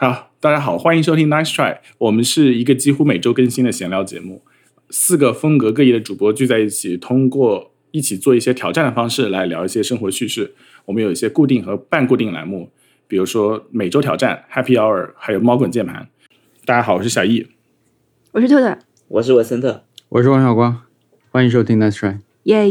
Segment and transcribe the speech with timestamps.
[0.00, 4.40] 好，大家好，欢迎收听 Nice Try，我们是一个几乎每周更新的闲聊节目，
[4.88, 10.54] 四个风格各异的主播聚在一起，通过一起做一些挑战的方式来聊一些生活趣事。
[10.86, 12.70] 我们有一些固定和半固定栏目，
[13.06, 16.08] 比如说每周挑战、Happy Hour，还有猫滚键盘。
[16.64, 17.48] 大家好，我是小易，
[18.32, 18.78] 我是特特，
[19.08, 20.80] 我是文森特，我是王小光，
[21.28, 22.20] 欢迎收听 Nice Try。
[22.44, 22.64] 耶！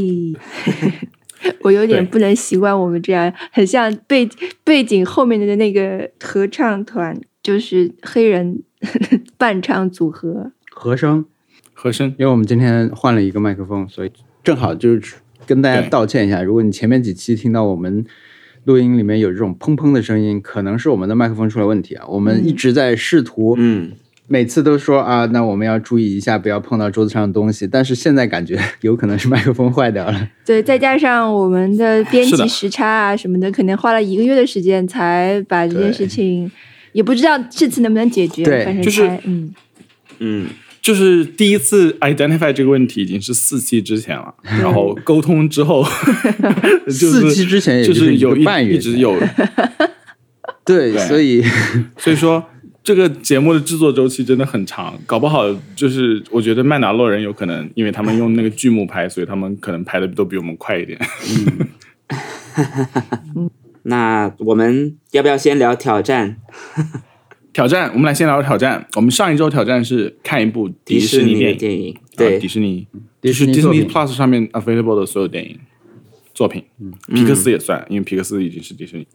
[1.61, 4.27] 我有点不能习惯我们这样，很像背
[4.63, 8.61] 背景后面的那个合唱团，就是黑人
[9.37, 11.25] 伴唱组合和声，
[11.73, 12.07] 和声。
[12.17, 14.11] 因为我们今天换了一个麦克风，所以
[14.43, 16.41] 正好就是跟大家道歉一下。
[16.41, 18.05] 如果你前面几期听到我们
[18.65, 22.05] 录音里面有这种砰砰的声音，可能是我们的麦克风出了问题啊。
[22.07, 23.91] 我们一直在试图，嗯。
[24.31, 27.65] 每次都说啊，那我们要注意一下，不要碰到桌子上的东西。
[27.65, 30.29] 但是现在感觉有可能是麦克风坏掉了。
[30.45, 36.49] 对，再加上我们的编辑时差啊什么的，可能花了一个月的时间才把这件事情，
[36.91, 38.43] 也不知道这次能不能解决。
[38.43, 39.51] 对，反正就是嗯
[40.19, 40.47] 嗯，
[40.79, 45.83] 就是第一次 identify 这个问题已经是四期之前了， 然后沟通之后，
[46.87, 49.19] 四期之前也就是有一半一直有。
[50.63, 51.43] 对，所以
[51.97, 52.45] 所以说。
[52.89, 55.45] 这个节目的制作周期真的很长，搞不好
[55.75, 60.99] 就是我觉得曼达洛人有可能，因为他们用那个剧目拍，所以他们可能拍的都比我们快一点。
[63.35, 63.47] 嗯，
[63.85, 66.37] 那我们要不要先聊挑战？
[67.53, 68.87] 挑战，我们来先聊挑战。
[68.95, 72.87] 我们上一周挑战是看一部迪士尼电影，对，迪士尼，
[73.21, 73.53] 迪士尼
[73.85, 75.59] Plus 上面 available 的所有电影
[76.33, 76.63] 作品，
[77.13, 79.05] 皮克斯也算，因为皮克斯已经是迪士尼。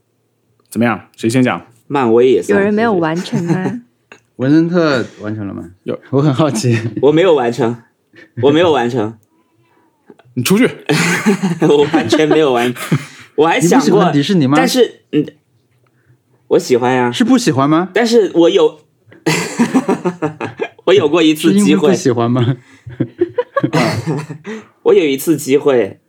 [0.69, 1.08] 怎么样？
[1.17, 1.61] 谁先讲？
[1.87, 3.83] 漫威也有人没有完成吗？
[4.37, 5.71] 文森特完成了吗？
[5.85, 6.77] 有，我很好奇。
[7.03, 7.83] 我没有完成，
[8.43, 9.17] 我没有完成。
[10.35, 10.69] 你出去！
[11.69, 12.75] 我完全没有完。
[13.37, 14.55] 我还想过迪士尼吗？
[14.57, 15.25] 但是，嗯，
[16.49, 17.13] 我喜欢呀。
[17.13, 17.91] 是不喜欢吗？
[17.95, 18.81] 但是我有，
[20.87, 21.91] 我有过一次机会。
[21.91, 22.57] 不喜欢吗？
[24.83, 26.01] 我有一次机会，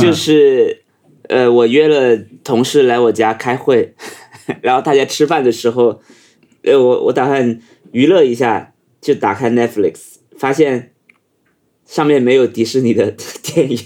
[0.00, 0.82] 就是
[1.28, 3.94] 呃，我约了同事来我家开会。
[4.62, 6.00] 然后大家吃饭的时候，
[6.62, 7.60] 呃，我我打算
[7.92, 9.94] 娱乐一下，就打开 Netflix，
[10.36, 10.92] 发现
[11.86, 13.78] 上面没有迪士尼的 电影。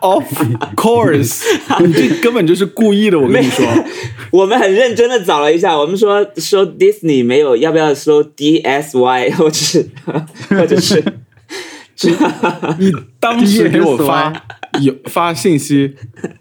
[0.00, 0.24] Of
[0.76, 1.42] course，
[1.84, 3.18] 你这根本就是故意的。
[3.18, 3.66] 我跟你说，
[4.30, 9.90] 我们很认真的找了一下，我们说说 Disney 没有，要不要搜 D S Y，或者是
[10.48, 11.04] 或者是，
[12.78, 14.32] 你当时给我发。
[14.80, 15.94] 有发信息，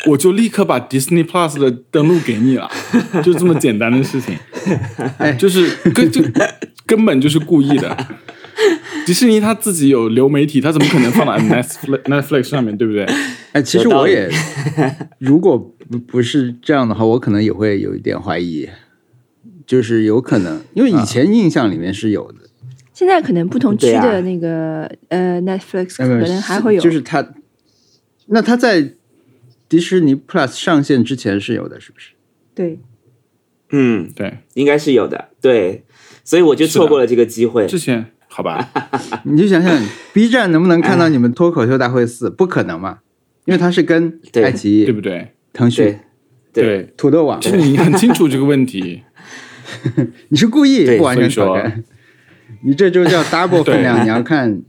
[0.07, 2.69] 我就立刻把 Disney Plus 的登录给你了，
[3.23, 4.37] 就这么简单的事情，
[5.37, 6.21] 就是根就
[6.85, 7.97] 根本就是故意的。
[9.05, 13.03] 迪士尼他自己有流媒体，他怎么可能放到 Netflix Netflix 上面对不对？
[13.51, 14.29] 哎，其实我也，
[15.19, 18.69] 如果不不是这样的话，我可能也会有一点怀疑，
[19.65, 22.37] 就是有可能，因为以前印象里面是有的，
[22.93, 27.27] 现在可能不同区的那个呃 Netflix 可能还会有，就是它。
[28.33, 28.93] 那它在
[29.67, 32.11] 迪士尼 Plus 上线之前是有的，是不是？
[32.55, 32.79] 对，
[33.71, 35.83] 嗯，对，应该是有的，对，
[36.23, 37.67] 所以我就错过了这个机会。
[37.67, 38.69] 之前好吧，
[39.23, 39.77] 你就想想
[40.13, 42.29] B 站能不能看到你们脱口秀大会四？
[42.29, 42.99] 不可能嘛，
[43.45, 44.93] 因为它是跟爱奇艺对。
[44.93, 45.33] 不对？
[45.51, 45.99] 腾讯
[46.53, 46.83] 对。
[46.95, 49.03] 土豆网，其实你很清楚这个问题，
[50.29, 51.83] 你是故意不完全挑战，
[52.63, 54.61] 你这就叫 double 分量，你要看，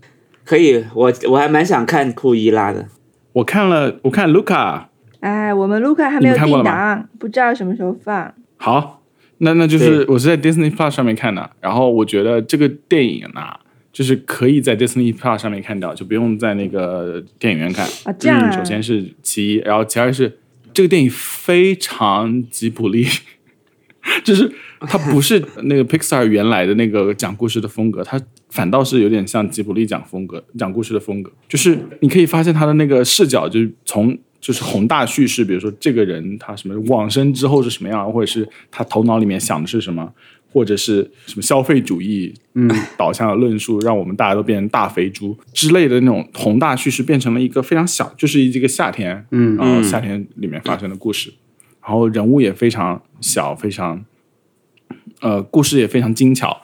[0.45, 2.89] 可以，我我还蛮想看库伊拉的。
[3.33, 4.91] 我看了，我看卢卡。
[5.21, 8.35] 哎，我们卢卡还没有定档，不知道什么时候放。
[8.57, 9.03] 好，
[9.39, 13.41] 那那就是我是在 Disney Plus 上面看的，然后我觉得这个电影呢，
[13.93, 17.87] 就是可以在 Disney Plus 上面看到，就不用在那个电影院看。
[18.05, 18.53] 啊，这样。
[18.53, 20.39] 首先是其一，然后其二是
[20.75, 23.07] 这个电影非常吉卜力，
[24.25, 28.21] 就是它不是那个 Pixar 原来的那个讲故事的风格，它。
[28.53, 40.13] 反倒是有点像吉卜力讲风格、讲故事的风格，就是你可以发现他的那个视角，就是从就是宏大叙事，比如说这个人他什么往生之后是什么样，或者是他头脑里面想的是什么，
[40.53, 51.33] 或者是什么消费主义嗯导向的论述，让我们大家都变成大肥猪之类的那种宏大叙事，变成了一个非常小，就是一个夏天，嗯，然后夏天里面发生的故事，
[51.81, 54.05] 然后人物也非常小，非常
[55.21, 56.62] 呃，故事也非常精巧。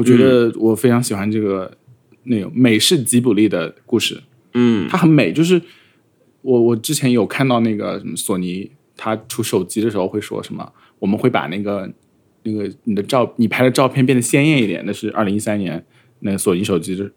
[0.00, 1.76] 我觉得我非常喜欢这个
[2.24, 4.18] 那个美式吉卜力的故事，
[4.54, 5.30] 嗯，它很美。
[5.30, 5.60] 就是
[6.40, 11.92] 我我之前有看到那个什么索尼，他出手机的时候会说什么，我们会把那个
[12.44, 14.82] 那个你的照你拍的照片变得鲜艳一点。
[14.86, 15.84] 那是二零一三年
[16.20, 17.10] 那个索尼手机的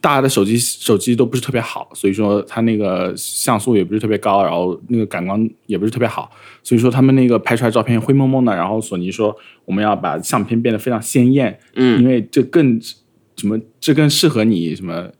[0.00, 6.30] 大家的手机手机都不是特别好，所以说它那个像素也不是特别高，然后那个感光也不是特别好，
[6.62, 8.54] 所以说他们那个拍出来照片灰蒙蒙的。
[8.54, 12.80] 然后索尼说我们要把相片变得非常鲜艳，嗯因为这更
[13.36, 15.10] 什么这更适合你什么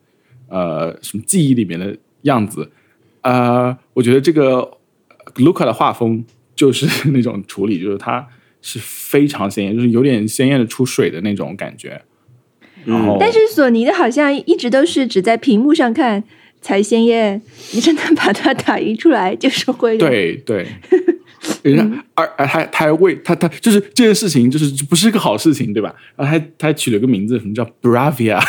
[0.48, 2.70] 呃什么记忆里面的样子。
[3.22, 4.78] 呃，我觉得这个
[5.34, 8.26] Luca 的画风就是那种处理，就是它
[8.62, 12.00] 是非常鲜艳，就是有点鲜艳的出水的那种感觉。
[13.20, 16.22] 但是索尼的好像一直都是只在屏幕上看
[16.60, 17.40] 才鲜艳，
[17.72, 20.66] 你真的把它打印出来就是会对对，
[21.62, 25.94] 人家而而他他还为他他就是这件事情就是不是个好事情，对吧？
[26.16, 28.40] 然后还他还取了个名字，什么叫 Bravia，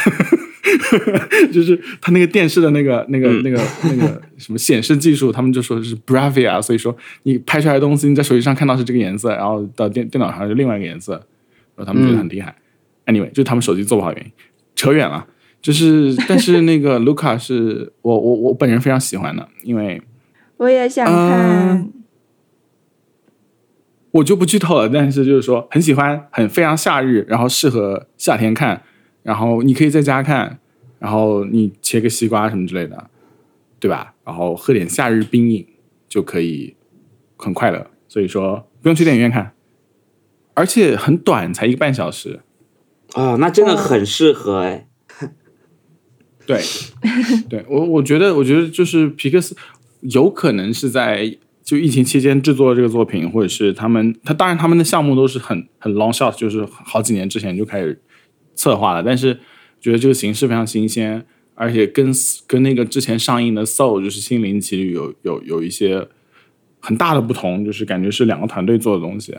[1.53, 11.13] 就是他那个电视的那个那个那个那个什么显示技术，他们就说是 Bravia，所以说你拍出来的东西你在手机上看到是这个颜色，然后到电电脑上是另外一个颜色，
[11.75, 12.55] 然后他们觉得很厉害。
[13.11, 14.31] anyway，就是他们手机做不好的原因，
[14.75, 15.25] 扯远了。
[15.61, 20.01] 就是， 但是那个卢卡是我我我本人非常喜欢的，因为
[20.57, 21.91] 我也想看。
[24.11, 28.81] 我就不剧透了，但是就是说很喜欢，很非常夏日，然后适合夏天看，
[29.21, 30.59] 然后你可以在家看，
[30.97, 33.07] 然后你切个西瓜什么之类的，
[33.79, 34.15] 对吧？
[34.25, 35.63] 然后喝点夏日冰饮
[36.07, 36.75] 就可以
[37.37, 39.53] 很快乐，所以说不用去电影院看，
[40.55, 42.39] 而且很短，才一个半小时。
[43.15, 44.87] 哦，那真的很适合哎。
[46.45, 46.59] 对，
[47.47, 49.55] 对我我觉得，我觉得就是皮克斯
[50.01, 58.01] 有可能是在就疫情期间制作这个作品，或者是他们他当然他们的项目都是很很 long shot，就是好几年之前就开始
[58.55, 59.39] 策划了，但是
[59.79, 61.23] 觉得这个形式非常新鲜，
[61.53, 62.11] 而且跟
[62.47, 66.07] 跟那个之前上映的 Soul 就是心灵奇旅有有有一些
[66.79, 69.37] 很大的不同，就是感觉是两个团队做的东西，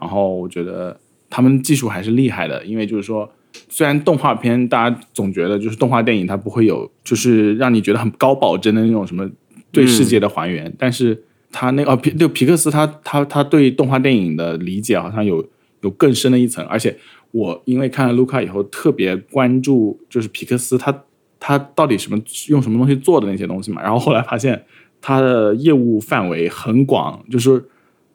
[0.00, 1.00] 然后我觉得
[1.34, 3.28] 他们技术还是厉害的，因为就是说。
[3.68, 9.30] 虽然动画片大家总觉得就是动画电影它不会有，就是让你觉得很高保真的那种什么
[9.70, 11.16] 对世界的还原，但是
[11.52, 15.48] 他那个哦皮就皮克斯他他他对动画电影的理解好像有
[15.82, 16.96] 有更深的一层，而且
[17.30, 21.04] 我因为看了卢卡以后特别关注就是皮克斯他
[21.38, 24.60] 他到底什么用什么东西做的那些东西嘛，然后后来发现
[25.00, 27.64] 他的业务范围很广，就是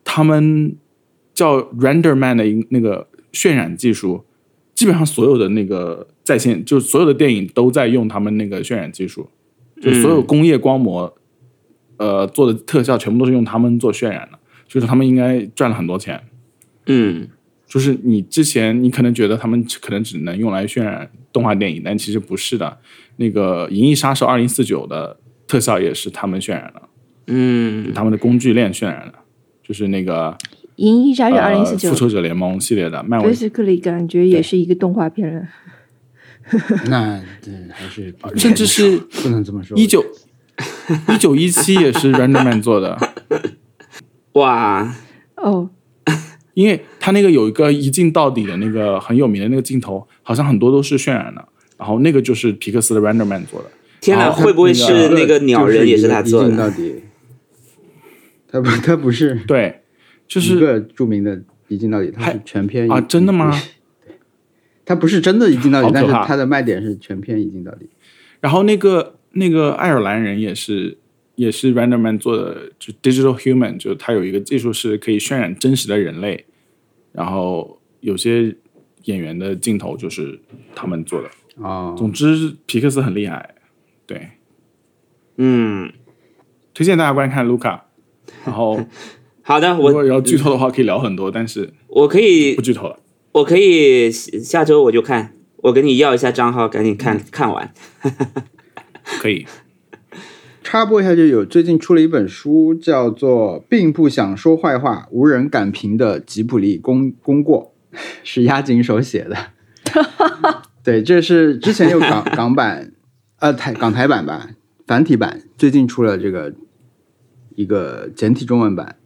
[0.04, 0.75] 他们
[1.33, 4.26] 叫 RenderMan 的一那个渲染技术。
[4.76, 9.30] 基本上所有的那个在线，就是所有的电影都在用他们那个渲染技术，
[9.81, 11.14] 就所有工业光膜，
[11.98, 14.40] 呃，做的特效全部都是用他们做渲染的，
[14.70, 16.24] 就是他们应该赚了很多钱。
[16.86, 17.28] 嗯，
[17.68, 22.78] 就是你之前你可能觉得他们可能只能用来渲染动画电影，但其实不是的。
[23.18, 26.81] 那个《银翼杀手二零四九》的特效也是他们渲染的，
[27.28, 29.16] 嗯，他们的工具链渲染的，
[29.62, 30.31] 就是那个。
[30.80, 35.48] 《银翼杀手二零四九复》仇者联盟系列的漫威，basically 感觉也是一个动画片了。
[36.90, 39.78] 那对还是甚至是不能这么说。
[39.78, 40.04] 一九
[41.10, 42.98] 一九一七也是 RenderMan 做的，
[44.34, 44.96] 哇，
[45.36, 45.70] 哦，
[46.54, 51.46] 因为他那个有一个一镜到底的那个很有名的那个镜头，好像很多都是渲染的，
[51.78, 53.70] 然后那个就是皮克斯的 RenderMan 做的。
[54.00, 56.48] 天哪，会不会是那个鸟人也是他做的？
[56.48, 56.96] 一镜到底，
[58.50, 59.79] 他不，他不是对，
[60.30, 63.52] 就是一是个著名的一镜到底，它是全片啊，真的吗？？
[64.86, 67.90] 它不是真的一镜到底但是怕他的卖点是全片一镜到底。
[68.40, 70.98] 然后那个那个爱尔兰人也是
[71.36, 76.46] 也是 RenderMan 做的，就 Digital Human，就他有一个技术是可以渲染真实的人类，
[77.12, 78.56] 然后有些
[79.04, 80.40] 演员的镜头就是
[80.74, 81.30] 他们做的。
[81.57, 83.56] 哦，总之，皮克斯很厉害，
[84.06, 84.30] 对，
[85.38, 85.92] 嗯，
[86.74, 87.86] 推荐大家观看卢卡。
[88.45, 88.80] 然后，
[89.49, 92.99] 好的，如果我要剧透的话，可以聊很多，但是我可以不剧透了。
[93.31, 97.73] 我可以下周我就看，我跟你要一下账号，赶紧看看完。
[99.19, 99.47] 可以，
[100.61, 107.73] 插播一下，就有最近出了一本书，叫做《并不想说坏话，无人敢评的吉普力功功过》，
[108.23, 109.35] 是押井手写的。
[110.85, 112.91] 对，这是之前有港港版，
[113.39, 114.51] 呃台港台版吧，
[114.85, 116.53] 繁体版，最近出了这个
[117.56, 118.97] 一个简体中文版，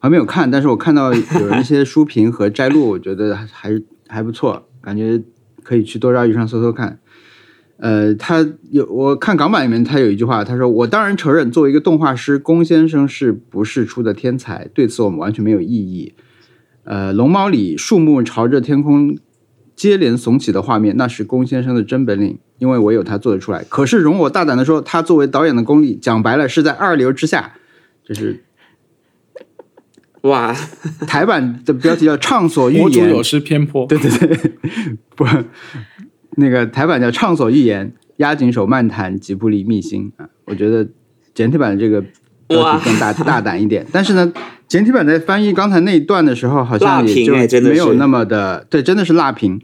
[0.00, 5.22] 还没有看，但是我看到有一些书评和摘录， 我觉得还还是还不错，感觉
[5.62, 6.98] 可以去多抓鱼上搜搜看。
[7.76, 16.14] 呃，他有我看港版里面，他有一句话，他说：“我当然承认，作为一个动画师，宫先生是不世出的天才，对此我们完全没有异议。”
[16.84, 19.16] 呃，龙猫里树木朝着天空
[19.76, 23.64] 接连耸起的画面，那是宫先生的真本领，因为唯有他做得出来。
[23.68, 27.52] 可是容我大胆的说，他作为导演的功力，讲白了是在二流之下。
[28.02, 28.42] 就是
[30.22, 30.54] 哇，
[31.06, 33.86] 台版的标题叫“畅所欲言博主有失偏颇。
[33.86, 34.52] 对对对，
[35.16, 35.24] 不，
[36.36, 40.86] 那个台版叫“畅所欲言”，押紧手漫谈吉卜力秘辛啊，我觉得
[41.32, 42.04] 简体版的这个
[42.46, 44.30] 标题更大大胆一点， 但是呢，
[44.68, 49.60] 简体版在翻译刚才那一段的时候，好像也就哎真的是没有那么的对，真的是辣评。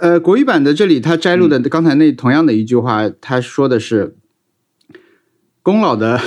[0.00, 4.14] 呃，国语版的这里他摘录的刚才那同样的一句话，他说的是
[5.62, 6.20] 宫老的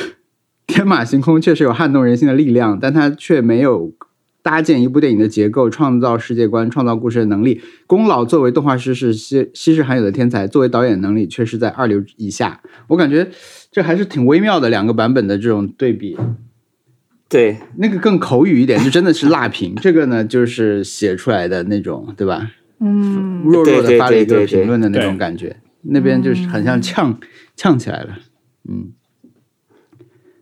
[0.72, 3.94] 天马行空确实有撼动人心的力量，但他却没有
[4.42, 7.62] 搭建一部电影的结构、创造世界观、创造故事的能力。
[7.86, 12.62] 宫老作为动画师是稀稀世罕有的天才，作为导演能力却是在二流以下。
[12.88, 13.30] 我感觉
[13.70, 16.18] 这还是挺微妙的两个版本的这种对比。
[17.28, 22.52] 对，那个更口语一点，就真的是辣评；这个呢，就是写出来的那种，对吧？
[22.80, 27.20] 嗯，弱弱的发了一个评论的那种感觉，那边就是很像呛
[27.56, 28.18] 呛起来了。
[28.68, 28.92] 嗯，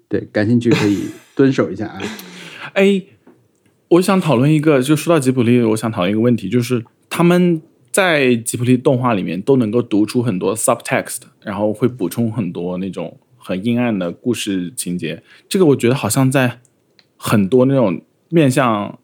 [0.10, 1.04] 对，感兴趣可以
[1.36, 2.01] 蹲守一下啊。
[2.74, 3.01] 哎，
[3.88, 7.62] 我想讨论一个，就说到吉卜力，我想讨论一个问题，就是他们
[7.92, 15.22] 在吉卜力动画里面都能够读出很多 subtext，然后会补充很多那种很阴暗的故事情节。
[15.48, 16.60] 这个我觉得好像在
[17.16, 19.00] 很多那种面向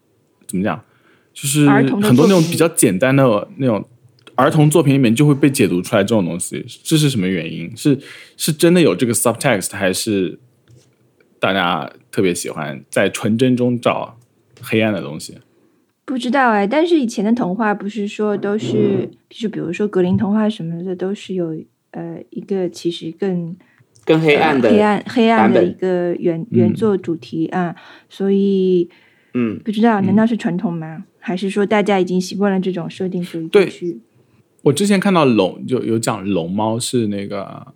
[0.48, 0.84] 怎么讲，
[1.32, 3.88] 就是很多那种比较简单的那种。
[4.38, 7.72] 儿童作品里面就会被解读出来这种东西，这是什么原因？
[7.74, 7.98] 是
[8.36, 10.38] 是真的有这个 subtext，还是
[11.46, 14.18] 大家特别喜欢在纯真中找
[14.60, 15.38] 黑暗的东西？
[16.04, 21.56] 不知道哎，但是以前的童话不是说都是，就是比如说格林童话什么的，都是有
[21.92, 23.56] 呃一个其实更
[24.04, 27.75] 更黑暗的黑暗黑暗的一个原原作主题啊，
[28.10, 28.90] 所以
[29.36, 31.06] 嗯，不知道难道是传统吗？
[31.20, 33.72] 还是说大家已经习惯了这种设定，所以对。
[34.64, 37.68] 我之前看到龙就有讲龙猫是那个，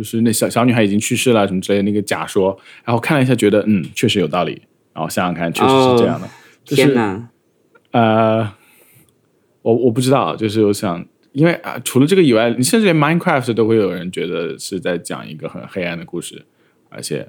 [0.00, 4.62] 就是那小小女孩已经去世了什么之类的那个假说，然后看了一下，觉得嗯确实有道理，
[4.94, 6.26] 然后想想看，确实是这样的。
[6.64, 7.28] 就是天哪，
[7.90, 8.50] 呃，
[9.60, 16.46] 我我不知道，就是我想，因为啊，除了这个以外，你甚至连 Minecraft 都会有人觉得是在讲一个很黑暗的故事，
[16.88, 17.28] 而且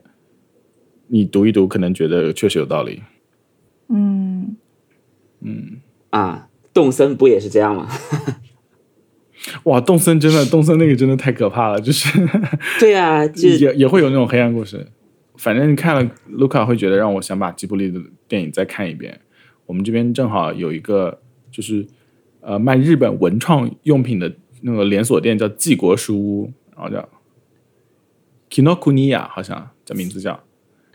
[1.08, 3.02] 你读一读，可能觉得确实有道理。
[3.90, 4.56] 嗯，
[6.12, 7.90] 啊，动森不也是这样吗？
[9.64, 12.10] 哇，动森真的，动森那个真的太可怕了，就是
[12.80, 14.88] 对啊，就也也会有那种黑暗故事。
[15.38, 19.20] 反正看了卢卡会觉得让我想把吉卜力的电影再看一遍。
[19.66, 21.86] 我们这边正好有一个就是
[22.42, 27.08] 呃卖日本文创用品的那个连锁店，叫纪国书屋，然后叫
[28.50, 30.40] Kinokuniya，好像叫名字叫。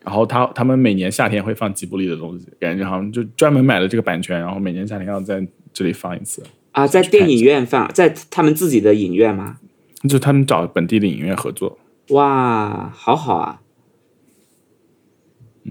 [0.05, 6.43] 然后他他们每年夏天会放吉卜力的东西，感觉好像就专门买了这个版权，然后每年夏天要在这里放一次。
[6.77, 9.57] 啊，在电影院放，在他们自己的影院吗？
[10.07, 11.79] 就他们找本地的影院合作。
[12.11, 13.61] 哇，好好啊，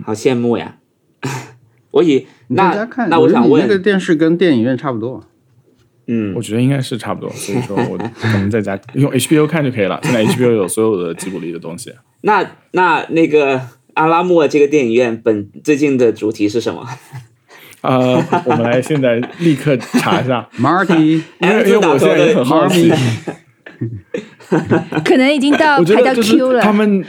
[0.03, 0.79] 好羡慕呀！
[1.91, 5.23] 我以那那我想觉得你那个，电视跟电影院差不多。
[6.07, 9.99] 嗯我，觉得应该是差不多，所以说我可能在家用 HBO 看就可以了。
[10.01, 11.93] 现在 HBO 有所有的吉卜力的东西。
[12.21, 13.61] 那那那个
[13.93, 16.83] 阿拉莫这个电影院本最近的主题是什么？
[17.85, 22.91] 呃，我们来现在立刻查一下， Marty， 因为因为我现在也很好奇，
[25.03, 27.03] 可能已经到 我觉排到 Q 了他们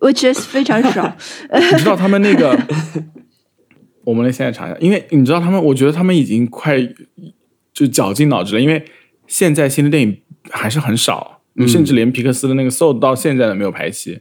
[0.00, 1.16] ，，which is 非常少。
[1.52, 2.58] 你知道他们那个，
[4.04, 6.76] 我们来现在查一下，因为你知道他们，我觉得他们已经快
[7.72, 8.84] 就绞尽脑汁了，因为
[9.26, 10.18] 现在新的电影
[10.50, 14.20] 还是很少，甚至连皮克斯的那个《Soul》到现在都没有排期，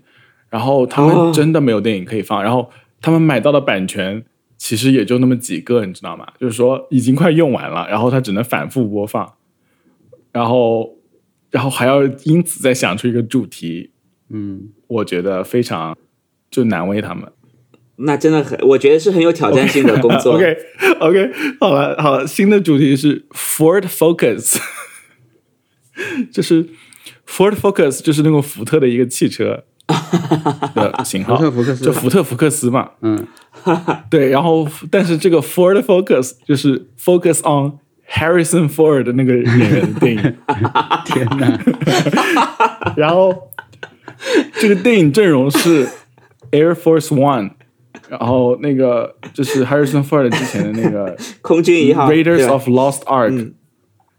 [0.50, 2.70] 然后他们哦真的没有电影可以放，然后
[3.02, 4.24] 他们买到的版权。
[4.66, 6.26] 其实也就那么几个，你知道吗？
[6.40, 9.36] 就是说已经快用完了，然后它只能反复播放，
[10.32, 10.98] 然后，
[11.52, 13.92] 然后还要因此再想出一个主题，
[14.30, 15.96] 嗯，我觉得非常
[16.50, 17.32] 就难为他们。
[17.98, 20.34] 那真的很，我觉得是很有挑战性的工作。
[20.42, 20.58] OK
[21.00, 24.60] OK，好了好了，新的主题是 Ford Focus，
[26.34, 26.66] 就是
[27.28, 29.64] Ford Focus 就是那种福特的一个汽车
[30.74, 31.86] 的型号，福特福克斯。
[31.86, 32.90] 就福特福克斯嘛。
[33.02, 33.28] 嗯，
[34.10, 40.22] 对，然后但是这个 Ford Focus 就是 focus on Harrison Ford 的那个演员的电影。
[41.06, 41.60] 天哪，
[42.98, 43.52] 然后
[44.60, 45.88] 这个电影阵容是
[46.52, 47.52] Air Force One，
[48.10, 53.54] 然后那个就是 Harrison Ford 之前的那个空军一号 Raiders of Lost Ark，、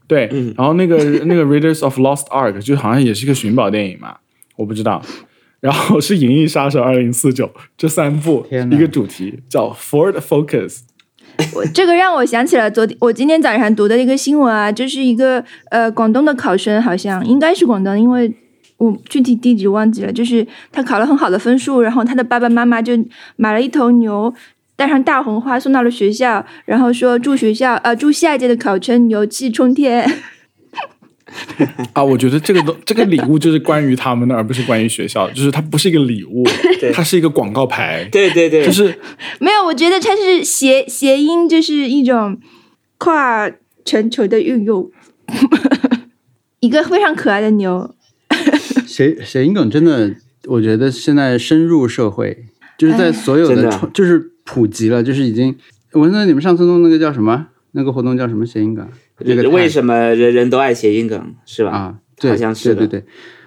[0.07, 4.17] 对，然后那个那个 Raiders of Lost Ark 就好像也是一个寻宝电影嘛，
[4.57, 5.03] 我不知道。
[5.61, 7.47] 然后是《银翼杀手二零四九》
[7.77, 10.81] 这三部一个主题叫 Ford Focus，
[11.55, 18.33] 我这个让我想起了昨天我今天早上读的一个新闻啊，就是一个呃广东的考生，好像应该是广东，因为
[18.77, 20.13] 我具体地址忘记了。
[20.13, 22.93] 就是他考了很好的分数，然后他的爸爸妈妈就
[23.37, 24.33] 买了一头牛，
[24.77, 30.09] 带上大红花送到了学校，然后说祝学校呃祝下一届的考生牛气冲天。
[31.93, 36.45] 啊，我觉得这个东这个礼物就是关于他们的，而不是关于学校，就是它不是一个礼物，
[36.95, 38.99] 它是一个广告牌， 对对对，就是
[39.39, 42.39] 没有，我觉得它是谐谐音，就是一种
[42.99, 43.51] 跨
[43.85, 44.91] 全球的运用。
[46.61, 47.95] 一个非常可爱的牛，
[48.87, 50.15] 谐谐音梗真的，
[50.47, 52.45] 我觉得现在深入社会，
[52.79, 55.55] 就是在所有的，就是普及了，就是已经。
[55.93, 57.47] 我说你们上次弄那个叫什么？
[57.73, 58.89] 那个活动叫什么谐音梗？
[59.25, 61.71] 这个为什么人人都爱谐音梗是吧？
[61.71, 63.07] 啊，对，好像是的对对对，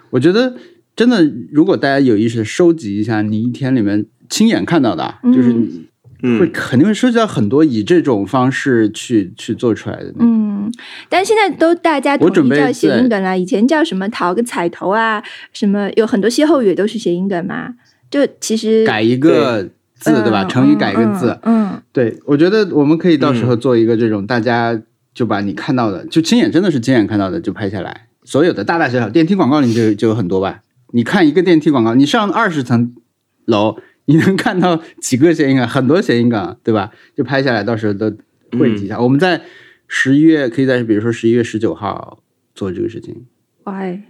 [0.10, 0.56] 我觉得
[0.96, 5.88] 真的，如果大家有意识地收集一下你一天里面亲眼看到的啊，就是你
[6.22, 10.14] 会嗯，肯定会收集到很多以这种方式去去做出来的。
[10.20, 10.70] 嗯，
[11.08, 13.38] 但现在都大家统我准备一叫谐音梗了。
[13.38, 15.24] 以前叫什么讨个彩头啊，
[15.54, 17.76] 什么有很多歇后语都是谐音梗嘛。
[18.12, 19.64] 就其实改一个
[19.96, 20.44] 字，对吧？
[20.44, 24.82] 嗯成语改一个字，嗯，嗯对我觉得我们可以到时候嗯做一个这种，大家
[25.20, 30.62] 就把你看到的，就亲眼真的是亲眼看到的就拍下来，所有的大大小小电梯广告里就就有很多吧。
[30.94, 32.96] 你看一个电梯广告，你上二十层
[33.44, 36.92] 楼，你能看到几个谐音梗，很多谐音梗，对吧？
[37.18, 38.10] 就拍下来，到时候都
[38.58, 38.96] 汇集一下。
[38.96, 39.42] 嗯我们在
[39.90, 42.24] 十一月，可以在比如说十一月十九号
[42.56, 43.26] 做这个事情，
[43.66, 44.02] 哎，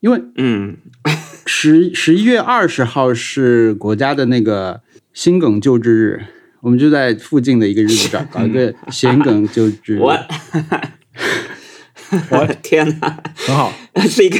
[0.00, 0.78] 因为嗯，
[1.46, 4.80] 十十一月二十号是国家的那个
[5.14, 6.24] 心梗救治日，
[6.60, 10.00] 我们就在附近的一个日子找搞一个 谐音梗救治日。
[10.00, 10.16] 我
[12.46, 13.72] 的 天哪，很好。
[14.08, 14.38] 是一个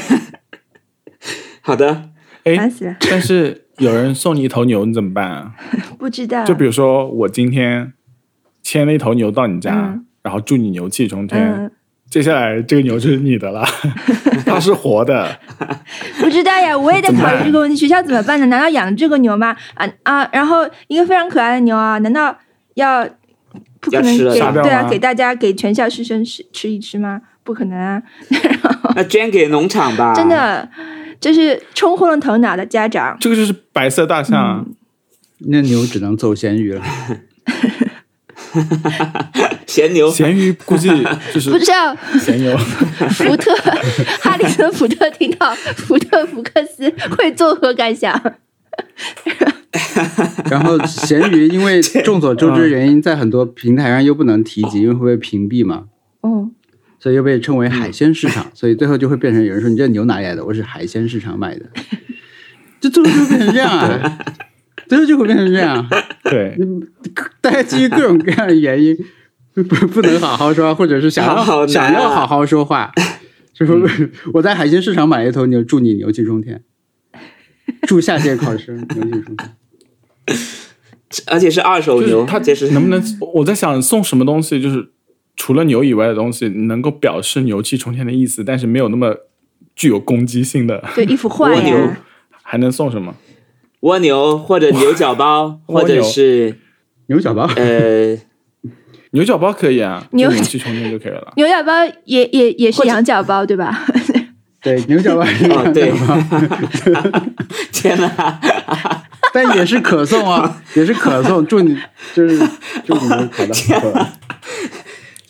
[1.62, 2.10] 好的，
[2.44, 2.56] 哎
[3.10, 5.54] 但是有人送你一头牛，你怎么办啊？
[5.98, 6.44] 不知道。
[6.44, 7.92] 就比如说我今天
[8.62, 11.70] 牵了一头牛到你家，嗯然后祝你牛气冲天，嗯，
[12.08, 13.64] 接下来这个牛就是你的了，
[14.46, 15.38] 它是活的，
[16.20, 17.76] 不知道呀，我也在考虑这个问题。
[17.76, 18.46] 学校怎么办呢？
[18.46, 19.56] 难道养这个牛吗？
[19.74, 20.28] 啊啊！
[20.32, 22.36] 然后一个非常可爱的牛啊，难道
[22.74, 23.04] 要
[23.80, 27.20] 不可能给对啊给大家给全校师生吃吃一吃吗？
[27.44, 28.02] 不可能啊！
[28.96, 30.68] 那捐给农场吧，真的，
[31.20, 33.16] 这是冲昏了头脑的家长。
[33.20, 34.64] 这个就是白色大象啊。
[35.48, 36.82] 那牛只能走咸鱼了。
[39.66, 40.88] 咸牛，咸鱼估计
[41.34, 42.56] 就是不知道咸牛，
[43.10, 43.54] 福特
[44.20, 48.20] 哈里森福特听到福特福克斯会作何感想？
[50.50, 55.84] 然后咸鱼因为众所周知原因，在很多平台上又不能提及，因为会被屏蔽嘛，
[56.20, 56.50] 哦，
[56.98, 60.44] 所以又被称为海鲜市场，所以最后就会变成有人说你这牛哪里来的？
[60.44, 61.66] 我是海鲜市场买的，
[62.80, 64.18] 这最后就变成这样啊，
[64.88, 65.86] 最后就会变成这样。
[66.24, 66.56] 对，
[67.40, 68.96] 大家基于各种各样的原因，
[69.54, 72.92] 不不能好好说，或者是想要、好难啊想要好好说话，
[73.54, 73.80] 就说、
[74.34, 76.62] 我在海鲜市场买了一头牛，祝你牛气冲天，
[77.86, 79.56] 祝下届考生牛气冲天。
[81.28, 83.00] 而且是二手牛，他这是能不能？
[83.34, 84.90] 我在想送什么东西，就是
[85.36, 89.14] 除了牛以外的东西，能够表示牛气冲天的意思，但是没有那么
[89.76, 92.00] 具有攻击性的，对，一幅画蜗牛呀，
[92.42, 93.14] 还能送什么？
[93.80, 96.58] 蜗牛或者牛角包，或者是
[97.06, 98.16] 牛角包，呃，
[99.12, 101.32] 牛角包可以啊，牛就牛气冲天就可以了。
[101.36, 101.72] 牛角包
[102.04, 103.84] 也也也是羊角包，对吧？
[104.62, 107.20] 对，牛角包是哦对牛角包，
[107.72, 108.40] 天哪，
[109.32, 111.78] 但也是可颂啊，也是可颂，祝你
[112.14, 112.36] 就是
[112.84, 114.08] 祝你们考得好。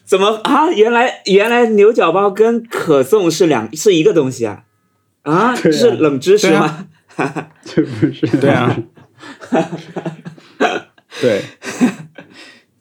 [0.06, 0.70] 怎么啊？
[0.72, 4.62] 原来原来牛角包跟可颂是两是一个东西啊？
[5.24, 6.86] 啊是冷知识吗？
[7.62, 8.76] 这不是对啊，
[11.20, 11.42] 对，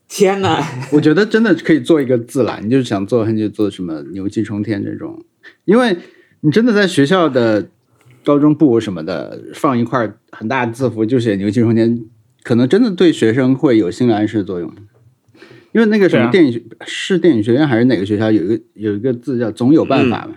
[0.07, 0.61] 天哪！
[0.91, 5.23] 我觉得真的可以做一个字啦，你就是想做很久做什么牛气冲天这种，
[5.65, 5.97] 因为
[6.41, 7.69] 你真的在学校的
[8.23, 12.03] 高中部什么的放一块很大的字符就写牛气冲天，
[12.43, 14.73] 可能真的对学生会有心理暗示作用。
[15.71, 20.35] 因为那个什么电影学、是电影学院还是哪个学校有一个有一个字叫总有办法嘛？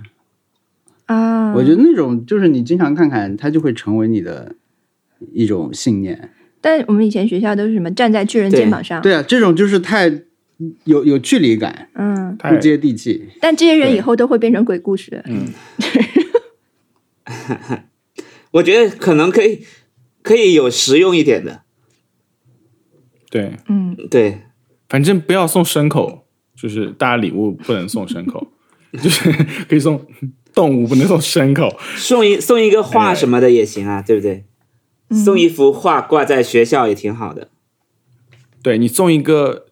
[1.09, 4.55] 啊，我觉得那种就是你经常看看，它就会成为你的
[5.33, 6.31] 一种信念。
[6.61, 10.11] 但我们以前学校都是什么站在巨人肩膀上，对啊，这种就是太
[10.85, 13.29] 有有距离感，嗯，太不接地气。
[13.41, 15.23] 但这些人以后都会变成鬼故事。
[15.27, 15.47] 嗯，
[18.53, 19.65] 我觉得可能可以
[20.23, 21.63] 可以有实用一点的，
[23.31, 24.43] 对，嗯，对，
[24.89, 28.49] 反正不要送牲口，就是大家礼物不能送牲口，
[29.01, 29.31] 就是
[29.69, 30.05] 可以送
[30.59, 31.79] 动物，不能送牲口。
[31.97, 34.45] 送一送一个画什么的也行啊，对不对？
[35.25, 37.49] 送一幅画挂在学校也挺好的。
[38.61, 39.67] 对你送一个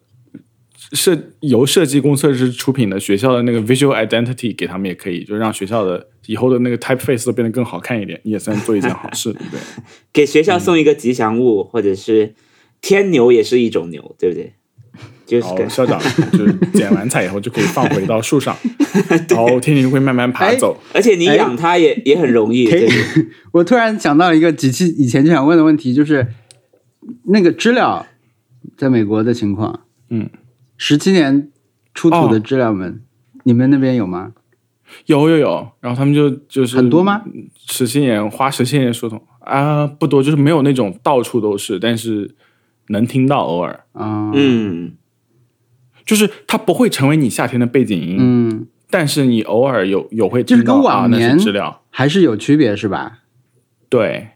[0.93, 9.59] 设由设计工作室出品的学校的那个 visual identity 给他们也可以，就让学校的以后的那个 typeface 都变得更好看一点，也算做一件好事，对 不对？
[10.13, 12.33] 给学校送一个吉祥物，或者是
[12.79, 14.53] 天牛也是一种牛，对不对？
[15.27, 15.99] 就是然后校长
[16.31, 18.55] 就是剪完彩以后就可以放回到树上，
[19.29, 20.75] 然后天庭会慢慢爬走。
[20.93, 22.67] 而且你养它也、也很容易，
[23.51, 26.25] 我突然想到一个几期以前就想问的问题，就是
[27.25, 28.07] 那个知了
[28.77, 30.29] 在美国的情况，嗯，
[30.77, 31.49] 十七年
[31.93, 33.01] 出土的哦知了们，
[33.43, 34.31] 你们那边有吗？
[35.07, 37.21] 有有有，然后他们就就是很多吗？
[37.69, 42.33] 十七年花十七年疏通啊，不多，就是没有那种到处都是，但是
[42.87, 44.93] 能听到偶尔，啊，嗯，
[46.07, 53.19] 就是它不会成为你夏天的背景音，嗯，但是你偶尔有有会就是跟听到啊，那往年是知了，还是有区别是吧？
[53.87, 54.29] 对。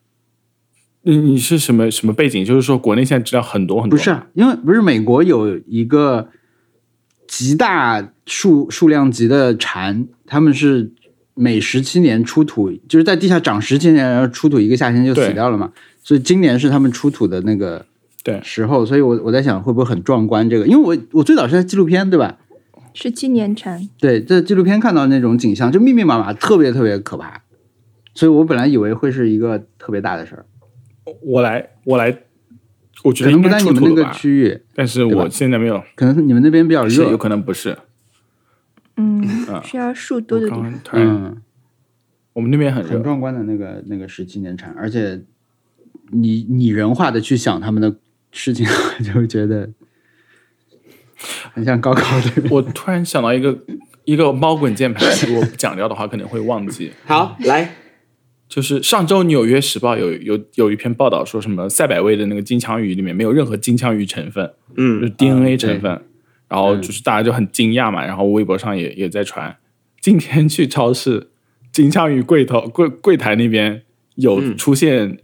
[1.04, 2.46] 你你是什么什么背景？
[2.46, 6.30] 就是说国内现在知了很多很多，不是，啊因为不是美国有一个
[7.28, 10.92] 极大数数量级的蝉，他们是
[11.34, 15.72] 每十七年出土，就是在地下长十七年，然后出土一个夏天就死掉了嘛。
[16.04, 17.84] 所以今年是他们出土的那个
[18.24, 22.38] 对时候，所以我我在想会不会很壮观这个，因为我我最早是在纪录片对吧？
[22.94, 27.42] 十七年蝉，对，在纪录片看到那种景象，就密密麻麻，特别特别可怕。
[28.14, 30.46] 所以我本来以为会是一个特别大的事儿，
[31.22, 32.18] 我来我来，
[33.04, 37.18] 我觉可能不得应该在你们那个区域，但是我现在没有，可能是你们那边比较热有。
[37.18, 37.78] 可能不是。
[38.98, 40.74] 嗯，嗯需要树多的地方。
[40.92, 41.38] 嗯，
[42.34, 45.22] 我们那边很，很壮观的那个那个十七年蝉，而且
[46.10, 47.96] 你拟人化的去想他们的
[48.32, 48.66] 事情，
[49.04, 49.70] 就会觉得
[51.54, 52.44] 很像高考的。
[52.50, 53.58] 我突然想到一个
[54.06, 56.92] 一个猫滚键盘，如果讲掉的话可能会忘记。
[57.06, 57.76] 好，来，
[58.50, 66.02] 就是上周《纽约时报有》有有一篇报道，说什么赛百味的那个金枪鱼里面没有任何金枪鱼成分，嗯就嗯是 DNA 啊成分，
[66.48, 69.58] 然后就是大家就很惊讶嘛，然后微博上也也在传。
[70.00, 71.30] 今天去超市
[71.72, 73.84] 金枪鱼柜头柜柜台那边
[74.16, 75.20] 有嗯出现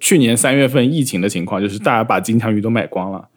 [0.00, 3.28] 去年三月份疫情的情况，就是大家把金枪鱼都买光了。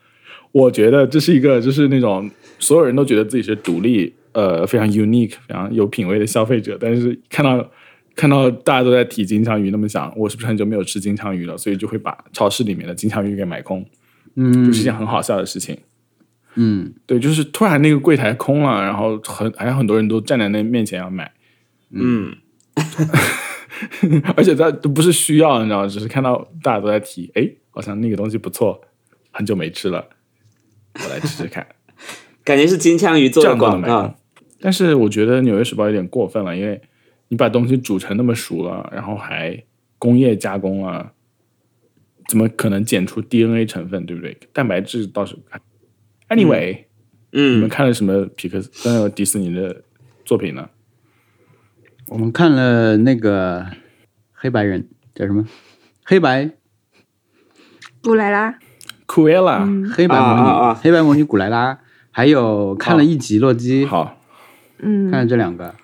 [0.52, 7.70] 我觉得这是一个就是那种所有人都觉得自己是独立呃非常 unique 非常有品味的消费者，但是看到
[8.16, 13.86] 看到大家都在提金枪鱼，那么想我是不是很久没有吃金枪鱼了，所以就会把超市里面的金枪鱼给买空，
[14.36, 14.66] 嗯。
[14.66, 15.78] 就是一件很好笑的事情。
[16.56, 16.92] 嗯。
[17.06, 21.32] 对，就是突然那个柜台空了，然后很还有很多人都站在那面前要买，
[21.92, 22.36] 嗯，
[24.36, 28.82] 而且他都不是需要，你知道，只是看到大家都在提，哎，好像那个东西不错，
[29.32, 30.08] 很久没吃了，
[30.96, 31.66] 我来吃吃看。
[32.44, 34.16] 感觉是金枪鱼做的广告。
[34.62, 36.82] 但是我觉得《纽约时报》有点过分了，因为
[37.30, 39.64] 你把东西煮成那么熟了，然后还
[39.98, 41.14] 工业加工了，
[42.28, 44.38] 怎么可能检出 DNA 成分，对不对？
[44.52, 45.38] 蛋白质倒是。
[46.28, 46.86] Anyway，
[47.32, 49.84] 嗯、你们嗯，看了什么皮克斯、呃迪士尼的
[50.26, 50.70] 作品呢？
[52.10, 53.68] 我们看了那个
[54.34, 55.46] 黑白人叫什么？
[56.04, 56.50] 黑白。
[58.02, 58.58] 布莱拉，
[59.06, 60.74] 库埃拉，黑白魔女，啊啊啊。
[60.74, 64.18] 黑白魔女古莱拉，还有看了一集洛基，好。
[64.80, 65.76] 嗯，看了这两个。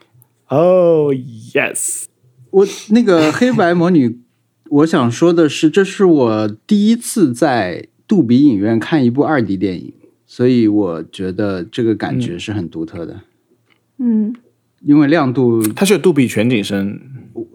[0.47, 2.05] 哦、yes，
[2.49, 4.21] 我那个黑白魔女，
[4.69, 9.93] 我想说的是，这是我第一次在杜比影院看一部二 D 电影，
[10.25, 13.21] 所以我觉得这个感觉是很独特的，
[13.99, 14.33] 嗯
[14.85, 16.99] 因为亮度，它是有杜比全景声，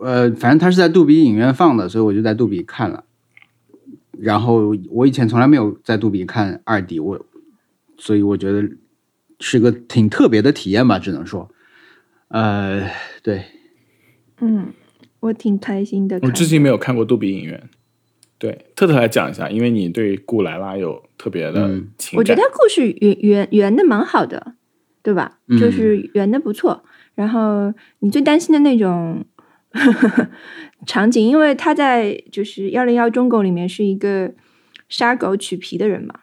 [0.01, 3.05] 呃，反正它是在杜比影院放的，所以我就在杜比看了。
[4.19, 7.25] 然后我以前从来没有在杜比看二 D，我
[7.97, 8.69] 所以我觉得
[9.39, 11.49] 是个挺特别的体验吧，只能说，
[12.29, 12.91] 呃，
[13.23, 13.45] 对，
[14.41, 14.73] 嗯，
[15.21, 16.19] 我挺开心的。
[16.23, 17.71] 我至今没有看过杜比影院。
[18.39, 22.19] 对，特特来讲一下，因为你对古莱拉有特别的嗯情感。
[22.19, 24.55] 我觉得故事圆圆圆的蛮好的，
[25.03, 25.39] 对吧？
[25.47, 26.83] 嗯就是圆的不错。
[27.21, 29.23] 然后你最担心的那种
[30.89, 34.33] 场景，因为他在就是幺零幺中狗里面是一个
[34.89, 36.15] 杀狗取皮的人嘛，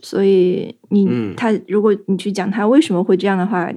[0.00, 1.34] 所以你、嗯。
[1.36, 3.70] 他如果你去讲他为什么会这样的话，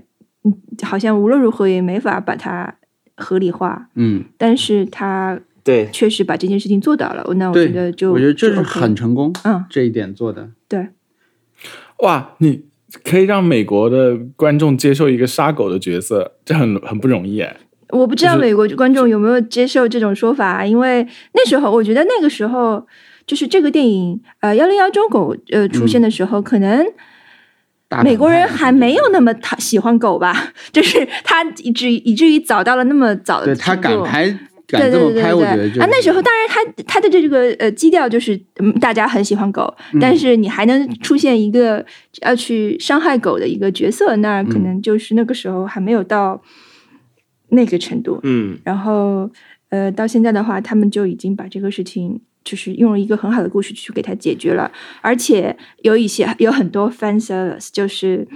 [0.44, 2.74] 你好像无论如何也没法把它
[3.18, 3.90] 合理化。
[3.96, 10.52] 嗯，但是他对，确实把这件事情做到了，那我觉得就我觉得这就是很成功，嗯，这一点做的。
[10.70, 10.88] 对，
[12.00, 12.64] 哇，你
[13.04, 17.56] 可以让美国的观众接受一个杀狗的角色，这很很不容易哎。
[17.90, 22.86] 我不知道美国观众有没有接受这种说法啊，因为那时候我觉得那个时候
[23.28, 26.86] 就是这个电影呃幺零幺中狗呃出现的时候，可能
[28.04, 34.36] 美国人还没有那么讨喜欢狗吧，就是他以至于以至于早到了那么早的对他敢拍，
[34.78, 40.00] 敢这么拍，我觉得就对啊，那时候当然他他的这个呃基调就是嗯大家很喜欢狗，嗯。
[40.00, 41.86] 但是你还能出现一个
[42.22, 44.64] 要去伤害狗的一个角色，那可嗯。
[44.64, 46.42] 能就是那个时候还没有到
[47.50, 48.20] 那个程度。
[48.24, 48.58] 嗯。
[48.64, 49.30] 然后
[49.70, 58.28] 呃，到现在的话，他们就已经把这个事情就是用了一个很好的故事去给它解决了，而且有一些有很多 fan service，就是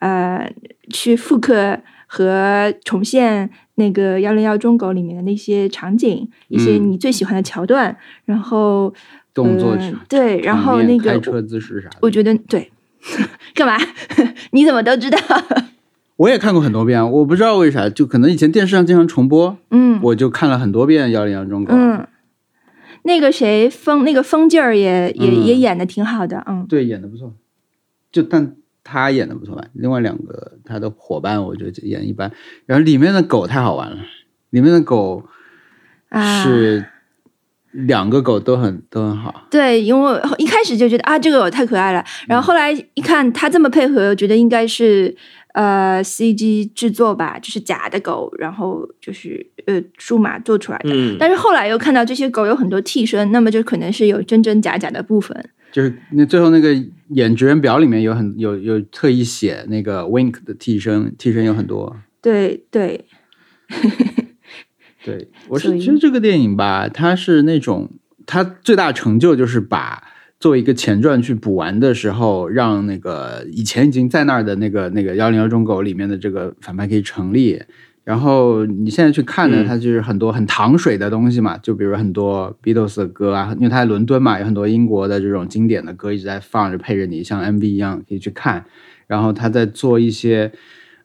[0.00, 0.52] 呃
[0.90, 3.48] 去复刻和重现
[3.82, 8.92] 那个幺零幺中狗里面的那些场景，一些嗯你最喜欢的桥段，然后
[9.34, 12.70] 动作呃对，然后那个开车姿势啥的，我觉得对，
[13.54, 13.76] 干嘛？
[14.52, 15.18] 你怎么都知道？
[16.16, 21.74] 我也看过很多遍，我不知道为啥，就可能以前电视上经常重播，嗯我就看了很多遍《幺零幺中狗》。
[21.76, 22.06] 嗯，
[23.02, 27.32] 那个谁风那个风劲儿也也、嗯也演的挺好的，嗯对，演的不错，
[28.12, 29.64] 就但他演的不错吧？
[29.74, 32.30] 另外两个他的伙伴，我觉得演一般。
[32.66, 33.98] 然后里面的狗太好玩了，
[34.50, 35.24] 里面的狗
[36.08, 36.84] 啊，是
[37.70, 39.46] 两个狗都很都很好。
[39.50, 45.14] 对，因为一开始就觉得啊，这个狗太可爱了，然后后来一看他这么配合，我觉得应该是
[45.54, 50.90] 呃 CG 制作吧，就是假的狗，然后就是呃数码做出来的。
[50.92, 55.50] 嗯，但是后来又看到这些狗有很多替身，那么就可能是有真真假假的部分。
[55.72, 56.72] 就是那最后那个
[57.08, 61.96] 演职员表里面有很有有特意写那个 Wink 的替身，替身有很多。
[62.20, 63.06] 对对，
[65.02, 67.90] 对，我是其实这个电影吧，它是那种
[68.26, 70.04] 它最大成就就是把
[70.38, 77.62] 作为一个前传去补完的时候，让那个以前已经在那儿的那个那个幺零幺中狗里面的这个反派可以成立。
[78.04, 88.64] 然后你现在去看呢，嗯它就是很多很糖水的东西嘛，就比如很多 Beatles 的歌啊，因为它在伦敦嘛，有很多英国的这种经典的歌一直在放着，配着你像 MV 一样可以去看。
[89.06, 90.50] 然后他在做一些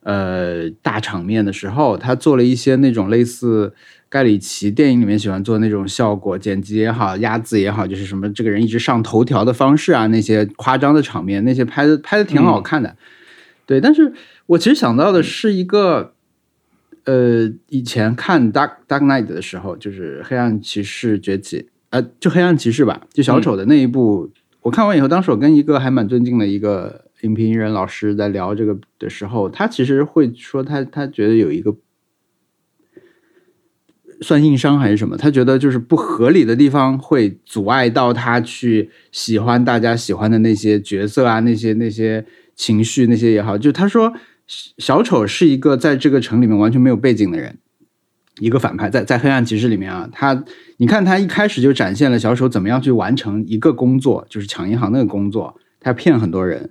[0.01, 3.73] 呃大场面的时候，他做了一些那种类似
[4.09, 12.95] 盖里奇电影里面喜欢做那种效果剪辑也好，压字也好，就是什么这个人一直上头条的方式啊，那些夸张的场面，那些拍的拍的挺好看的。
[13.67, 14.13] 对，但是
[14.47, 16.13] 我其实想到的是一个。
[17.07, 24.29] 呃，以前看《Dark Dark Knight》的时候，就是《黑暗骑士崛起》，呃，就《黑暗骑士》吧，就小丑的那一部，
[24.61, 31.73] 我看完以后，当时我跟一个还蛮尊敬的一个影评人老师在聊这个的时候，他其实会说他他觉得有一个
[34.19, 44.11] 算硬伤还是什么，他觉得就是不合理的地方会阻碍到他去喜欢大家喜欢的那些角色啊，那些那些情绪那些也好，就他说
[44.47, 47.57] 小丑是一个在这个城里面完全没有背景的人。
[48.39, 50.43] 一个反派在在黑暗骑士里面啊，他
[50.77, 56.69] 你看他一开始就展现了小丑怎么样去完成一个工作，就是抢银行那个工作，他骗很多人，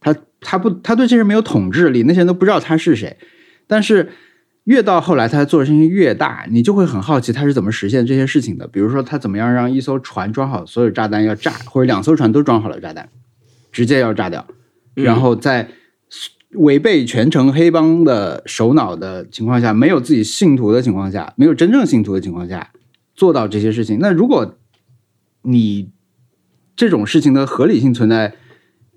[0.00, 3.18] 他他不他对这些人没有统治力，那些人都不知道他是谁。
[3.66, 4.08] 但是
[4.64, 8.66] 越到后来，他做的事情越大，你就会很好奇他是怎么实现这些事情的。
[8.66, 13.10] 比如说他怎么样让一艘船装好所有炸弹要炸，或者两艘船都装好了炸弹，
[13.70, 14.46] 直接要炸掉，
[14.94, 15.68] 然后在
[16.54, 22.70] 违背全城黑帮的首脑的情况下，没有自己信徒的情况下，没有真正信徒的情况下，
[23.14, 23.98] 做到这些事情。
[24.00, 24.56] 那如果
[25.42, 25.90] 你
[26.76, 28.34] 这种事情的合理性存在，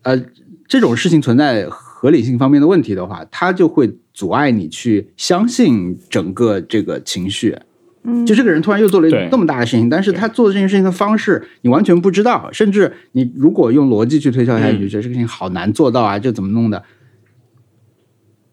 [0.04, 0.22] 呃，
[0.68, 7.58] 这种事情存在合理性方面的问题的话，它就会阻碍你去相信整个这个情绪。
[8.04, 16.84] 嗯，就这个人突然又做了对那么大的事情，但是他做的这件事情的方式你完全不知道，甚至你如果用逻辑去推敲一下，你就觉得这个事情好难做到啊，这怎么弄的？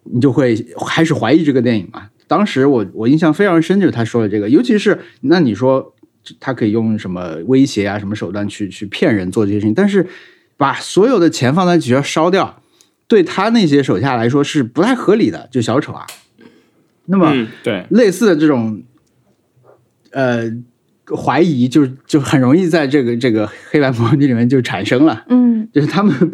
[0.05, 0.55] 你就会
[0.87, 2.09] 开始怀疑这个电影嘛。
[2.27, 5.95] 当时我我印象非常深，就是他说的这个，尤其是那你说
[6.41, 10.07] 他可以用什么威胁啊、什么手段去去骗人做这些事情，但是
[10.57, 12.63] 把所有的钱放在学校烧掉，
[13.07, 15.49] 对他那些手下来说是不太合理的。
[15.53, 16.07] 就小丑啊，
[17.07, 17.31] 那么。
[17.35, 18.83] 嗯对，类似的这种
[20.11, 20.51] 呃
[21.17, 25.25] 怀疑就，就很容易在这个这个黑白模拟里面就产生了。
[25.29, 26.33] 嗯就是他们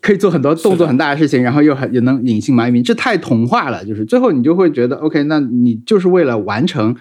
[0.00, 3.84] 可以做很多动作很大的事情，然后又很也能隐姓埋名，这太童话了。
[3.84, 6.94] 就是最后你就会觉得，OK，那你就是为了完成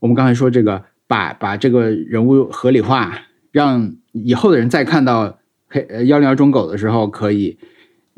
[0.00, 3.16] 我们刚才说这个，把把这个人物合理化，
[3.50, 5.38] 让以后的人再看到
[5.68, 7.58] 黑呃幺零二中狗的时候，可以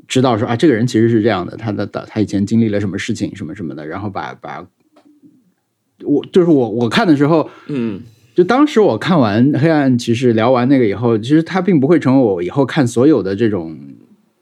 [0.08, 4.66] 知道说啊，这个人其实是这样的，他的的他以前经历了什么事情，什么什么的，然后把把
[6.04, 8.00] 我就是我我看的时候，嗯
[8.34, 13.78] 就当时我看完《黑暗骑士》聊完那个以后，其实它并不会成为我以后看所有的这种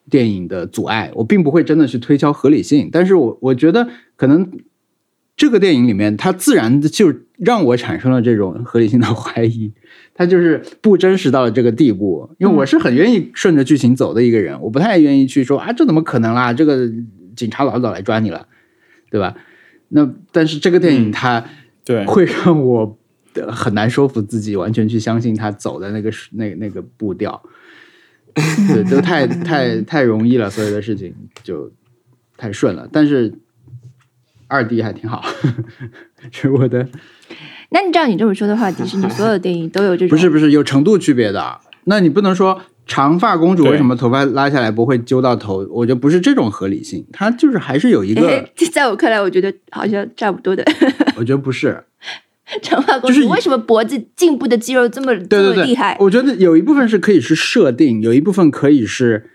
[0.09, 4.51] 电影的阻碍，我并不会真的去推敲合理性，但是我我觉得可能
[5.37, 9.71] 这个电影里面，它自然的就让我产生了这种合理性的 怀疑，
[10.15, 12.31] 它就是不真实到了这个地步。
[12.39, 16.53] 因为我是很愿意顺着剧情走的一个人，我不太愿意去说啊，这怎么可能啦？
[16.53, 16.91] 这个
[17.37, 18.47] 警察老早来抓你了，
[19.11, 19.35] 对吧？
[19.91, 21.45] 那但是这个电影它。
[21.85, 22.93] 对，会让我呃
[23.51, 27.43] 很难说服自己完全去相信他走的那个是那那个步调，
[28.35, 31.71] 对，都太太太容易了，所有的事情就
[32.37, 32.89] 太顺了。
[32.93, 33.33] 但是
[34.49, 35.25] 二 D 还挺好，
[36.31, 36.87] 是我的
[37.71, 41.61] 那你照你这么说的话，迪士尼所有的电影都有这种，不是不是有程度区别的。
[41.85, 45.67] 那你不能说长发公主为什么头发拉下来不会揪到头？
[45.71, 50.63] 我觉得不是这种合理性，它就是还是有一个哎，，在我看来，我觉得好像差不多的。
[51.17, 51.83] 我觉得不是。
[52.61, 55.97] 长发公就是以主为什么脖子颈部的肌肉这么对对对，这么厉害？
[56.01, 59.31] 我觉得有一部分是可以是设定，有一部分可以是，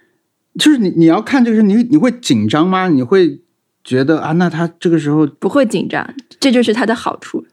[0.60, 2.89] 就是你你要看这个事，你你会紧张吗？
[2.89, 3.39] 你会
[3.84, 7.45] 觉得啊，那他这个时候不会紧张，这就是它的好处。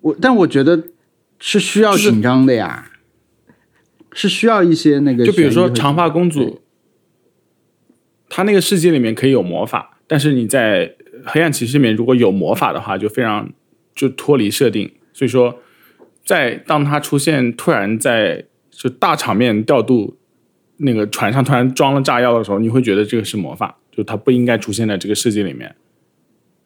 [0.00, 0.84] 我，但我觉得
[1.38, 2.90] 是需要紧张的呀，
[4.12, 6.60] 是需要一些那个，就比如说长发公主，
[8.28, 10.94] 她那个世界里面可以有魔法，但是你在
[11.24, 13.50] 黑暗骑士里面如果有魔法的话，就非常
[13.94, 14.90] 就脱离设定。
[15.20, 15.54] 所以说，
[16.24, 20.16] 在当他出现突然在就大场面调度
[20.78, 25.76] 那个船上突然装了炸药的时候，你会觉得这个是魔法，就它不应该出现在这个世界里面。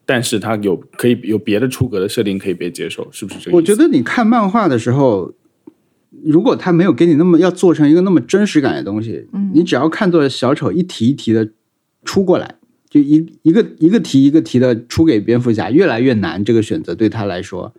[0.07, 3.57] 但是它有可以有别的出格的设定可以被接受，是不是这个？
[3.57, 5.35] 我觉得你看漫画的时候，
[6.23, 11.51] 如果他没有给你那么要做成一个那么真实感的东西，嗯你只要看作小丑一题一题的
[12.05, 12.55] 出过来，
[12.89, 17.75] 就一一个一个题一个题的出给蝙蝠侠，越来越难这个选择对他来说。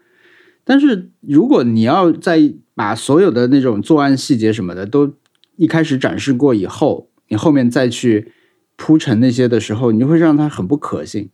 [0.65, 5.13] 但是如果你要在把所有的那种作案细节什么的都
[5.55, 8.33] 一开始展示过以后，你后面再去
[8.75, 11.29] 铺陈那些的时候，你就会让它很不可信。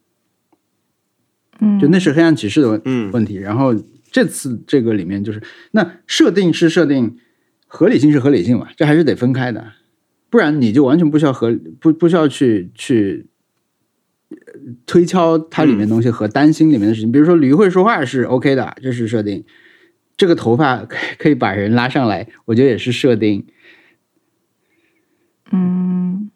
[1.59, 3.37] 嗯，就那是黑暗骑士的问嗯问题。
[3.37, 3.73] 然后
[4.11, 5.41] 这次这个里面就是，
[5.71, 7.17] 那设定是设定，
[7.65, 9.71] 合理性是合理性嘛，这还是得分开的，
[10.29, 13.30] 不然你就完全不需要合不不需要去去呃
[14.85, 17.11] 推敲它里面东西和担心里面的事情。
[17.11, 19.43] 比如说驴会说话是 OK 的，这是设定。
[20.17, 23.45] 这个头发可 以可以把人拉上来，我觉得也是设定。
[25.51, 26.29] 嗯，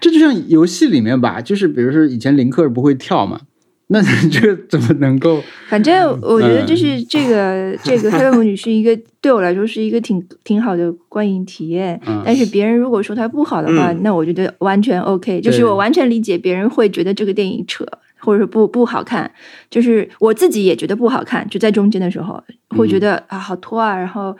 [0.00, 3.42] 这就像游戏里面吧，就是比如说以前林克不会跳嘛，
[3.90, 5.42] 那这个怎么能够？
[5.68, 11.98] 反正我觉得嗯就是这个、 这个黑白魔女是一个对我来说是一个挺挺好的观影体验。
[12.06, 17.84] 嗯但是别人如果说它不好的话，嗯那我觉得完全 OK，就是我完全理解别人会觉得这个电影扯。
[18.20, 19.30] 或者说不不好看，
[19.70, 24.36] 就是我自己也觉得不好看，就在中间的时候会觉得、啊好拖啊，然后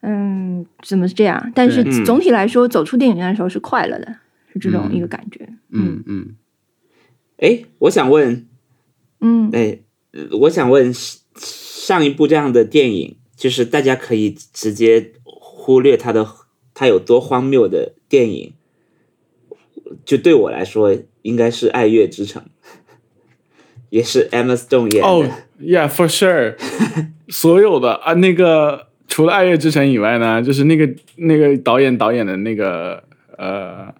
[0.00, 1.52] 嗯怎么是这样？
[1.54, 4.16] 但是总体来说，走出电影院的时候是快乐的，
[4.54, 5.46] 是这种嗯一个感觉。
[5.70, 6.28] 嗯嗯，
[7.36, 8.46] 哎，我想问，
[9.20, 9.50] 嗯。
[9.52, 9.78] 哎，
[10.12, 10.92] 呃我想问
[11.36, 16.26] 上一部这样的电影，就是大家可以直接忽略它的
[16.74, 18.52] 它有多荒谬的电影，
[20.04, 22.42] 就对我来说应该是《爱乐之城》，
[23.90, 25.08] 也是 Emma Stone 演的。
[25.08, 25.28] 哦、
[25.58, 26.56] y e a h for sure，
[27.28, 33.02] 所有的啊，那个除了《爱乐之城》以外呢，就是那个那个导演导演的那个
[33.36, 33.92] 呃，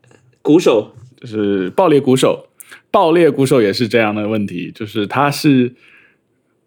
[0.43, 2.47] 鼓手，就是《爆裂鼓手》，
[2.91, 5.75] 《爆裂鼓手》也是这样的问题，就是他是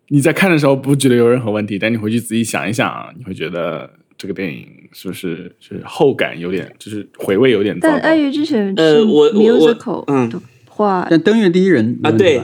[0.10, 8.08] 你在看的时候不觉得有任何问题，但你回去仔细想一想，你会觉得这个电影是不是就是后感有点，就是回味有点糟但《糕。
[8.08, 8.16] 爱。
[8.16, 10.30] 乐之城》呃是我我我嗯。
[10.30, 12.42] 的话，但登月第一人啊对。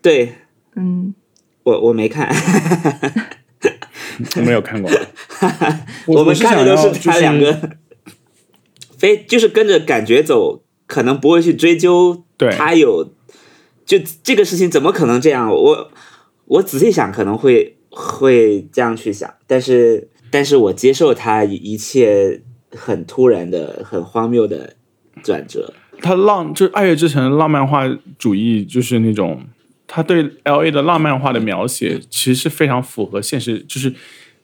[0.00, 0.32] 对
[0.76, 1.12] 嗯，
[1.64, 2.28] 我我没看，
[4.36, 4.88] 我没有看过，
[6.06, 7.70] 我们是想要看的都是他两个，
[8.96, 12.50] 非就是跟着感觉走，可能不会去追究对。
[12.52, 13.12] 他有，
[13.88, 15.50] 就这个事情怎么可能这样？
[15.50, 15.90] 我
[16.44, 22.42] 我仔细想可能会会这样去想，但是但是我接受他一切
[22.76, 24.76] 很突然的、很荒谬的
[25.22, 25.72] 转折。
[26.02, 29.42] 他浪就是《爱乐之城》浪漫化主义，就是那种
[29.86, 33.92] 他对 L A 的浪漫化的描写，其实是非常符合现实，就是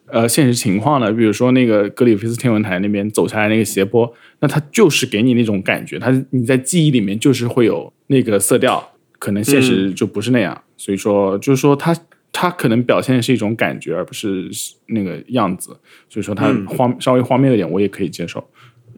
[0.06, 1.12] 呃现实情况的。
[1.12, 8.93] 比如说那个格里菲斯天文台那边走下来那个斜坡，那它就是给你那种感觉，它你在记忆里面就是会有那个色调，
[9.24, 10.62] 可能现实就不是那样。
[10.76, 11.96] 所以说，就是说他
[12.30, 14.50] 他可能表现的是一种感觉，而不是
[14.88, 15.70] 那个样子。
[16.10, 18.46] 所以说它嗯荒、稍微荒谬一点，我也可以接受。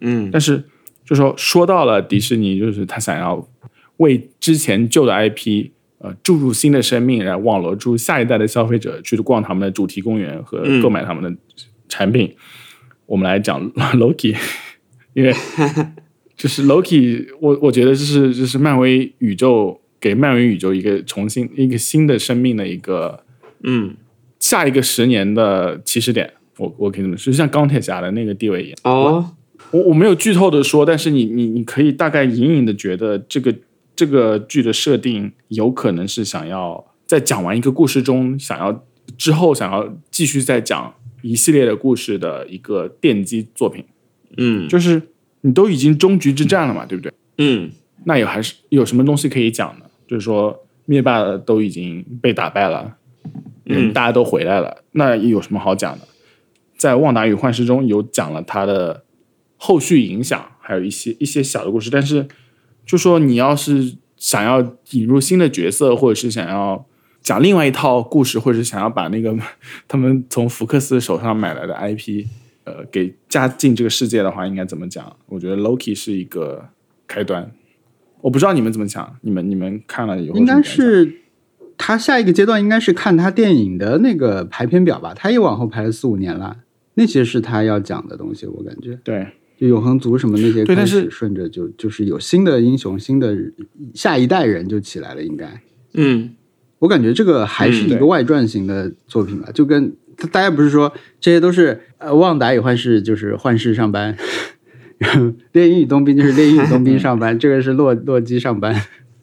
[0.01, 0.65] 嗯但是
[1.05, 3.49] 就说说到了迪士尼，就是他想要
[3.99, 11.41] 为之前旧的 IP 呃注入新的生命，然后网罗出下一代的消费者去逛他们的主题公园和嗯购买他们的
[11.89, 12.35] 产品。
[13.07, 14.35] 我们来讲 Loki，
[15.15, 15.33] 因为
[16.37, 23.25] 就是 Loki，我我觉得这是这是漫威宇宙给漫威宇宙一个重新一个新的生命的一个
[23.65, 23.97] 嗯
[24.39, 26.33] 下一个十年的起始点。
[26.59, 28.79] 我我可以这么说，就像钢铁侠的那个地位一样。
[28.85, 29.33] 哦
[29.73, 33.53] 我我没有剧透的说，但是你你你可以大概隐隐的觉得这个
[33.97, 38.85] 这个剧的设定有可能是想要在讲完一个故事中，想要
[39.19, 43.85] 之后想要继续再讲一系列的故事的一个奠基作品，
[44.37, 45.03] 嗯就是
[45.41, 47.13] 你都已经终局之战了嘛，对不对？
[47.39, 47.71] 嗯
[48.05, 49.86] 那有还是有什么东西可以讲呢？
[50.07, 52.97] 就是说灭霸都已经被打败了，
[53.65, 56.07] 嗯大家都回来了，那有什么好讲的？
[56.77, 59.05] 在《旺达与幻视》中有讲了他的
[59.57, 62.29] 后续影响，还有一些一些小的故事，但是
[62.85, 66.87] 就说你要是想要引入新的角色，或者是想要
[67.23, 69.35] 讲另外一套故事，或者是想要把那个
[69.89, 72.27] 他们从福克斯手上买来的 IP，
[72.65, 75.17] 呃，给加进这个世界的话，应该怎么讲？
[75.27, 76.69] 我觉得 Loki 是一个
[77.07, 77.51] 开端。
[78.27, 81.21] 我不知道你们怎么想，你们你们看了以后应该是
[81.79, 86.57] 他下一个阶段应该是看他电影的那个排片表吧，他也往后排了四五年了，
[86.95, 88.99] 那些是他要讲的东西，我感觉。
[89.05, 89.29] 对。
[89.57, 93.35] 就永恒族什么那些开对但是始顺着就就是有新的英雄，新的
[93.95, 95.63] 下一代人就起来了，应该。
[95.95, 96.31] 嗯。
[96.81, 99.95] 我感觉这个还是一个外传型的作品吧，就跟
[100.33, 104.17] 大家不是说这些都是呃旺达与幻视就是幻视上班，
[105.53, 108.75] 猎鹰与冬兵就是猎鹰与冬兵上班， 这个是洛洛基上班。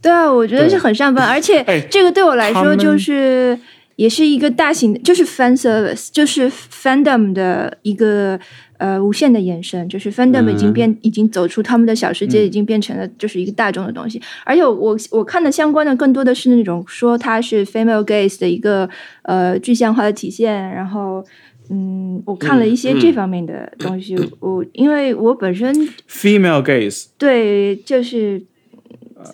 [0.01, 3.57] 对啊，我觉得是很上班，而且哎这个对我来说就是
[3.95, 8.37] 也是一个大型的，就是 fan service，就是 fandom 的一个
[8.77, 14.21] 呃无限的延伸，就是 fandom 已经变、已经走出他们的小世界，已经变成了就是一个大众的东西。
[14.43, 18.89] 而且我我看的相关的更多的是那种说它是 female gaze 的一个
[19.21, 21.25] 呃具象化的体现，然后。
[21.69, 25.73] 嗯，我看了一些嗯这方面的东西，我因为我本身
[26.09, 28.43] ，female gaze，对，就是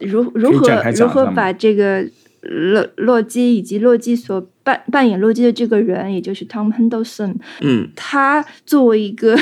[0.01, 2.07] 如如何如何把这个
[2.41, 7.89] 洛洛基以及洛基所扮扮演洛基的这个人，也就是 Tom Henderson，嗯。
[7.95, 9.35] 他作为一个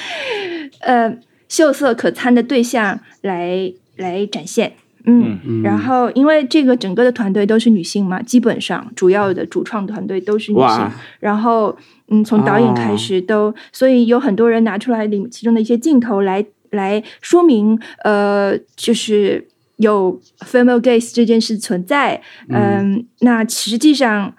[0.80, 1.18] 呃
[1.48, 4.74] 秀色可餐的对象来来展现。
[5.04, 5.62] 嗯，嗯。
[5.62, 10.90] 然后因为这个整个的团队都是女性嘛，基本上主要的主创团队都是女性，
[11.20, 11.76] 然后
[12.08, 24.34] 嗯，从导演开始都，所以有很多人拿出来里其中的一些镜头来来说明，呃，就是有 female gaze 这件事存在，嗯，那实际上。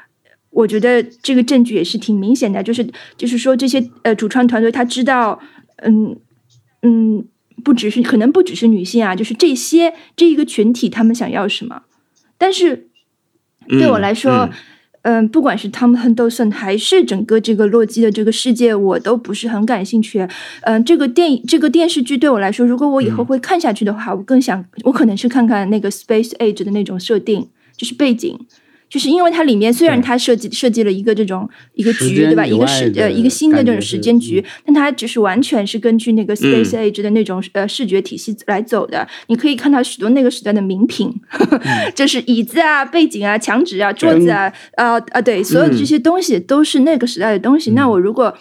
[0.54, 2.86] 我觉得这个证据也是挺明显的，就是
[3.16, 5.40] 就是说这些呃主创团队他知道，
[5.78, 6.14] 嗯
[6.82, 7.24] 嗯，
[7.64, 11.84] 不只是可能不只是女性啊，就是这些这一个群体他们想要什么，
[12.38, 12.88] 但是
[13.68, 14.50] 对我来说，
[15.04, 20.28] 嗯、不管是 Tom Henderson 还是整个这个洛基的这个世界，我都不是很感兴趣。
[20.62, 28.38] 嗯、这个电影、这个电视剧对我来说，如果我以后会看下去的话，我更想，我可能是看看那个 Space Age 的那种设定，就是背景。
[28.92, 32.46] 就是因为它里面虽然它设计设计了一个这种一个局，对吧？
[32.46, 39.08] 一个时呃一个新的这种时间局，嗯但它只是完全是根据那个 Space Age 的那种、呃视觉体系来走的。
[39.28, 41.10] 你可以看到许多那个时代的名品，
[41.96, 47.72] 就是椅子啊、背景啊、墙纸啊、桌子啊，啊啊，对，所有这些东西都是那个时代的东西。
[47.72, 48.38] 那我如果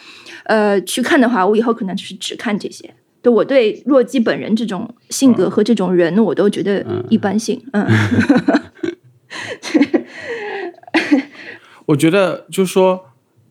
[0.46, 2.92] 呃去看的话，我以后可能就是只看这些。
[3.22, 7.62] 对我对洛基本人这种性格和这种人，我都觉得一般性。
[7.72, 7.86] 嗯，
[11.90, 13.04] 我觉得就是说，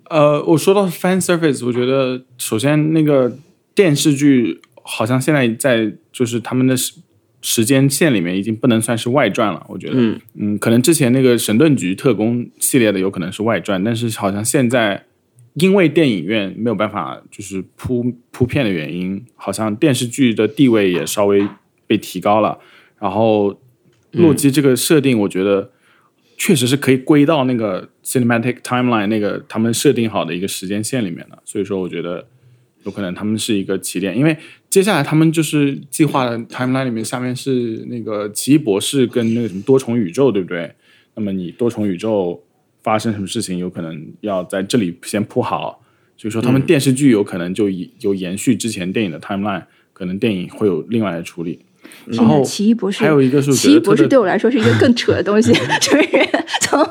[0.10, 3.38] 呃，我说到 fan service，我觉得首先那个
[3.76, 6.94] 电视剧好像现在在就是他们的时
[7.42, 9.66] 时间线里面已经不能算是外传了。
[9.68, 15.04] 我觉得，嗯嗯，可能之前那个神盾局特工系列的有可能是外传，但是好像现在
[15.56, 21.46] 因为电影院没有办法就是铺铺片的原因，好像电视剧的地位也稍微
[21.86, 22.58] 被提高了。
[23.00, 23.60] 然后
[24.12, 25.72] 洛基这个设定，我觉得
[26.40, 31.38] 确实是可以归到那个 cinematic timeline 那个他们设定好的一个时间线里面的。
[31.44, 32.26] 所以说，我觉得
[32.86, 34.36] 有可能他们是一个起点，因为
[34.70, 40.74] 接下来他们就是计划的 timeline 里面，下面是那个奇异博士跟那个什么多重宇宙，对不对？
[41.16, 42.42] 那么你多重宇宙
[42.82, 45.84] 发生什么事情，有可能要在这里先铺好。
[46.16, 51.60] 所以说，他们电视剧有可能就以有延续之前电影的 timeline，可能电影会有另外的处理。
[52.06, 56.10] 然后奇异博士还有一个是奇异博士对我来说是一个更扯的东西， 就是
[56.62, 56.84] 从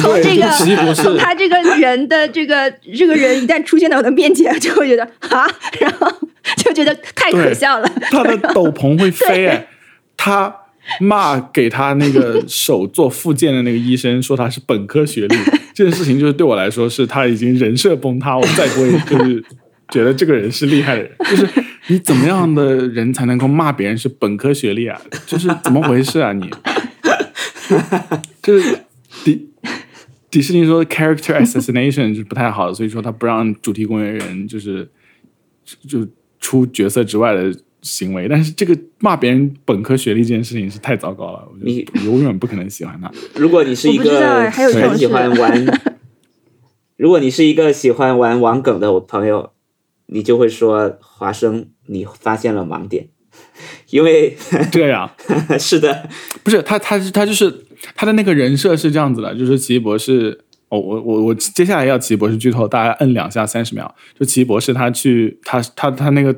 [0.00, 5.46] 从这个从他这个人的这个这个人一旦出现在我的面前，就会觉得啊，
[5.80, 6.10] 然后
[6.56, 7.88] 就觉得太可笑了。
[8.10, 9.68] 他的斗篷会飞 哎，
[10.16, 10.54] 他
[11.00, 15.36] 骂给他那个手做复健的那个医生说他是本科学历，
[15.74, 19.42] 这件事情就是对我来说是他已经人设崩塌，我再不会就是
[19.90, 25.00] 觉得这个人是厉害的人， 就是你怎么样的人才能够骂别人是本科学历啊？
[25.26, 26.48] 就是怎么回事啊你？
[28.42, 28.78] 就是
[29.24, 29.48] 迪
[30.30, 34.88] 迪士尼说 character assassination 就是不太好，所以说他不让主题公园人就是
[35.88, 36.06] 就
[36.40, 43.10] 出角色之外的行为，但是这个骂别人本科学历这件事情是太糟糕了，我觉你得永远不可能喜欢他。
[43.36, 45.66] 如果你是一个很喜欢玩，
[46.98, 49.52] 如果你是一个喜欢玩网梗的朋友，
[50.06, 53.08] 你就会说华生，你发现了盲点，
[53.90, 54.36] 因为
[54.70, 55.10] 这样
[55.58, 56.08] 是的，
[56.42, 63.94] 不是他，他是他就是他的那个人设是这样子的，就是奇异博士，哦，我我我接下来要奇异博士剧透，大家摁两下三十秒。
[64.18, 66.34] 就奇异博士他去他他他那个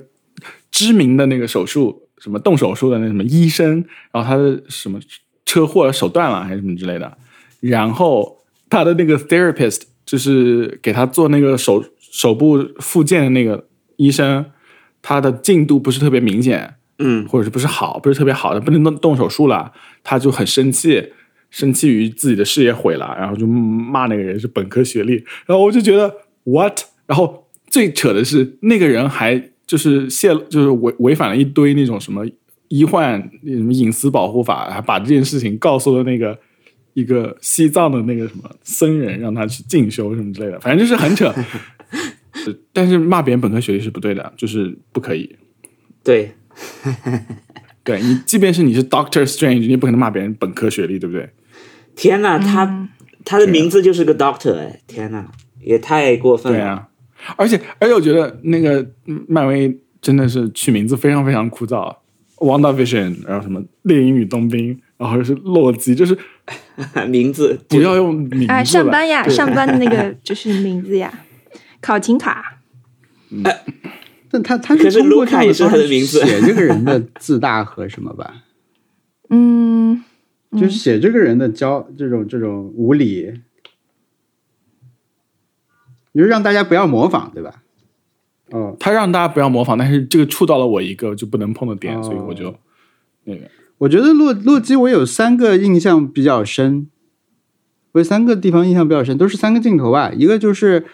[0.70, 4.98] 知名的那个手术什么动手术的那什么医生，然后他的什么
[5.44, 7.16] 车祸手断了还是什么之类的，
[7.60, 8.38] 然后
[8.68, 11.84] 他的那个 therapist 就是给他做那个手
[12.16, 14.42] 手部复健的那个医生，
[15.02, 19.70] 他的进度不是特别明显，嗯或者是不是好，不是特别好的，不能动动手术了，
[20.02, 21.12] 他就很生气，
[21.50, 26.10] 生气于自己的事业毁了，然后就骂那个人是本科学历，然后我就觉得
[26.44, 32.24] what，然后最扯的是那个人还就是泄露，就是违违反了一堆那种什么
[32.68, 36.38] 医患什么隐私保护法，还把这件事情告诉了那个。
[36.96, 41.30] 一个西藏的那个什么僧人，让他去进修什么之类的，反正就是很扯。
[42.72, 45.36] 但是骂别人本科学历是不对的，就是不可以。
[46.02, 46.32] 对，
[47.84, 51.28] 对你，即便是你是 Doctor Strange，你也不可能骂别人本科学历，对不对？
[51.94, 52.88] 天呐，他
[53.24, 55.26] 他的名字就是个 Doctor 哎，天呐，
[55.60, 56.58] 也太过分了。
[56.58, 56.88] 对啊，
[57.36, 61.94] 而且而且我觉得那个嗯漫威真的是取名字非常非常枯燥
[62.36, 66.16] ，Wanda Vision，然后什么猎鹰与冬兵，然后是洛基，就是
[67.08, 71.12] 名字不要用名字啊，上班呀，上班的那个 就是名字呀，
[71.86, 72.58] 考勤卡。
[74.28, 76.18] 但他他可是通过卢卡也是这样的方式他的名字。
[76.26, 78.42] 写这个人的自大和什么吧，
[79.30, 80.02] 嗯，
[80.52, 83.32] 就是写这个人的骄这种这种无理，
[86.10, 87.62] 你就让大家不要模仿，对吧？
[88.50, 92.02] 哦，他让大家不要模仿，但是这个触到了我一个就不能碰的点，哦。
[92.02, 92.52] 所以我就
[93.24, 93.42] 那个。
[93.78, 96.88] 我觉得洛洛基我有三个印象比较深，
[97.92, 100.10] 我有三个地方印象比较深，都是三个镜头吧。
[100.12, 100.86] 一个就是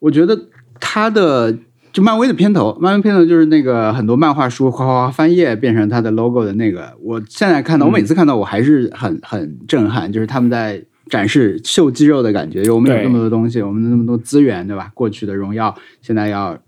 [0.00, 0.48] 我觉得
[0.80, 1.56] 他的
[1.92, 6.92] 就漫威的片头，漫威片头就是那个很多漫画书哗哗哗翻页变成他的 logo 的那个。
[7.00, 12.62] 我现在看到，我每次看到我还是很很震撼，就是他们在展示秀肌肉的感觉。
[12.62, 14.90] 就我们有对那么多东西，我们有那么多资源，对吧？
[14.94, 16.58] 过去的荣耀现在要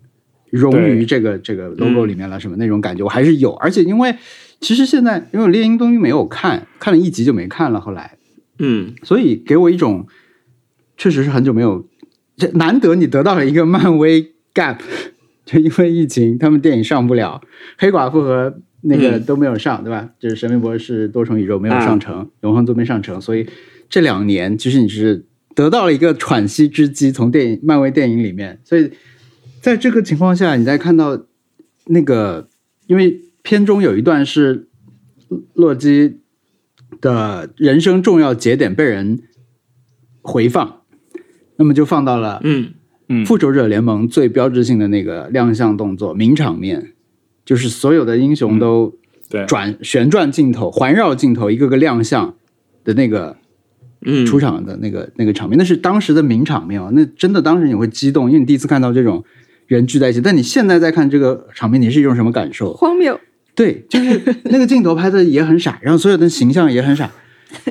[0.50, 3.52] 融于这个这个 logo 里面了，什么那种感觉我还是有。
[3.54, 4.14] 而且因为
[4.60, 8.18] 其实现在因为我《猎鹰东西》没有看，看了一集就没看了，后来
[8.58, 10.06] 嗯，所以给我一种
[10.96, 11.91] 确实是很久没有，这
[12.54, 14.78] 难得你得到了一个漫威 gap，
[15.44, 17.40] 就因为疫情他们电影上不了，
[17.78, 19.24] 黑寡妇和那个嗯。
[19.24, 20.10] 都没有上，对吧？
[20.18, 23.46] 就是神秘博士多重宇宙没有上成，永恒族没上成，所以
[23.88, 28.90] 这两年其实你是得到了一个喘息之机，从电影漫威电影里面，所以
[29.60, 31.26] 在这个情况下，你再看到
[31.86, 32.48] 那个，
[32.86, 34.68] 因为片中有一段是
[35.54, 36.20] 洛基
[37.00, 39.20] 的人生重要节点被人
[40.20, 40.81] 回放，
[41.62, 42.72] 那么就放到了嗯
[43.08, 46.92] 嗯复仇者联盟最标志性的那个亮相动作名场面，
[47.44, 48.92] 就是所有的英雄都
[49.30, 52.34] 对转旋转镜头、环绕镜头，一个个亮相
[52.84, 53.36] 的那个
[54.04, 56.90] 嗯，出场的那个、那个场面，那是当时的名场面哦。
[56.92, 59.22] 那真的当时你会激动，因为你第一次看到这种
[59.68, 60.20] 人聚在一起。
[60.20, 62.72] 但你现在在看这个场面，你是一种什么感受？
[62.74, 63.20] 荒谬。
[63.54, 67.10] 对，就是那个镜头拍的也很傻，然后所有的形象也很傻，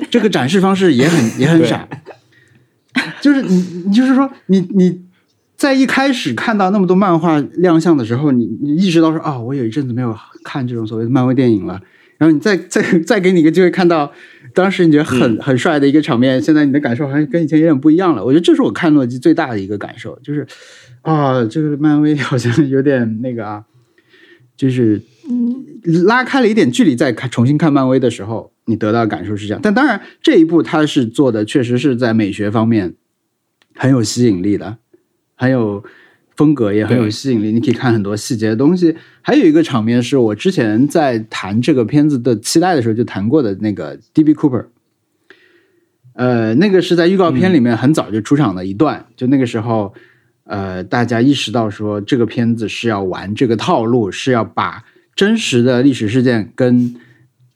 [0.08, 1.86] 这个展示方式也很也很傻。
[3.20, 5.00] 就是你，你就是说，你你
[5.56, 11.80] 在一开始看到那么多漫画亮相的时候，你你意识到说啊、我有一阵子没有看这种所谓的漫威电影了。
[12.18, 14.12] 然后你再再再给你一个机会看到
[14.54, 18.24] 当时你觉得很、很帅的一个场面，现在你的感受好像跟以前有点不一样了。
[18.24, 20.46] 我觉得这是我看洛基最大的一个感受，就是
[21.00, 23.64] 啊、这个漫威好像有点那个啊，
[24.56, 25.02] 就是
[26.04, 29.60] 拉开了一点距离，再看重新看漫威的时候，你得到的感受是这样。
[29.62, 32.94] 但当然，这一部它是做的确实是在美学方面
[33.74, 34.78] 很有吸引力的，
[35.34, 35.82] 很有
[36.36, 37.52] 风格，也很有吸引力。
[37.52, 38.96] 你可以看很多细节的东西。
[39.20, 44.34] 还有一个场面是我之前在谈这个片子的期待的时候就谈过的那个 D.B.
[44.34, 44.66] Cooper。
[46.14, 49.94] 呃，那个是在预告片里面很早就出场的一段，就那个时候，
[50.44, 54.84] 呃，大家意识到说这个片子是要玩这个套路，是要把
[55.16, 56.94] 真实的历史事件跟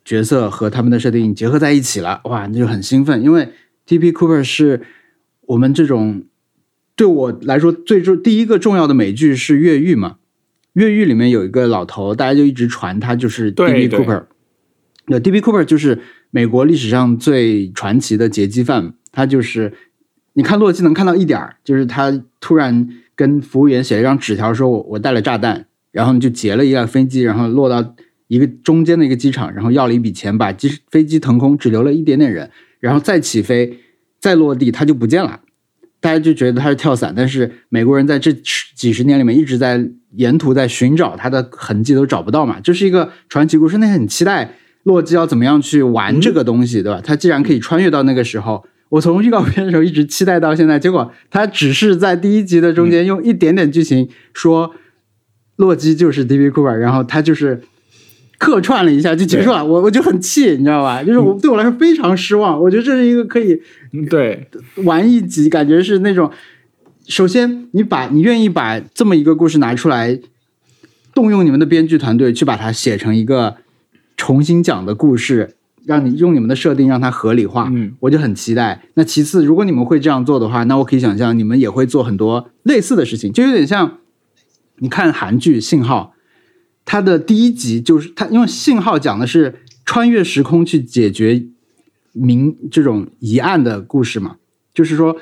[0.07, 3.49] 角色和他们的设定结合在一起了，哇，那就很兴奋，因为
[3.87, 4.13] T.P.
[4.13, 4.83] Cooper 是
[5.43, 6.23] 我们这种
[6.95, 10.11] 对我来说最重第一个重要的美剧是《越狱》嘛，
[10.75, 14.27] 《越狱》里面有一个老头，大家就一直传他就是对 Cooper，
[15.09, 15.41] 那 D.B.
[15.41, 15.99] Cooper 就是
[16.31, 19.73] 美国历史上最传奇的劫机犯，他就是
[20.35, 27.97] 你看洛基能看到一点儿，就是他突然跟服务员写了一张纸条，说我我带了炸弹，然后就劫了一辆飞机，然后落到
[28.29, 32.51] 一个中间的一个机场，然后要了一笔钱，把机飞机腾空，只留了一点点人，
[32.81, 33.79] 然后再起飞，
[34.19, 35.41] 再落地，他就不见了。
[35.99, 42.61] 大家就觉得他是跳伞，但是美国人在这几十年里面一直在沿途在寻找他的痕迹，都找不到嘛。
[42.61, 44.55] 这是一个传奇故事，那很期待
[44.85, 47.01] 洛基要怎么样去玩这个东西，对吧？
[47.03, 54.73] 他既然可以穿越到那个时候，我从预告片的时候一直期待到现在，结果他只是在第一集的中间用一点点剧情说
[55.57, 56.51] 洛基就是 D.B.
[56.51, 57.63] Cooper，然后他就是
[58.39, 61.03] 客串了一下就结束了，我我就很气，你知道吧？
[61.03, 63.61] 就是我对我来说非常失望，我觉得这是一个可以
[64.11, 64.49] 对
[64.85, 66.31] 玩一集，感觉是那种
[67.07, 70.19] 首先你把你愿意把这么一个故事拿出来，
[71.15, 73.57] 动用你们的编剧团队去把它写成一个
[74.17, 75.55] 重新讲的故事。
[75.87, 78.83] 让你用你们的设定让它合理化，嗯，我就很期待。
[78.95, 83.99] 那其次，如果你们会这样做的话，那我可以想象你们也会做很多类似的事情，就有点像
[84.79, 86.15] 你看韩剧《信号》，
[86.87, 91.45] 它的第一集就是它，因为《信号》讲的是穿越时空去解决
[92.13, 94.37] 明这种疑案的故事嘛，
[94.73, 95.15] 就是说。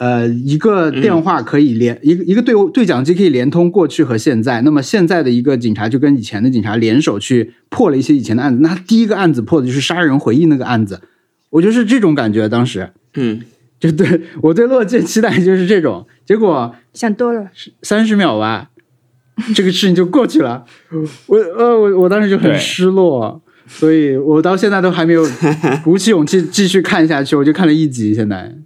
[0.00, 4.62] 呃，一个电话可以连一个一个对对讲机可以连通过去和现在。
[4.62, 8.60] 那么现在的一个警察就跟以前的警察联手去破了一些以前的案子。
[8.62, 11.02] 那第一个案子破的就是杀人回忆那个案子，
[11.50, 12.48] 我就是这种感觉。
[12.48, 13.42] 当时，嗯，
[13.78, 16.06] 就对我对洛基期待就是这种。
[16.24, 17.50] 结果想多了，
[17.82, 18.70] 三十秒吧，
[19.54, 20.64] 这个事情就过去了。
[21.26, 25.24] 我呃我我当时就很失落，所以我到现在都还没有
[25.84, 27.36] 鼓起勇气继续看下去。
[27.36, 28.56] 我就看了一集，现在。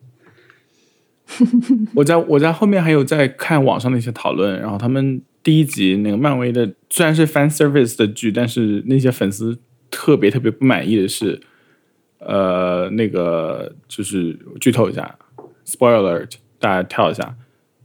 [1.95, 9.59] 我在我在后面还有在看网上的一些讨论，然后他们第一集那个漫威的虽然是 fan service 的剧，但是那些粉丝
[9.91, 11.41] 特别特别不满意的是，
[12.19, 15.19] 呃，那个就是剧透一下
[15.67, 16.25] ，spoiler
[16.61, 17.35] 大家跳一下，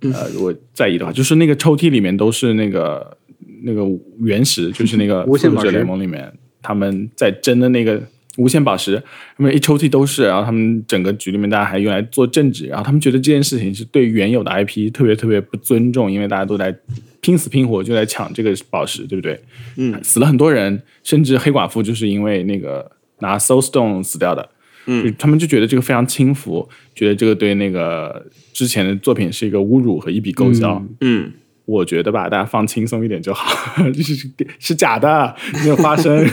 [0.02, 3.18] 呃，如果在意的话，就是那个抽屉里面都是那个
[3.64, 3.84] 那个
[4.20, 6.32] 原石， 就是那个无限宝石联盟里面
[6.62, 8.02] 他们在争的那个。
[8.38, 8.96] 无限宝石，
[9.36, 16.74] 他们一抽屉都是，然后他们整个局里面大家还用来做政治，然后他们觉得这件事情是对原有的 IP 特别特别不尊重，因为大家都在
[17.20, 19.38] 拼死拼活就在抢这个宝石，对不对？
[19.76, 22.90] 嗯，死了很多人，甚至黑寡妇就是因为那个
[23.20, 24.48] 拿 Soul Stone 死掉的，
[24.86, 31.32] 嗯，他们就觉得这个非常轻浮，觉得这个对那个之前的作品是一个侮辱和一笔勾销，嗯。
[31.66, 34.28] 我觉得吧，大家放轻松一点就好，就 是
[34.58, 36.28] 是假的，没有发生。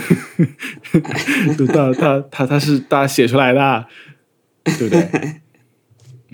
[1.71, 3.85] 他他他他是大家写出来的，
[4.79, 5.07] 对不对？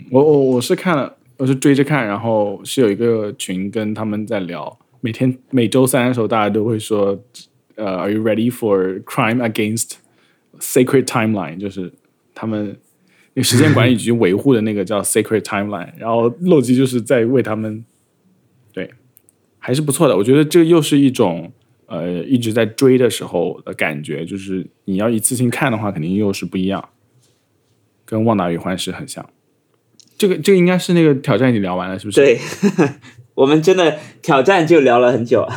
[0.09, 7.21] 我我我是看了，我是追着看，然后是有一个群跟他们在聊，每天每周三的时候，大家都会说，
[7.75, 9.95] 呃，Are you ready for crime against
[10.59, 11.59] sacred timeline？
[11.59, 11.91] 就是
[12.35, 12.77] 他们
[13.33, 17.83] 那时间管理局维护的那个叫 sacred timeline，然后洛基就是在为他们。
[18.75, 18.89] 对
[19.59, 21.51] 还是不错的，我觉得这又是一种
[21.85, 26.89] 呃一直在追的时候的感觉，就是你要一次性看的话，肯定又是不一样，
[28.03, 29.23] 跟《旺达与幻视》很像。
[30.17, 32.19] 这个这个应该是那个挑战已经聊完了，是不是？
[32.19, 32.39] 对，
[33.35, 35.47] 我们真的挑战就聊了很久。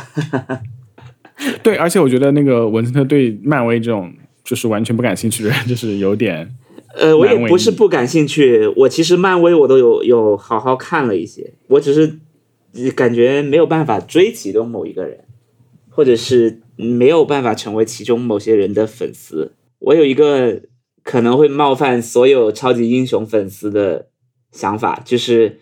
[1.63, 4.13] 对，而且我觉得那个文森特对漫威这种
[4.43, 6.55] 就是完全不感兴趣的人，就是有点
[6.97, 12.19] 呃，我也不是不感兴趣，我其实漫威我都有有好好看了一些，我只是。
[12.95, 15.23] 感觉没有办法追其中某一个人，
[15.89, 19.53] 或者是没有办法成为其中某些人的粉丝。
[19.79, 20.61] 我有一个
[21.01, 24.09] 可能会冒犯所有超级英雄粉丝的
[24.51, 25.59] 想法，就是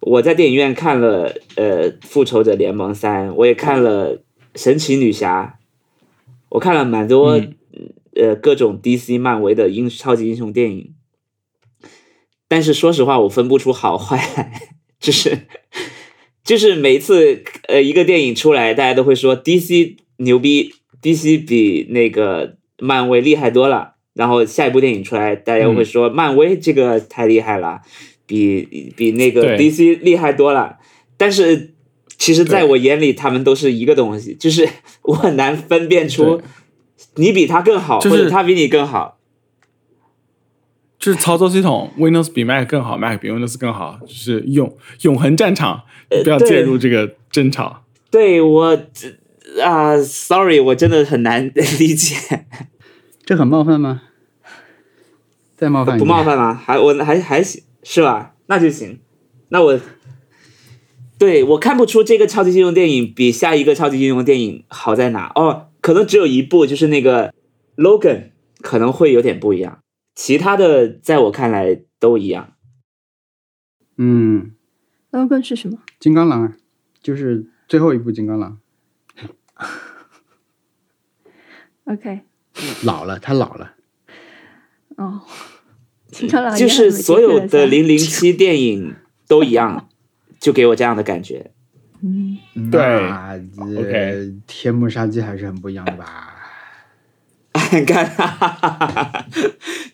[0.00, 4.16] 我在电影院看了呃《复仇者联盟三》，我也看了
[4.54, 5.58] 《神奇女侠》，
[6.48, 7.38] 我看了蛮多
[8.20, 10.94] 呃各种 DC 漫威的英超级英雄电影，
[12.46, 14.60] 但是说实话，我分不出好坏来，
[15.00, 15.38] 就是。
[16.42, 23.94] 就是每一次呃一个电影出来，大家都会说 DC 牛逼，DC 比那个漫威厉害多了。
[24.14, 27.82] 然后下一部电影出来，大家会说漫威这个太厉害了，
[28.26, 30.78] 比比那个 DC 厉害多了。
[31.16, 31.74] 但是
[32.18, 34.68] 其实在我眼里，他们都是一个东西，就是
[35.02, 36.42] 我很难分辨出
[37.16, 39.18] 你比他更好，或者他比你更好。
[40.98, 45.84] 就是操作系统，Windows 比 Mac 更好，Mac 比 Windows 更好，就是永永恒战场，
[46.22, 47.84] 不要介入这个争吵。
[48.10, 48.78] 对我
[49.64, 52.44] 啊，Sorry，我真的很难 理解。
[53.24, 54.02] 这很冒犯吗？
[55.56, 56.52] 再冒犯不冒犯吗？
[56.52, 58.34] 还我还还行是吧？
[58.46, 59.00] 那就行。
[59.48, 59.80] 那我
[61.18, 67.32] 对我看不出这个超级英雄电影比下一个超级英雄电影好在哪哦，可能只有一部，就是那个
[67.76, 69.82] Logan 可能会有点不一样。
[70.14, 72.54] 其他的在我看来都一样。
[73.96, 74.52] 嗯
[75.10, 75.78] ，Logan 是什么？
[75.98, 76.56] 金刚狼啊，
[77.02, 78.58] 就是最后一部金刚狼。
[81.84, 82.20] OK。
[82.84, 83.74] 老了，他老了。
[84.96, 85.22] 哦，
[86.08, 89.88] 金刚狼就是所有的零零七电影都一样，
[90.38, 91.52] 就给我这样的感觉。
[92.02, 92.38] 嗯，
[92.70, 92.80] 对
[93.76, 96.36] ，OK，天幕杀机还是很不一样的吧。
[97.54, 98.06] 很干。
[98.06, 99.26] 哈哈哈哈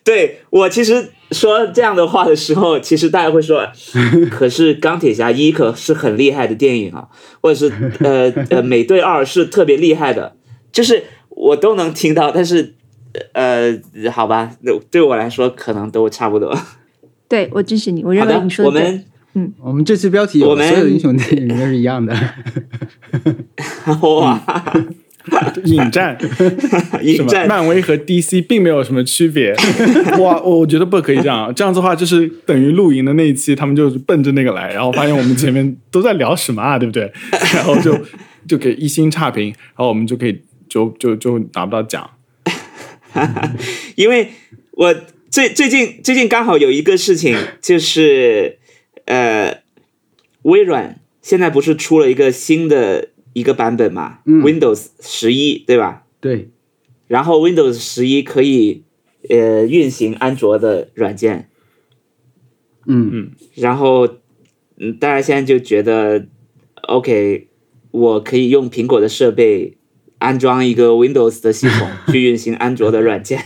[0.03, 3.67] 对我其实说这样的话的时候，其实大家会说，
[4.31, 7.09] 可是钢铁侠一可是很厉害的电影啊，
[7.41, 10.35] 或者是呃 呃美队二是特别厉害的，
[10.71, 12.75] 就是我都能听到，但是
[13.33, 13.77] 呃
[14.11, 14.55] 好吧，
[14.89, 16.57] 对我来说可能都差不多。
[17.27, 18.81] 对我支持你，我认为你，说的对。
[18.81, 19.05] 我们
[19.61, 22.13] 我们这期标题有我们所有英雄电影都是一样的。
[24.01, 24.41] 哇，
[25.65, 26.17] 引战？
[27.03, 29.53] 引战漫威和 DC 并没有什么区别。
[30.19, 37.11] 哇，我觉得不可以这样，这样子的话就是等于露营的那一期，他们就是奔着那个来，然后发现我们前面都在聊什么啊，对不对？
[37.53, 37.99] 然后就
[38.47, 42.09] 就给一星差评，然后我们就可以就就就拿不到奖。
[43.95, 44.29] 因为
[44.71, 44.95] 我
[45.29, 48.57] 最最近最近刚好有一个事情，就是
[49.07, 49.63] 呃，
[50.43, 54.41] 微软现在不是出了一个新的一个版本嘛、嗯。
[54.41, 56.03] W i n d o w s 十一对吧？
[56.19, 56.49] 对，
[57.07, 58.83] 然后 Windows 十一可以
[59.29, 61.49] 呃运行安卓的软件，
[62.85, 63.09] 嗯。
[63.13, 63.31] 嗯。
[63.55, 64.07] 然后
[64.77, 66.27] 嗯，大家现在就觉得
[66.83, 67.47] OK，
[67.91, 69.77] 我可以用苹果的设备
[70.19, 73.39] 安装一个 Windows 的系统 去运行安卓的软件，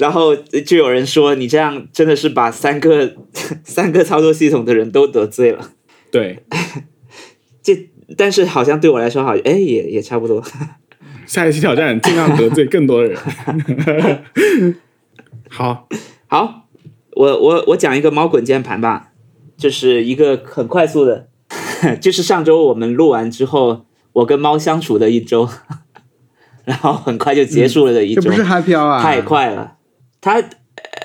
[0.00, 3.14] 然后就有人说你这样真的是把三个
[3.62, 5.72] 三个操作系统的人都得罪了。
[6.10, 6.42] 对，
[7.62, 10.42] 这但是好像对我来说好，哎，也也差不多。
[11.26, 14.24] 下一期挑战尽量得罪更多的人。
[15.50, 15.86] 好，
[16.26, 16.68] 好，
[17.12, 19.12] 我我我讲一个猫滚键盘吧，
[19.58, 21.28] 就是一个很快速的，
[22.00, 23.84] 就是上周我们录完之后，
[24.14, 25.46] 我跟猫相处的一周，
[26.64, 29.02] 然后很快就结束了的一周，这不是 Happy Hour 啊？
[29.02, 29.76] 太快了。
[30.20, 30.42] 它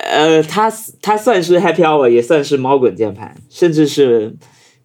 [0.09, 4.36] 呃，它它算是 Happy Hour，也算是猫滚键盘，甚至是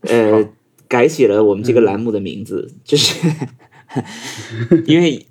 [0.02, 0.48] 呃
[0.88, 3.28] 改写了我们这个栏目的名字，就是
[4.86, 5.26] 因为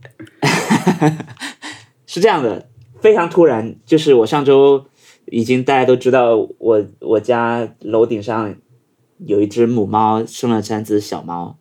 [2.05, 2.69] 是这样的，
[3.01, 4.85] 非常突然，就是我上周
[5.25, 8.55] 已经大家都知道我我家楼顶上
[9.25, 11.57] 有一只母猫生了三只小猫，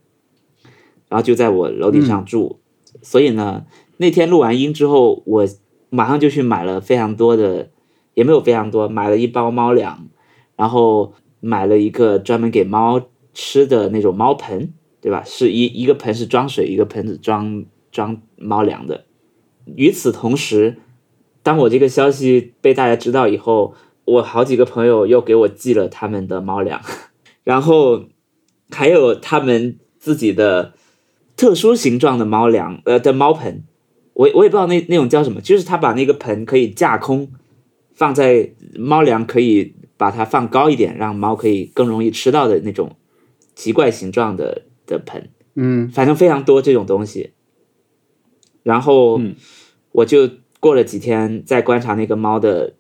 [1.09, 2.59] 然后就在我楼顶上住，
[3.03, 3.67] 所以呢，
[3.97, 5.49] 那天录完音之后，我
[5.91, 7.71] 马上就去买了非常多的，
[8.15, 10.09] 也没有非常多，买了一包猫粮，
[10.57, 13.01] 然后买了一个专门给猫
[13.33, 15.23] 吃的那种猫盆，对吧？
[15.25, 19.05] 是一一个盆是装水，一个盆子装装猫粮的。
[19.77, 20.79] 与此同时，
[21.43, 23.75] 当我这个消息被大家知道以后，
[24.05, 26.81] 我好几个朋友又给我寄了他们的猫粮，
[27.45, 28.05] 然后
[28.71, 30.75] 还有他们自己的
[31.37, 33.65] 特殊形状的猫粮，呃的猫盆，
[34.19, 37.31] 我我也不知道那那种叫什么，就是他把那个盆可以架空，
[37.95, 42.97] 放在猫粮可以把它放高一点，让猫可以更容易吃到的那种
[43.55, 45.31] 奇怪形状的的盆。
[45.55, 47.31] 嗯反正非常多这种东西。
[48.65, 49.37] 然后嗯
[49.93, 52.75] 我就过了几天再观察那个猫的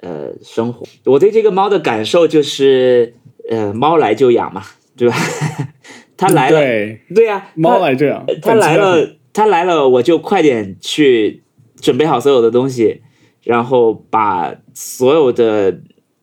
[0.00, 3.14] 呃生活，我对这个猫的感受就是，
[3.48, 4.62] 呃，猫来就养嘛，
[4.96, 5.16] 对吧？
[6.16, 11.42] 它来了，对，对呀、猫来就养，它来了，它来了，我就快点去
[11.78, 13.02] 准备好所有的东西，
[13.42, 15.80] 然后把所有的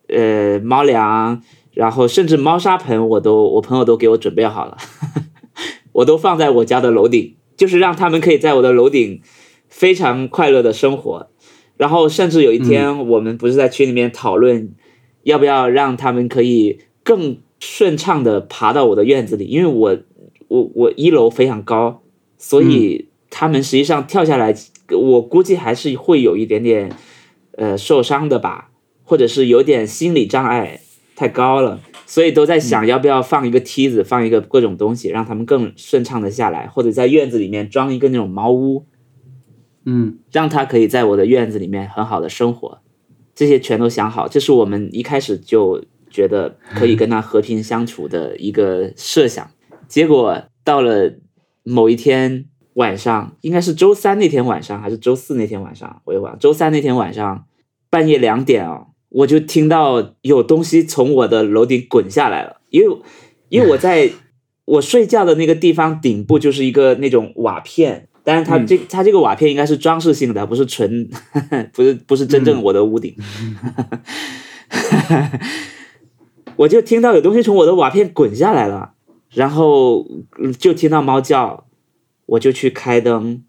[0.08, 1.44] 呃猫粮，
[1.74, 4.78] 然后甚至猫砂盆，我都我朋友都给我准备好了，
[5.92, 9.22] 我都放在我家的楼顶，就是让他们可以在我的楼顶
[9.68, 11.30] 非常快乐的生活。
[11.76, 14.74] 然后甚至有一天，我们不是在群里面讨论，
[15.24, 19.98] 要不要让他们可以更顺畅的爬到我的院子里，因为我
[20.48, 22.04] 我我一楼非常高，
[22.44, 24.52] 所以他们实际上跳下来，
[24.90, 26.92] 我估计还是会有一点点
[27.52, 28.72] 呃受伤的吧，
[29.04, 30.82] 或者是有点心理障碍，
[31.16, 38.88] 太高了，所以都在想要不要放一个梯子，放一个各种东西，让他们更顺畅的下来，或者在院子里面装一个那种茅屋，
[39.86, 40.18] 嗯。
[40.32, 42.80] 让他可以在我的院子里面很好的生活，
[43.36, 49.52] 这些全都想好，这是我们一开始就觉得可以跟他和平相处的一个设想。
[49.88, 51.14] 结果到了
[51.64, 56.38] 某一天晚上，应该是周三那天晚上还是周四那天晚上，我也忘了。
[56.40, 57.46] 周三那天晚上
[57.90, 62.98] 半夜两点哦，我就听到有东西从我的楼顶滚下来了，因为
[63.50, 64.10] 因为我在
[64.66, 71.10] 我睡觉的那个地方顶部就是一个那种瓦片，但是它这、它这个瓦片应该是装饰性的，不是纯
[71.74, 73.14] 不是不是真正我的屋顶。
[76.56, 78.94] 我就听到有东西从我的瓦片滚下来了，
[79.34, 80.06] 然后
[80.42, 81.68] 嗯就听到猫叫，
[82.26, 83.44] 我就去开灯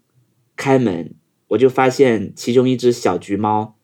[0.55, 1.13] 开门，
[1.49, 3.75] 我就发现其中一只小橘猫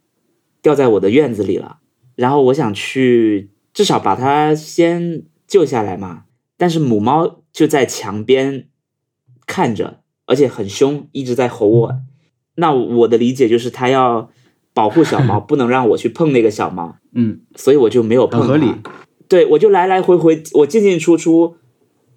[0.62, 1.80] 掉在我的院子里了。
[2.16, 6.24] 然后我想去至少把它先救下来嘛，
[6.58, 8.68] 但是母猫就在墙边
[9.45, 11.95] 看着，而且很凶，一直在吼我。
[12.56, 14.30] 那我的理解就是它要
[14.74, 18.47] 保护小猫， 不能让我去碰那个小猫，嗯，所以我就没有碰它。
[18.47, 18.74] 合理。
[19.30, 21.56] 对，我就来来回回，我进进出出，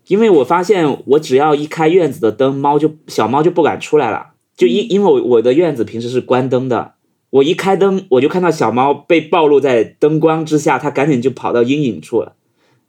[0.06, 4.32] 因为我发现我只要一开院子的灯，猫就小猫就不敢出来了。
[4.56, 6.94] 就因因为我我的院子平时是关灯的，
[7.30, 12.36] 我一开灯，我就看到小猫被暴露在灯光之下，它赶紧就跑到阴影处了。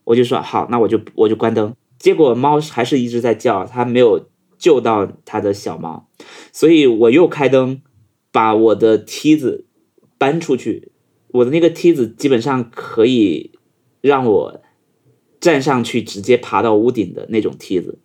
[0.05, 1.73] 我就说好，那我就我就关灯。
[1.97, 6.07] 结果猫还是一直在叫，它没有救到它的小猫，
[6.51, 7.81] 所以我又开灯，
[8.31, 9.65] 把我的梯子
[10.17, 10.91] 搬出去。
[11.29, 13.51] 我的那个梯子基本上可以
[14.01, 14.61] 让我
[15.43, 17.99] 站上去，直接爬到屋顶的那种梯子。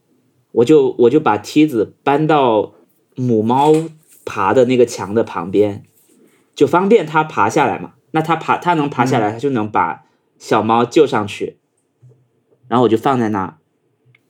[0.51, 2.75] 我就我就把梯子搬到
[3.15, 3.73] 母猫
[4.25, 5.85] 爬的那个墙的旁边，
[6.57, 7.93] 就方便它爬下来嘛。
[8.11, 10.05] 那它爬，它能爬下来，它就能把
[10.37, 11.59] 小猫救上去。
[12.67, 13.59] 然后我就放在那，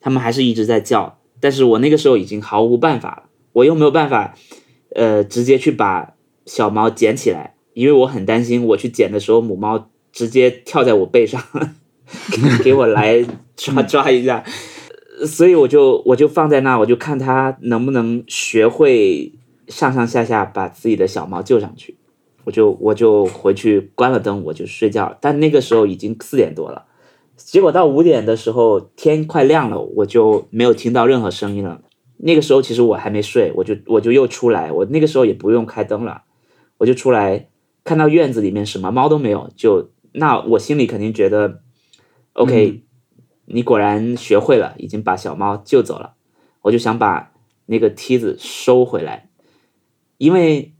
[0.00, 3.22] 它们还是一直在叫，但是我那个时候已经毫无办法了，
[3.54, 4.34] 我又没有办法，
[4.94, 6.12] 呃，直接去把
[6.44, 11.42] 小猫捡起来，因为我很担心我去捡的时候，母猫直接跳在我背上，
[12.64, 13.24] 给我来
[13.56, 14.42] 抓抓一下，
[15.26, 19.32] 所以我就我就放在那，我就看它能不能学会
[19.68, 21.96] 上上下下把自己的小猫救上去，
[22.44, 26.84] 我就我就回去关了灯，我就睡觉，但那个时候已经四点多了。
[27.36, 31.82] 结果到五点的时候，天快亮了，我就没有听到任何声音了。
[32.16, 36.22] 那个时候其实我还没睡，我就我就又出来，我那个时候也不用开灯了，
[36.78, 37.48] 我就出来
[37.84, 41.60] 看到院子里面什么猫都没有，就那我心里肯定觉得
[42.38, 42.84] ，OK，、
[43.46, 46.14] 你果然学会了，已经把小猫救走了。
[46.62, 47.32] 我就想把
[47.66, 49.28] 那个梯子收回来，
[50.18, 50.72] 因为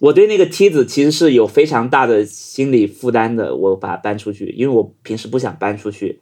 [0.00, 6.20] 我对那个梯子其实是有非常大的心理负担的，我把它搬出去，因为我平时不想搬出去，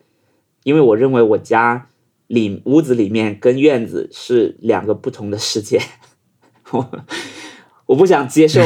[0.62, 1.88] 因为我认为我家
[2.26, 5.80] 里屋子里面跟院子是两个不同的世界，
[6.72, 6.90] 我
[7.86, 8.60] 我不想接受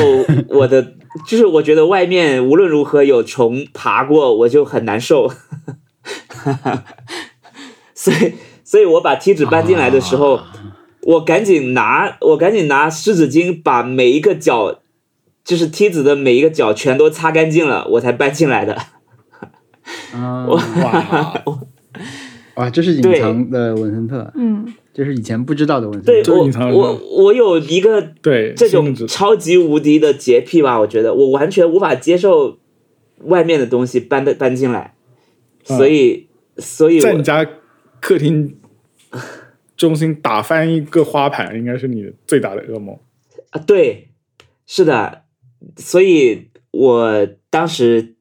[0.49, 0.95] 我的，
[1.27, 5.33] 就是我觉得外面无论如何有虫爬过，我就很难受，
[7.95, 8.35] 所以
[8.65, 10.41] 所以我把梯子搬进来的时候。
[11.03, 14.81] 我赶紧拿，我赶紧拿湿纸巾把每一个角，
[15.43, 18.77] 就是梯子的每一个角全都擦干净了，我才搬进来的。
[20.13, 21.43] 嗯，哇，
[22.59, 26.33] 哇，这是隐藏的文森特，嗯，这是以前不知道的文森对特。
[26.33, 32.59] 我这隐藏我我有一个对，这种超级无敌的洁癖吧，我觉得我完全无法接受
[33.21, 34.97] 外面的东西搬的搬进来，
[35.63, 37.49] 所以、所以我在你家
[38.01, 38.57] 客厅
[39.77, 42.99] 中心打翻一个花盘，应该是你最大的噩梦。
[43.51, 44.09] 啊对，
[44.67, 45.23] 是的，
[45.77, 48.17] 所以我当时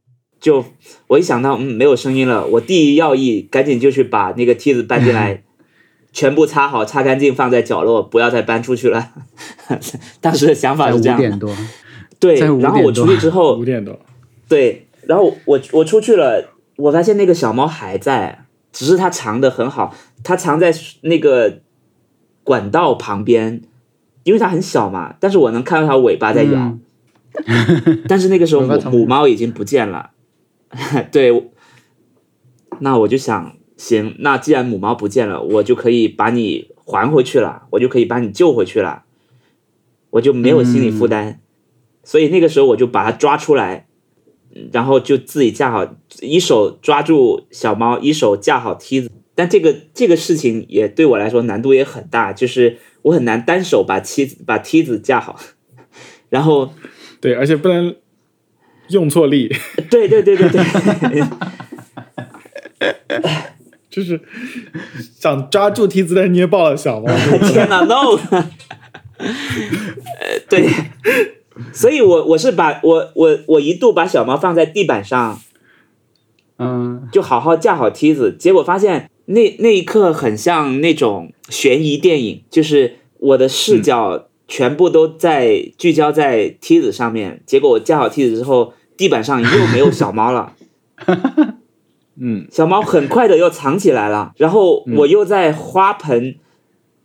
[0.47, 0.63] 就
[1.07, 5.43] 我一想到嗯没有声音了，我第一要义赶紧就去把那个梯子搬进来，
[6.13, 9.11] 全部擦好擦干净放在角落，不要再搬出去了。
[10.21, 11.53] 当时的想法是这样的，点多，
[12.17, 13.99] 对，然后我出去之后五，点多，
[14.47, 19.93] 对，然后我我出去了，我发现那个小猫还在，只是它藏的很好，
[20.23, 21.59] 它藏在那个
[22.45, 23.61] 管道旁边，
[24.23, 26.53] 因为它很小嘛，但是我能看到它尾巴在摇。
[26.53, 26.79] 嗯。
[28.07, 30.09] 但是那个时候母猫已经不见了，
[31.11, 31.51] 对，
[32.79, 39.03] 那我就想，行，那既然母猫不见了，我就可以把你还回去了，我就可以把你救回去了，
[40.11, 41.39] 我就没有心理负担，
[42.03, 43.87] 所以那个时候我就把它抓出来，
[44.71, 49.09] 然后就自己架好，一手抓住小猫，一手架好梯子。
[49.35, 55.39] 但这个这个事情也对我来说难度也很大，就是我很难单手把梯子把梯子架好，
[56.29, 56.73] 然后
[57.21, 57.95] 对，而且不能
[58.89, 59.53] 用错力，
[59.89, 61.23] 对对对对对，
[63.89, 64.19] 就是
[65.19, 67.07] 想抓住梯子，但是捏爆了小猫。
[67.51, 68.17] 天哪，no！
[69.17, 69.27] 呃，
[70.47, 70.69] 对，
[71.73, 75.39] 所以我我是把我我我一度把小猫放在地板上，
[76.59, 90.53] 嗯，就好好架好梯子，结果发现那那一刻很像那种悬疑电影，就是我的视角全部都在聚焦在梯子上面，结果我架好梯子之后，地板上又没有小猫了。
[92.19, 96.35] 嗯，小猫很快的又藏起来了，然后我又在花盆，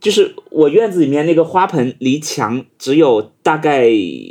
[0.00, 3.90] 就是我院子里面那个花盆离墙只有大概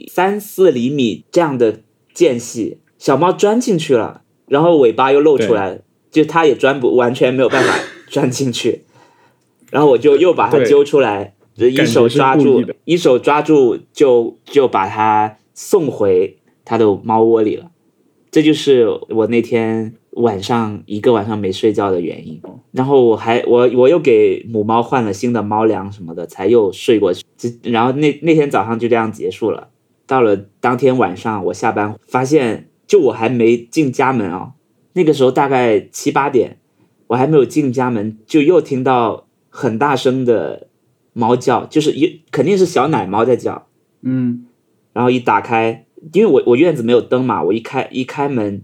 [0.09, 1.81] 三四厘米这样的
[2.15, 7.75] 间隙，小猫钻进去了，然后尾巴又露出来，就它也钻不完全没有办法
[8.07, 8.81] 钻进去，
[9.69, 16.39] 然后我就又把它揪出来，就一手抓住一手抓住就就把它送回
[16.71, 17.69] 它的猫窝里了。
[18.31, 22.41] 这就是我那天晚上一个晚上没睡觉的原因。
[22.71, 27.25] 然后我还我我又给母猫换了新的猫粮什么的，才又睡过去。
[27.35, 29.67] 这然后那那天早上就这样结束了。
[30.07, 34.53] 到了当天晚上，我下班发现，就我还没进家门哦，
[34.93, 36.57] 那个时候大概七八点，
[37.07, 40.67] 我还没有进家门，就又听到很大声的
[41.11, 43.67] 猫叫，就是一肯定是小奶猫在叫。
[44.03, 44.45] 嗯，
[44.93, 48.61] 然后一打开，因为我我院子没有灯嘛，我一开一开门，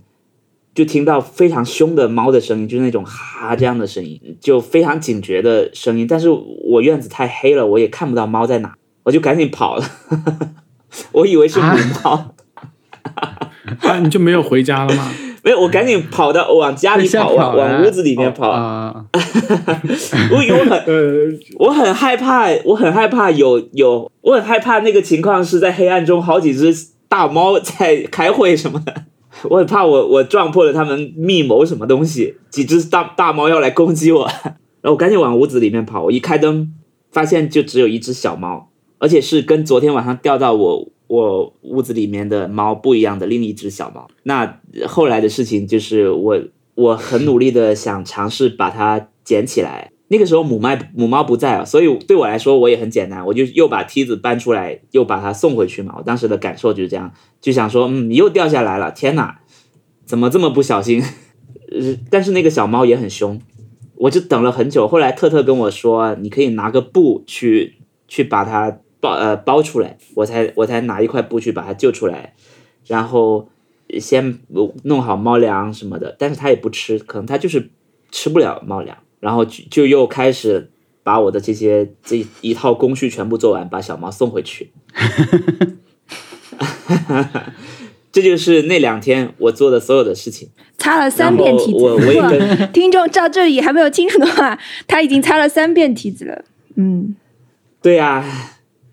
[0.74, 6.06] 就听到非常凶的猫的声音，就是那种哈这样的声音，就非常警觉的声音。
[6.08, 9.86] 但是我院子太黑了，我也看不到猫在哪，我就赶紧跑了。
[11.12, 11.68] 我以为是母
[12.04, 12.34] 猫，
[13.84, 15.12] 啊，你就没有回家了吗？
[15.44, 18.50] 没有，我赶紧跑到往家里跑，往往屋子里面哦跑。
[18.50, 19.06] 啊，
[20.32, 26.74] 我以为我很呃，我很害怕，我很害怕有有，我很害怕那个情况是在黑暗中好几只
[27.10, 29.06] 大猫在开会什么的，
[29.50, 34.28] 我很怕我我撞破了他们密谋什么东西，几只大大猫要来攻击我，
[34.82, 36.74] 然后我赶紧往屋子里面跑，我一开灯
[37.12, 44.08] 发现就只有一只小猫，而且是跟昨天晚上掉到我我屋子里面的猫不一样的另一只小猫。
[44.24, 46.40] 那后来的事情就是我
[46.76, 49.92] 我很努力的想尝试把它捡起来。
[50.10, 55.96] 那个时候母麦母猫不在啊，所以对我来说我也很简单，我就又把梯子搬出来，又把它送回去嘛。
[55.98, 59.40] 我当时的感受就是这样，就想说，嗯，你又掉下来了，天哪，
[60.06, 61.04] 怎么这么不小心？
[61.70, 63.42] 呃，但是那个小猫也很凶，
[63.96, 64.88] 我就等了很久。
[64.88, 67.76] 后来特特跟我说，你可以拿个布去
[68.08, 72.34] 去把它包呃包出来，我才我才拿一块布去把它救出来，
[72.86, 73.50] 然后
[74.00, 74.40] 先
[74.84, 77.70] 弄好猫粮什么的，但是它也不吃，可能它就是
[78.10, 80.70] 吃不了猫粮，然后就就又开始
[81.04, 84.72] 把我的这些这一套工序全部做完，把小猫送回去。
[88.12, 90.50] 这就是那两天我做的所有的事情。
[90.78, 91.72] 擦了三遍梯子。
[91.72, 94.58] 然后我我也跟听众到这里还没有清楚的话，
[94.88, 96.46] 他已经擦了三遍梯子了。
[96.76, 97.16] 嗯，
[97.82, 98.24] 对呀、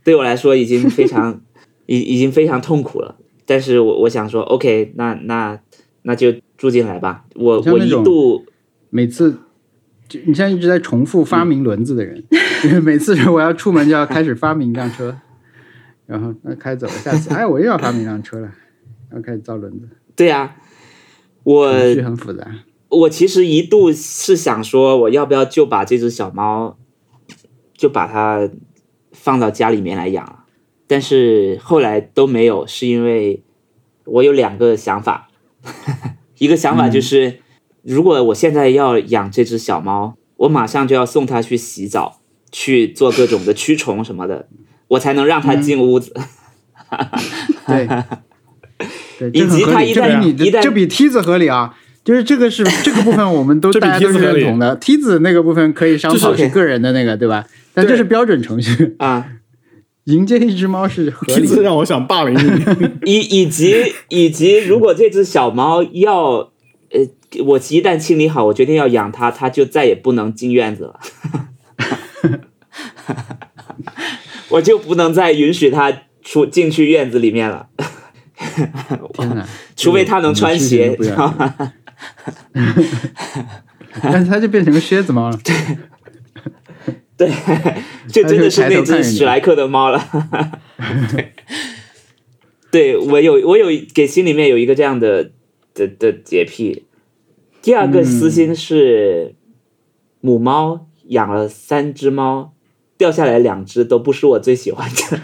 [0.02, 1.40] 对我来说已经非常
[1.86, 3.16] 已已经非常痛苦了。
[3.46, 5.58] 但是我我想说，OK，那那
[6.02, 7.24] 那就住进来吧。
[7.34, 8.44] 我我一度
[8.90, 9.38] 每次
[10.14, 12.22] 就你像一直在重复发明轮子的人，
[12.64, 15.16] 因为每次我要出门就要开始发明一辆车，
[16.06, 18.46] 然后那开走了，下次哎我又要发明一辆车了，
[19.10, 20.54] 然后开始造轮子，对呀、
[21.42, 22.46] 我程序很复杂。
[22.90, 26.78] 我其实一度是想说，我要不要就把这只小猫，
[27.76, 28.48] 就把它
[29.10, 30.44] 放到家里面来养了。
[30.86, 33.42] 但是后来都没有，是因为
[34.04, 35.28] 我有两个想法，
[36.38, 37.40] 一个想法就是，
[37.84, 42.20] 如果我现在要养这只小猫，我马上就要送它去洗澡，
[42.50, 44.48] 去做各种的驱虫什么的，
[44.88, 46.14] 我才能让它进屋子。
[47.66, 47.88] 对，
[49.18, 51.76] 对，以及它一旦你一旦这比梯子合理啊。
[52.04, 54.76] 就是这个是 这个部分，我们都这比大家都是梯子合理认同的。
[54.76, 57.46] 梯子那个部分可以商讨就是是个人的那个，对吧？
[57.72, 59.26] 但这是标准程序，啊，
[60.04, 61.46] 迎接一只猫是合理的。
[61.46, 63.10] 子让我想霸凌你。
[63.10, 66.50] 以以及以及，如果这只小猫要，
[66.90, 67.00] 呃，
[67.44, 71.00] 我一旦清理好，我决定要养它，它就再也不能进院子了，
[74.50, 77.68] 我就不能再允许它出进去院子里面了，
[79.14, 79.46] 天哪！
[79.76, 81.72] 除非它能穿鞋，知道吗？
[84.02, 85.38] 但是它就变成个靴子猫了。
[85.44, 85.54] 对，
[87.16, 87.30] 对
[88.08, 90.04] 就真的是那只史莱克的猫了。
[91.12, 91.32] 对，
[92.70, 95.30] 对我有我有给心里面有一个这样的
[95.74, 96.86] 的的洁癖。
[97.64, 99.34] 第二个私心是
[100.20, 102.52] 母猫养了三只猫，
[102.98, 105.20] 掉下来两只都不是我最喜欢的。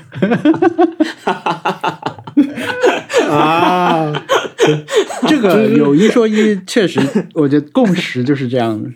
[3.31, 4.25] 啊，
[5.29, 6.99] 这个有一说一，确实，
[7.35, 8.89] 我觉得共识就是这样的，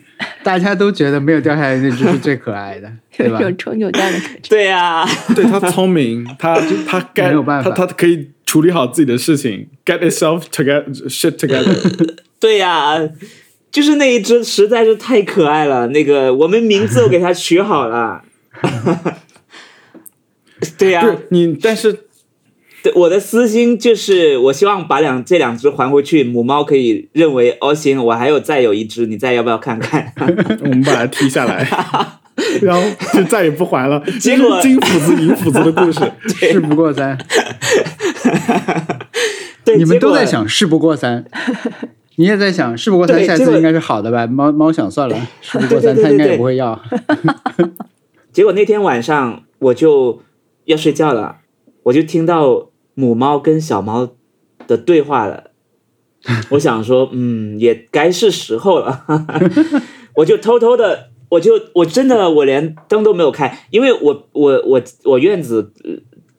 [0.43, 3.53] 大家都觉得没有掉下来那只是最可爱的， 对吧有一？
[3.53, 4.49] 种丑扭蛋的感觉。
[4.49, 11.75] 对呀、对他聪明，他他该没有办法他他可以处理好自己的事情，get itself together shit together。
[12.39, 12.97] 对呀、
[13.69, 15.87] 就是那一只实在是太可爱了。
[15.87, 18.23] 那个我们名字我给它取好了。
[20.77, 22.05] 对呀、你，但是
[22.81, 30.13] 对，我的私心就是，我希望把两这两只还回去，母猫可以认为哦行，我还有再有一只，你再要不要看看？
[30.63, 31.69] 我们把它踢下来，
[32.63, 32.81] 然后
[33.13, 34.01] 就再也不还了。
[34.19, 35.99] 结果金斧子银斧子的故事。
[36.27, 37.17] 事不过三，
[39.63, 41.25] 对，你们都在想事不过三，
[42.15, 44.27] 你也在想事不过三，下次应该是好的吧？
[44.27, 46.79] 猫猫想算了，事不过三，它应该也不会要。
[48.31, 50.21] 结果那天晚上我就
[50.65, 51.37] 要睡觉了，
[51.83, 54.09] 我就听到母猫跟小猫
[54.67, 55.51] 的对话了，
[56.49, 59.05] 我想说，嗯，也该是时候了，
[60.15, 65.73] 我就偷偷的，我就我真的我连灯都没有开，因为我我我我院子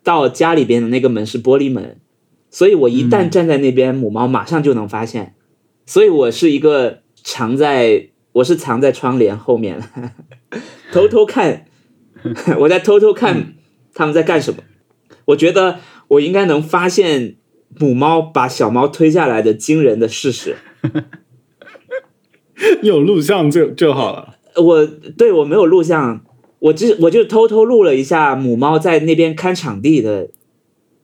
[0.02, 2.00] 到家里边的那个门是玻璃门，
[2.50, 5.34] 所以我一旦站在那边，母猫马上就能发现，
[5.86, 9.80] 所以我是一个藏在我是藏在窗帘后面，
[10.92, 11.66] 偷偷看，
[12.60, 13.54] 我在偷偷看
[13.94, 14.62] 他们在干什么，
[15.26, 17.36] 我觉得我应该能发现。
[17.78, 20.56] 母猫把小猫推下来的惊人的事实，
[22.80, 24.35] 有录像就就好了。
[24.56, 26.24] 我对我没有录像，
[26.58, 30.28] 我只我就偷偷录了一下母猫在那边看场地的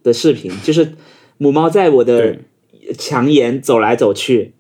[0.03, 0.93] 的视频，就是
[1.39, 2.39] 母猫在我的
[2.99, 4.55] 墙沿走来走去，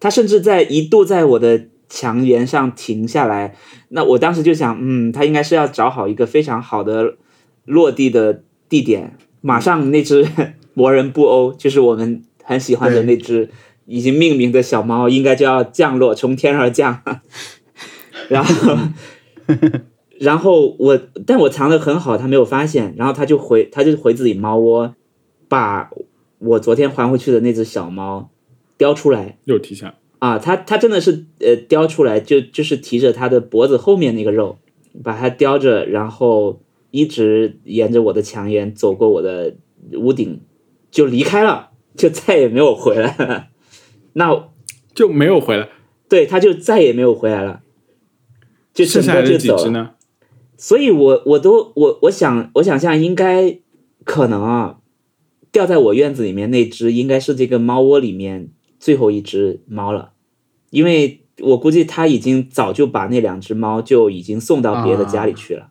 [0.00, 3.54] 它甚至在一度在我的墙沿上停下来。
[3.88, 7.16] 那我当时就想，嗯，它应该是要找好一个非常好的
[7.64, 10.26] 落地的地点，马上那只。
[10.76, 13.48] 魔人布欧就是我们很喜欢的那只
[13.86, 17.00] 已经命名的小猫，应该就要降落，从天而降。
[18.28, 18.76] 然后，
[20.20, 22.94] 然后我，但我藏的很好，他没有发现。
[22.96, 24.94] 然后他就回，他就回自己猫窝，
[25.48, 25.90] 把
[26.38, 28.30] 我昨天还回去的那只小猫
[28.78, 34.58] 叼出来，又提下啊，他他真的是呃叼出来，就就是提着它的脖子后面那个肉，
[35.02, 36.60] 把它叼着，然后
[36.90, 39.56] 一直沿着我的墙沿走过我的
[39.94, 40.40] 屋顶。
[40.90, 43.48] 就离开了，就再也没有回来了。
[44.14, 44.48] 那
[44.94, 45.68] 就没有回来，
[46.08, 47.62] 对，他就再也没有回来了，
[48.74, 49.94] 就整个就走了。
[50.58, 53.58] 所以，我我都我我想我想象应该
[54.04, 54.78] 可能啊，
[55.50, 60.10] 掉在我院子里面那只应该是这个猫窝里面最后一只猫了，
[60.70, 65.68] 因为我估计它已经早就把那两只猫就已经送到别的家里去了。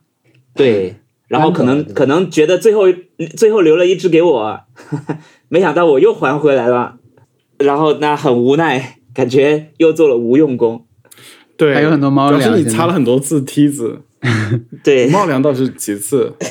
[0.54, 0.96] 对。
[1.26, 2.82] 然后可能可能觉得最后
[3.34, 4.60] 最后留了一只给我，
[5.48, 6.98] 没想到我又还回来了，
[7.58, 10.86] 然后那很无奈，感觉又做了无用功。
[11.56, 12.40] 对，还有很多猫粮。
[12.40, 14.00] 主要是你擦了很多次梯子。
[14.82, 16.32] 对，猫粮倒是其次。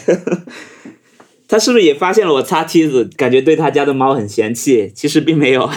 [1.48, 4.92] 他是不是也发现了我擦梯子，感觉对他家的猫很嫌弃？
[4.96, 5.70] 其实并没有，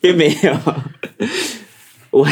[0.00, 0.52] 并没有。
[2.10, 2.26] 我。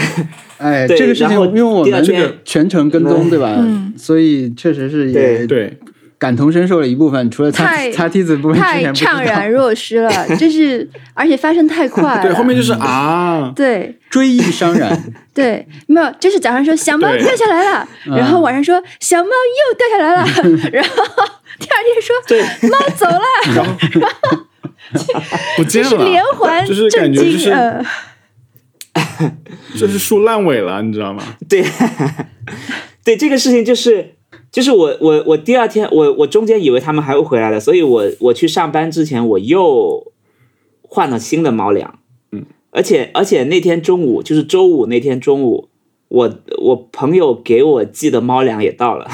[0.58, 3.58] 哎，这个事情，因为我们这个全程跟踪，对吧？
[3.96, 5.78] 所以确实是也对
[6.22, 7.28] 感同身受了一部分。
[7.32, 12.16] 除了擦擦梯子部分，太怅然若失了， 就是而且发生太快。
[12.22, 14.96] 对，后面就是啊，对，追忆伤然。
[15.34, 20.94] 对，没有，就是早上说小猫掉下来了，然后晚上说小猫又掉下来了，然后
[21.58, 22.14] 第二天说
[22.70, 23.72] 猫走了，然后
[25.56, 27.52] 不见了，是连环就是感觉就是。
[29.78, 31.22] 这是树烂尾了，你知道吗？
[31.48, 31.64] 对，
[33.02, 34.14] 对，这个事情就是，
[34.52, 40.12] 就是我我我第二天我我中间以为他们还会回来的，所以我我去上班之前我又
[40.82, 41.98] 换了新的猫粮，
[42.30, 45.70] 嗯，而且而且那天中午就是周五那天中午，
[46.08, 49.10] 我我朋友给我寄的猫粮也到了，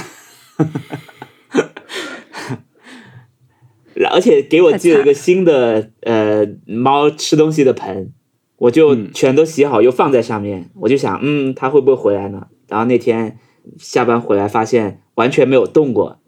[4.11, 8.13] 而且给我寄了一个新的呃猫吃东西的盆。
[8.59, 10.69] 我就全都洗好，又放在上面。
[10.81, 12.49] 我就想，嗯，它会不会回来呢？
[12.67, 13.39] 然后那天
[13.79, 16.21] 下班回来，发现完全没有动过，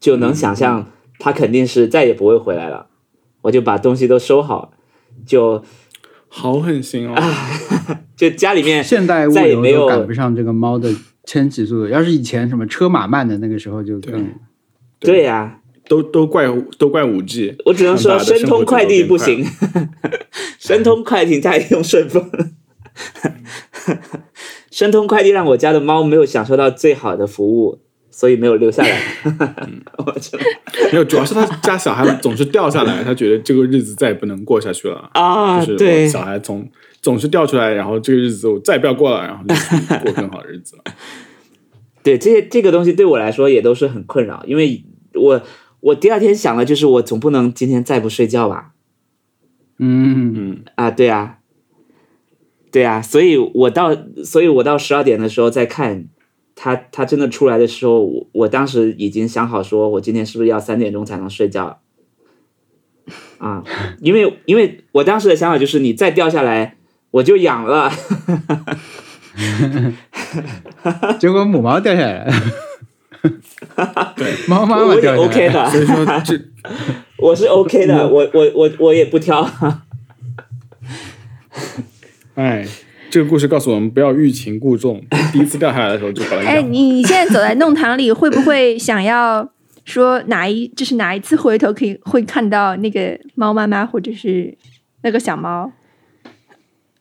[0.00, 2.88] 就能想象他肯定是再也不会回来了。
[3.42, 4.72] 我就把东西都收好，
[5.24, 5.62] 就
[6.28, 7.14] 好狠心哦！
[8.16, 10.92] 就家里面现代再也没有赶不上这个猫的
[11.24, 11.88] 迁徙速度。
[11.88, 14.34] 要是以前什么车马慢的那个时候，就更
[14.98, 15.60] 对呀。
[15.88, 16.46] 都都怪
[16.78, 19.46] 都怪五 G，我只能说申通快递不行，
[20.58, 22.28] 申通快递再用顺丰，
[24.76, 29.00] 申通快递让我家的猫没有享受到最好的服务，所以没有留下来。
[29.96, 30.38] 我真
[30.92, 35.64] 没有，主要是他家小孩总是掉下来，他觉得这个日子再也不能过下去了啊！
[35.64, 36.68] 就是小孩总
[37.00, 39.54] 总是掉出来，然后这个日子我再也不要过了，然后就
[40.04, 40.82] 过更好的日子了。
[42.04, 44.84] 对，这些这个东西对我来说也都是很困扰，因为
[45.14, 45.40] 我。
[45.80, 48.72] 我第二天想的就是，我总不能今天再不睡觉吧？
[49.78, 51.35] 嗯嗯啊，对啊，
[52.76, 56.04] 对啊，所以我到，所以我到十二点的时候再看
[56.54, 61.80] 他，他真的出来的时候，我我当时已经想好，说我今天是不是要三点钟才能睡觉？
[63.38, 63.64] 啊，
[64.02, 66.76] 因为因为我当时的想法就是，你再掉下来，
[67.12, 67.90] 我就痒了。
[71.18, 72.30] 结果母猫掉下来。
[74.16, 76.38] 对，猫妈妈我也 OK 的，所以说这
[77.16, 79.50] 我是 OK 的，我我我我也不挑。
[82.36, 82.64] 哎，
[83.10, 85.02] 这个故事告诉我们不要欲擒故纵，
[85.32, 86.48] 第一次掉下来的时候就把它。
[86.48, 89.50] 哎，你你现在走在弄堂里，会不会想要
[89.84, 94.56] 说哪一就是哪一次回头可以会看到那个猫妈妈或者是
[95.02, 95.72] 那个小猫？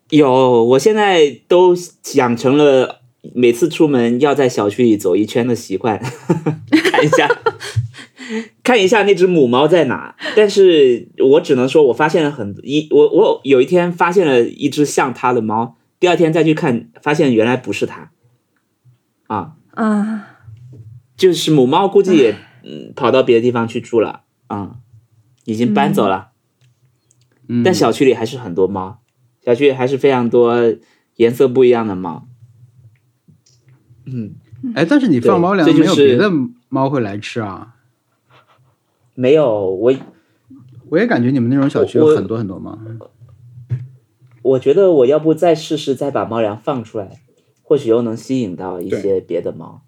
[0.09, 1.75] 有，我现在都
[2.13, 3.01] 养成了
[3.33, 5.99] 每次出门要在小区里走一圈的习惯，
[6.91, 7.27] 看一下，
[8.63, 10.15] 看一下那只母猫在哪。
[10.35, 18.11] 但是我只能说，我发现了很一，我我有一天发现了一只像它的猫，第二天再去看，发现原来不是它。
[19.27, 20.27] 啊啊，
[21.17, 24.75] 就是母猫估计也嗯跑到别的地方去住了啊，
[25.45, 26.29] 已经搬走了。
[27.47, 28.99] 嗯但小区里还是很多猫，
[29.43, 30.55] 小区里还是非常多
[31.15, 32.27] 颜色不一样的猫。
[34.05, 34.35] 嗯，
[34.73, 36.31] 哎，但是你放对猫粮这就是没有别的
[36.69, 37.74] 猫会来吃啊？
[39.15, 39.93] 没有，我
[40.89, 42.77] 我也感觉你们那种小区有很多很多猫。
[44.43, 47.21] 我觉得我要不再试试，再把猫粮放出来，
[47.63, 49.81] 或许又能吸引到一些别的猫。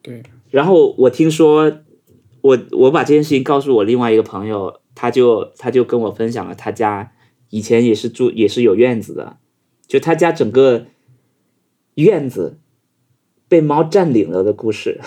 [0.00, 1.70] 对，然后我听说，
[2.40, 7.12] 我我把这件事情告诉我另外一个朋友，他就他就跟我分享了他家
[7.50, 9.36] 以前也是住也是有院子的，
[9.86, 10.86] 就他家整个
[11.96, 12.58] 院子
[13.46, 15.00] 被猫占领了的故事。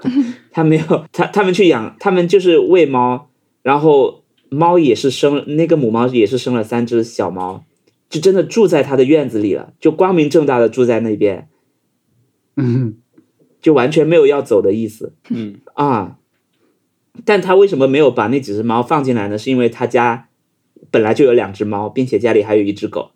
[0.54, 3.28] 他没有他他们去养，他们就是喂猫，
[3.62, 7.64] 然后猫也是生那个母猫也是生了三只小猫，
[8.08, 11.48] 就真的住在他的院子里了，就光明正大的住在那边，
[12.54, 12.94] 嗯，
[13.60, 15.14] 就完全没有要走的意思。
[15.28, 16.18] 嗯，啊，
[17.24, 19.36] 但他为什么没有把那几只猫放进来呢？
[19.36, 20.28] 是因为他家
[20.92, 23.10] 本来就有两只猫，并且家里还有一只狗。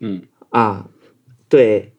[0.00, 0.88] 嗯啊，
[1.50, 1.91] 对，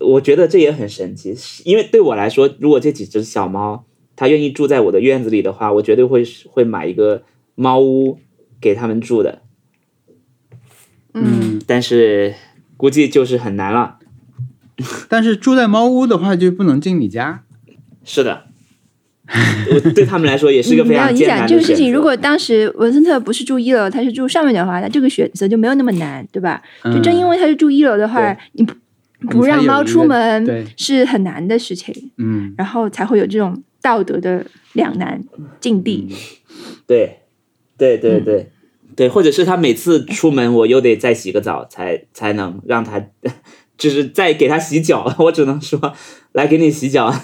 [0.00, 3.84] 我觉得这也很神奇，因为对我来说，如果这几只小猫
[4.16, 7.22] 它愿意住在我的院子里的话，我绝对会会买一个
[7.54, 8.18] 猫屋
[8.60, 9.42] 给它们住的。
[11.14, 12.34] 嗯，但是
[12.76, 13.98] 估计就是很难了。
[15.08, 17.44] 但是住在猫屋的话就不能进你家。
[18.02, 18.44] 是的，
[19.74, 26.62] 我对他们来说也是一个非常艰难的这个事情，如果当时文森特不是住一楼，他是住上面的话，那这个选择就没有那么难，对吧？
[26.84, 28.66] 就正因为他是住一楼的话，你
[29.20, 35.22] 不不让猫出门，是很难的事情，嗯，然后才会有这种道德的两难
[35.60, 36.08] 境地。
[36.86, 37.20] 对，
[37.76, 38.50] 对对对、
[38.96, 43.00] 对，或者是他每次出门，我又得再洗个澡才才能让他，
[43.78, 45.14] 就是再给他洗脚。
[45.20, 45.94] 我只能说，
[46.32, 47.14] 来给你洗脚。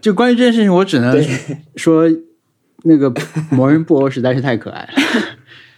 [0.00, 1.14] 就关于这件事情，我只能
[1.76, 2.08] 说，
[2.84, 3.12] 那个
[3.50, 4.92] 魔人布欧实在是太可爱了，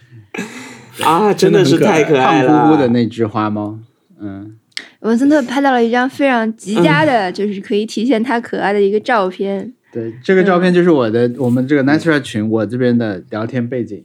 [1.01, 3.79] 啊， 真的是太可爱了，胖乎乎的那只花猫，
[4.19, 4.55] 嗯，
[4.99, 9.73] 文森特拍到了一张非常极佳的，就是可以体现他可爱的一个照片。
[9.91, 14.03] 对，这个照片就是我的，我们这个 Nice 群我这边的聊天背景。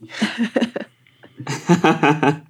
[1.44, 2.43] 哈哈哈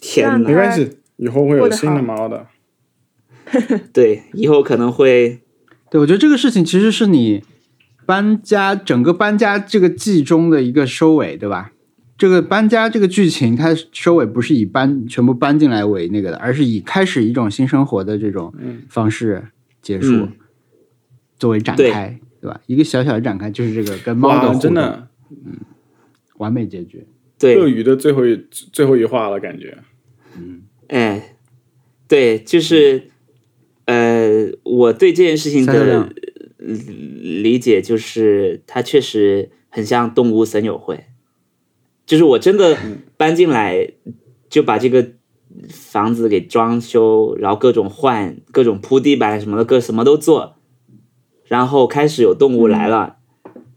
[0.00, 0.36] 天哪！
[0.36, 2.46] 没关系，以后会有新的猫的。
[3.92, 5.40] 对，以后可能会
[5.90, 7.42] 对，我觉得这个事情其实是你
[8.04, 11.72] 搬家整个搬家这个季中的一个收尾，对吧？
[12.16, 18.54] 这个搬家这个剧情，它收尾不是以搬全部搬进来为那个的，而是以开始一种新生活的这种
[18.88, 19.48] 方式
[19.80, 20.32] 结束，嗯。
[21.38, 22.48] 作为展开，对。
[22.48, 22.60] 吧？
[22.66, 25.58] 一个小小的展开就是这个跟猫的真的，嗯
[26.36, 27.04] 完美结局。
[27.38, 27.56] 对。
[27.56, 29.78] 鳄鱼的最后一最后一话了，感觉。
[30.36, 30.62] 嗯。
[30.86, 31.36] 哎，
[32.06, 33.08] 对，就是
[33.86, 36.12] 呃，我对这件事情的
[36.58, 41.06] 理解就是，它确实很像动物森友会，
[42.06, 42.76] 就是我真的
[43.16, 43.92] 搬进来
[44.48, 45.12] 就把这个
[45.68, 50.56] 房子给装修，然后各种换、各种铺地板什么的，各什么都做，
[51.44, 53.16] 然后开始有动物来了，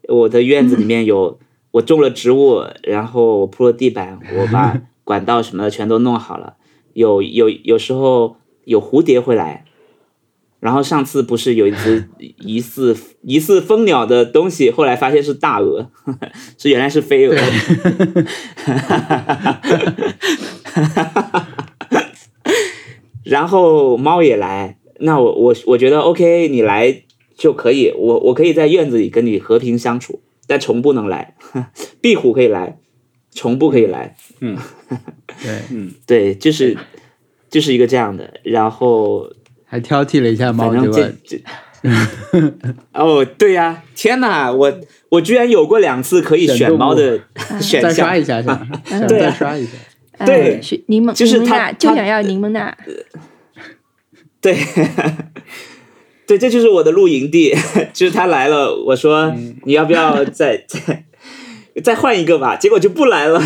[0.08, 1.40] 我的院子里面有。
[1.76, 6.56] 我种了植物，然后我铺了地板，我把管道什么的全都弄好了。
[6.94, 9.66] 有有有时候有蝴蝶会来，
[10.66, 12.10] 然后上次不是有一只
[12.42, 15.92] 疑似疑似蜂鸟的东西，后来发现是大鹅，
[16.58, 17.36] 是原来是飞蛾。
[23.24, 27.04] 然后猫也来，那我我我觉得 OK，你来
[27.38, 31.36] 就可以，我我可以在院子里跟你和平相处，但虫不能来，
[32.02, 32.80] 壁虎可以来，
[33.36, 34.16] 虫不可以来。
[34.40, 34.58] 嗯
[35.44, 36.76] 对，嗯对，就是
[37.52, 39.32] 就是一个这样的，然后
[39.76, 42.54] 还挑剔了一下猫，反正结果这这，
[42.94, 44.74] 哦，对呀、天哪，我
[45.10, 47.20] 我居然有过两次可以选猫的
[47.60, 48.68] 选再刷项，一下是吧？
[49.08, 49.72] 对啊再刷一下。
[50.26, 52.74] 对呃是柠檬，就是他就想要柠檬娜。
[54.40, 54.58] 对，
[56.26, 57.54] 对，这就是我的露营地，
[57.92, 59.36] 就是他来了，我说、
[59.66, 61.04] 你要不要再再
[61.84, 63.42] 再换一个吧，结果就不来了，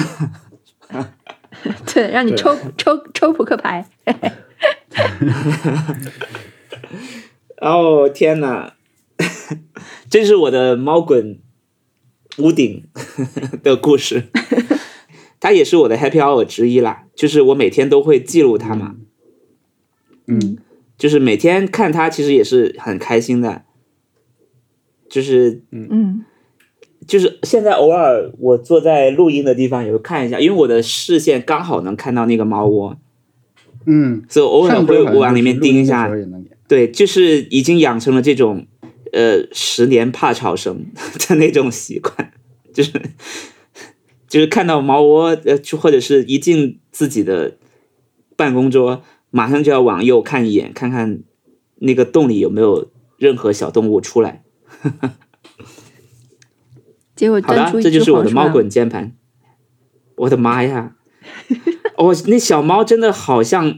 [1.92, 3.84] 对，让你抽抽抽扑克牌。
[7.62, 8.76] 哦天哪，
[10.10, 11.40] 这是我的猫滚
[12.38, 12.84] 屋顶
[13.64, 14.26] 的故事，
[15.40, 17.06] 它也是我的 happy hour 之一啦。
[17.16, 18.96] 就是我每天都会记录它嘛，
[20.28, 20.58] 嗯。
[20.98, 23.64] 就是每天看它，其实也是很开心的。
[25.10, 26.26] 就是嗯。
[27.08, 32.98] 就是现在偶尔我坐在录音的地方也会看一下，因为我的视线刚好能看到那个猫窝，
[33.92, 36.08] 嗯，所以偶尔会往里面盯一下
[36.68, 38.68] 对，就是已经养成了这种
[39.12, 40.86] 呃十年怕吵声
[41.28, 42.32] 的那种习惯，
[42.72, 42.92] 就是
[44.28, 47.58] 就是看到猫窝呃，就或者是一进自己的
[48.36, 49.02] 办公桌，
[49.32, 51.24] 马上就要往右看一眼，看看
[51.78, 54.44] 那个洞里有没有任何小动物出来。
[57.16, 58.12] 结果好的，这就是。
[58.12, 59.16] 我的猫滚键盘。
[60.16, 60.96] 我的妈呀！
[62.00, 63.76] 哦，那小猫真的好像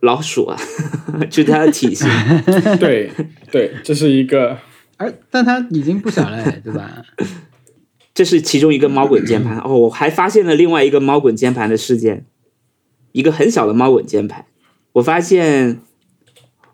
[0.00, 0.58] 老鼠啊，
[1.30, 2.06] 就它的体型。
[2.78, 3.10] 对
[3.50, 4.58] 对，这是一个
[4.98, 7.02] 哎，但它已经不小了，哎对吧？
[8.14, 12.26] 这是其中一个猫滚键盘哦，我还发现了另外一个猫滚键盘的事件，
[13.12, 14.44] 一个很小的猫滚键盘。
[14.92, 15.80] 我发现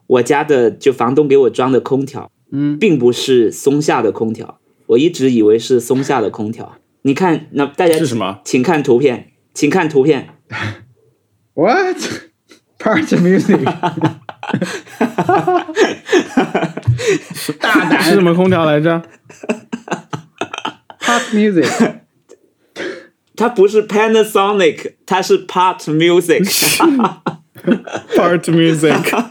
[0.09, 6.77] 我家的就房东给我装的空调，嗯，并不是松下的空调，我一直以为是松下的空调。
[7.03, 8.41] 你看，那大家是什么？
[8.45, 10.29] 请看图片，请看图片，
[11.54, 11.98] What
[12.80, 13.64] part music？
[17.60, 19.02] 大胆是什么空调来着
[21.00, 22.00] part music，
[23.36, 26.44] 它不是 Panasonic，它是 Part Music。
[28.16, 29.26] ？Part music，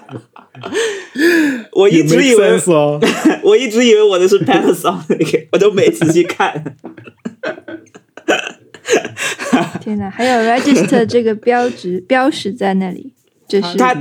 [1.73, 3.01] 我一也直 make 以为 sense 哦。
[3.43, 6.77] 我一直以为我的是 Panasonic，我都没仔细看。
[9.80, 13.14] 天哪，还有 register 这个标志 标识在那里，
[13.48, 13.94] 就是它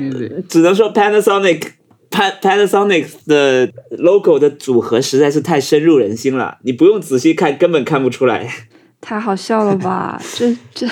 [0.49, 1.62] 只能说 Panasonic
[2.11, 8.49] Pan Panasonic 的 logo 的组合实在是太深入人心了，你不用仔细看根本看不出来。
[9.01, 10.21] 太好笑了吧？
[10.37, 10.87] 这这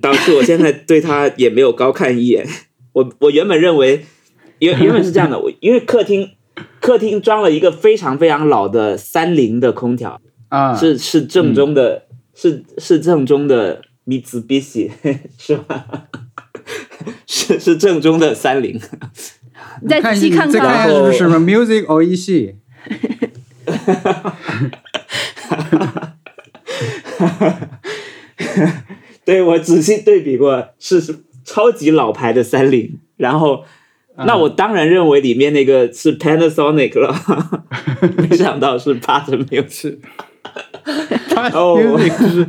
[0.00, 2.46] 导致我现在对他也没有高看一眼。
[2.92, 4.04] 我我原本认为，
[4.58, 6.30] 原原本是这样的，我因为客厅
[6.80, 14.90] 客厅装了一个非常非常老的三菱的空调，啊，是是正宗的，是是正宗的 Mitsubishi
[15.38, 15.84] 是吧？
[17.26, 18.80] 是是正宗的三菱。
[19.82, 22.56] 你再仔细看再看看，是不是什么 music or 一系？
[29.24, 33.64] 对我仔细对比过，是是超级老牌的三菱，然后。
[34.26, 37.16] 那我当然认为里面那个是 Panasonic 了，
[38.18, 39.96] 没想到是 Part Music。
[41.52, 41.78] 哦。
[41.78, 42.48] music 就是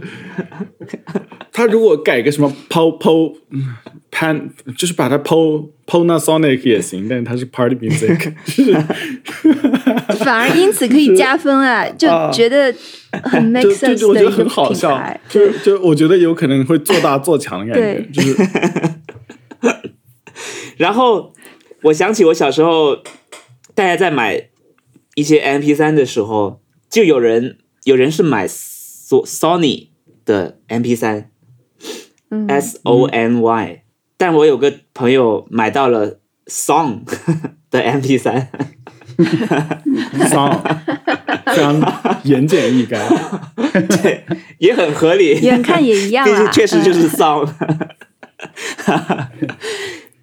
[1.52, 3.76] 他如果改个什么 po po 嗯
[4.12, 8.74] pan，就是把它 po Panasonic 也行，但是它是 Party Music，就是
[10.24, 12.74] 反而因此可以加分啊，就觉得
[13.24, 15.20] 很 make sense 就我觉得很好笑，。
[15.30, 17.82] 就就我觉得有可能会做大做强的感
[18.12, 18.36] 觉，就是
[20.78, 21.34] 然后
[21.84, 22.96] 我想起我小时候，
[23.76, 24.50] 大家在买
[25.16, 28.48] 一些 MP 三的时候，就有人有人是买
[29.06, 29.90] 索 Sony
[30.24, 31.30] 的 MP 三
[32.32, 33.82] 嗯 S O N Y，、
[34.16, 37.02] 但我有个朋友买到了 Song
[37.70, 38.48] 的 MP 3
[40.30, 40.64] 丧，
[41.46, 42.98] 非常言简意赅。
[44.02, 44.24] 对，
[44.60, 45.40] 也很合理。
[45.42, 47.50] 远看也一样毕竟啊，确实就是嗯 song。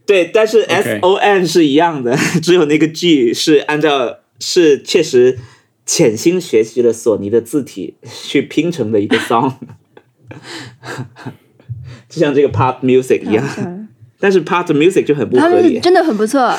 [0.06, 5.38] 对，但是 S O N 是一样的，只有那个 G 是按照是确实
[5.86, 9.54] 潜心学习了索尼的字体 去拼成的一个 song，
[12.08, 13.88] 就像这个 pop music 一样
[14.22, 15.72] 但是 pop music 就很不他合理。
[15.74, 16.54] 们真的很不错，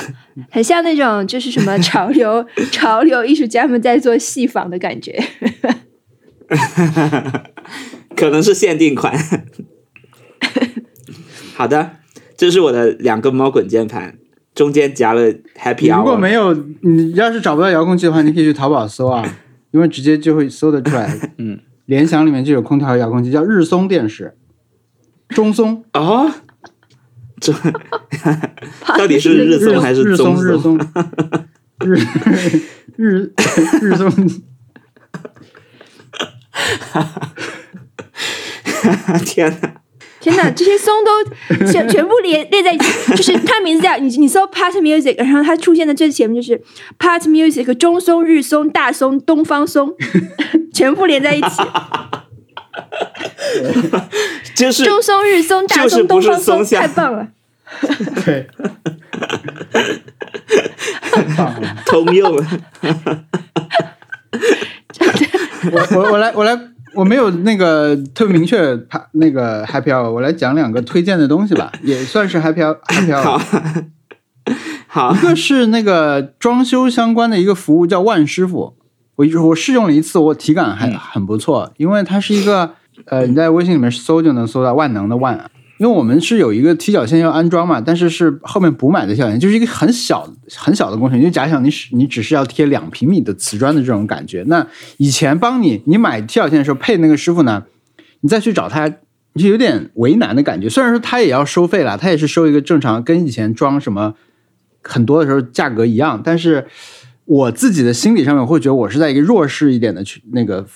[0.50, 5.24] 很像那种就是什么潮流 潮流艺术家们在做戏仿的感觉。
[8.16, 9.16] 可能是限定款。
[11.56, 11.98] 好的，
[12.36, 14.18] 这是我的两个猫滚键盘，
[14.54, 15.22] 中间夹了
[15.58, 15.96] Happy。
[15.96, 19.24] 如果没有，你要是找不到遥控器的话，你可以去淘宝搜啊，
[19.72, 21.32] 因为直接就会搜得出来。
[21.38, 24.36] 嗯，联想里面就有空调遥控器，叫日松电视，
[25.30, 26.30] 中松，哦，
[27.40, 27.54] 这
[28.98, 30.36] 到底是日松还是日松？
[30.44, 30.78] 日松，
[31.80, 31.96] 日
[32.98, 33.34] 日
[33.82, 34.12] 日松，
[39.26, 39.81] 天哪！
[40.22, 46.62] 天哪， 这些松都全 全部连列在一起，就是它名字叫你你搜 Part Music，然后它出现的最前面就是
[47.00, 49.94] Part Music 中松、日松、大松、东方松，
[50.74, 51.62] 全部连在一起，
[54.56, 57.28] 就是中松、日松、大松、东方松，太棒了！
[58.24, 58.48] 对，
[61.86, 62.36] 通用。
[65.72, 66.54] 我我我来我来，
[66.94, 73.86] 我没有那个特别明确他那个 Happy Hour，我来讲两个推荐的东西吧， 也算是 Happy Hour Happy Hour。
[74.88, 78.76] 好，一个是那个装修相关的一个服务，叫万师傅。
[79.16, 82.72] 我我试用了一次，我体感还很不错，因为它是一个
[83.06, 85.50] 呃，你在微信里面搜就能搜到万能的万。
[85.82, 91.20] 因为我们是有一个踢脚线要安装嘛，但是是后面补买的踢脚线，就是一个很小很小的工程。
[91.20, 94.44] 就假想你是你只是要贴两平米的瓷砖的这种感觉。
[94.46, 94.68] 那
[94.98, 97.64] 以前帮你你买踢脚线的时候配那个师傅呢，
[98.20, 98.88] 你再去找他，
[99.34, 100.70] 你就有点为难的感觉。
[100.70, 104.14] 虽然说他也要收费了，他也是收一个正常跟以前装什么
[104.84, 106.68] 很多的时候价格一样，但是
[107.26, 110.68] 我自己的心理上面会觉得我是在一个弱势一点的去那个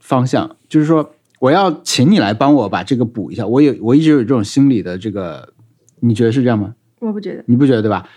[0.00, 1.12] 方向，就是说。
[1.38, 5.52] 我要请你来帮我把这个补一下，我有我一直有这种心理的这个，
[6.00, 6.74] 你觉得是这样吗？
[7.00, 8.08] 我不觉得，你不觉得对吧？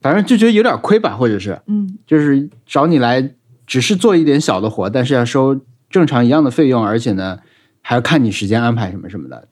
[0.00, 3.34] 反正就觉得有点亏吧，或者是，嗯，就是找你来
[3.66, 7.38] 只是做一点小的活，但是要收正常一样的费用，而且呢
[7.82, 9.48] 还要看你时间安排什么什么的。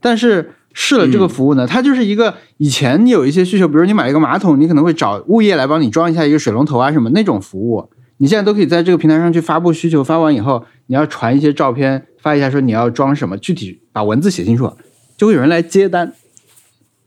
[0.00, 12.08] 但是试了这个服务呢，它就是一个以前你有一些需求，比如你买一个马桶，你可能会找物业来帮你装一下一个水龙头啊什么那种服务，你现在都可以在这个平台上去发布需求，发完以后你要传一些照片。
[12.18, 14.76] 发一下说你要装什么，具体把文字写清楚，
[15.16, 16.12] 就会有人来接单，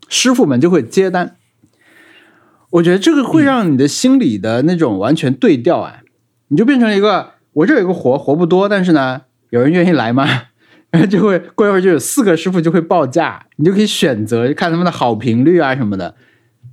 [0.10, 1.36] 师傅们就会接单。
[2.72, 6.02] 我觉得这个会让你的心理的那种完全对调啊，
[6.48, 10.26] 你就变成了一个我这有个活活不多，但是呢有人愿意来吗？
[10.90, 16.16] 然 后就会过一会儿就有四个师傅就会报价，你就可以选择看他们的好评率啊什么的。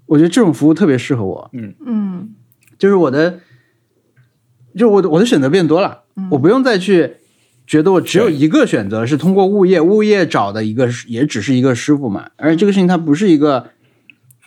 [0.06, 2.34] 我觉得这种服务特别适合我，嗯嗯，
[2.78, 3.40] 就是我的，
[4.74, 7.14] 就我的我的选择变多了，我不用再去。
[7.66, 13.64] 觉得我只有一个选择是通过物业，物业找的一个也只是一个师傅嘛，而且这个事情它不是一个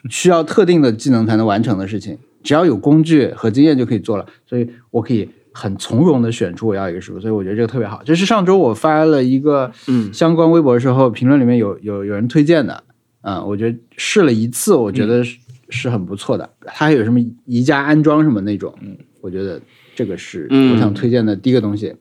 [0.10, 8.02] 需要特定的技能才能完成的事情，只要有工具和经验就可以做了，所以我可以很从容的选出我要一个师傅，所以我觉得这个特别好。
[8.04, 12.84] 这是上周我发了一个嗯相关微博的时候，评论里面有有有人推荐的，
[13.22, 15.24] 嗯，我觉得试了一次，我觉得
[15.70, 16.50] 是很不错的。
[16.66, 19.62] 它还有什么宜家安装什么那种，嗯，我觉得
[19.96, 21.96] 这个是我想推荐的第一个东西。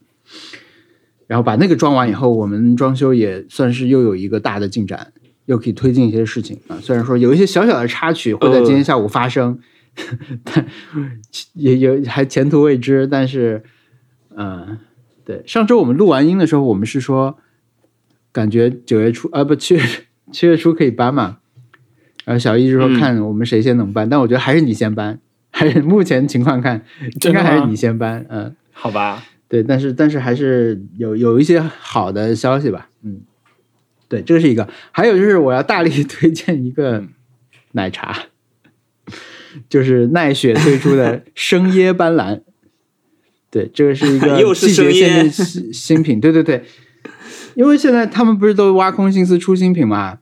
[1.27, 5.13] 然后把那个装完以后，我们装修也算是又有一个大的进展，
[5.47, 6.79] 又可以推进一些事情啊。
[6.83, 9.59] 虽然说有一些小小的插曲会在今天下午发生，
[10.45, 10.67] 但
[11.55, 13.07] 也有还前途未知。
[13.07, 13.63] 但是，
[14.37, 14.79] 嗯，
[15.25, 17.39] 对，上周我们录完音的时候，我们是说
[18.31, 19.83] 感觉九月初啊，不七月
[20.33, 21.39] 七月初可以搬嘛。
[22.25, 25.19] 然后小易就说看我们谁先能搬，但我觉得还是你先搬，
[25.53, 26.85] 还 是目前情况看
[27.27, 28.27] 应该还是你先搬。
[28.29, 29.23] 嗯，好吧。
[29.49, 33.21] 对，但是但是还是有有一些好的消息吧，嗯，
[34.09, 37.05] 对，这是一个，还有就是我要大力推荐一个
[37.73, 38.17] 奶茶，
[39.69, 42.41] 就是奈雪推出的生椰斑斓，
[43.53, 46.65] 对，这个是一个 季节限定新新品，对对对，
[47.55, 50.21] 因为现在他们不是都挖空心思出新品嘛。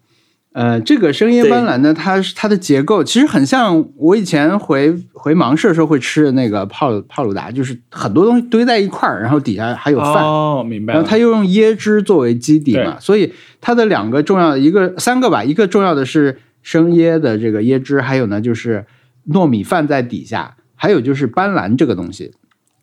[0.53, 10.25] 呃，这个生椰斑斓呢，它是它的结构其实很像我以前回回芒市的时候会吃的那个泡泡鲁达，就是很多东西堆在一块儿，然后底下还有饭。
[10.25, 10.93] 哦，明白。
[10.93, 18.85] 然后它又用椰汁作为基底嘛，所以它的两个重要的一个三个吧，一个重要的是生椰的这个椰汁，还有呢就是
[19.29, 22.33] 糯米饭在底下，还有就是斑斓这个东西，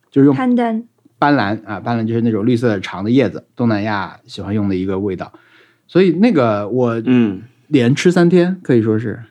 [0.10, 0.84] 就是用斑斓
[1.20, 5.34] 斑斓啊，斑斓就是那种绿色的长的叶子，东南亚喜欢用的一个味道，
[5.86, 7.42] 所以那个我嗯。
[7.68, 9.24] 连吃三天可以说是，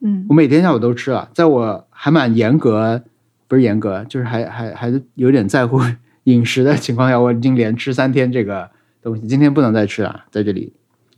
[0.00, 3.02] 嗯，我每天下午都吃了，在我还蛮严格，
[3.46, 5.80] 不是严格，就是还还还有点在乎
[6.24, 8.70] 饮食的情况下，我已经连吃三天这个
[9.02, 10.72] 东西，今天不能再吃了，在这里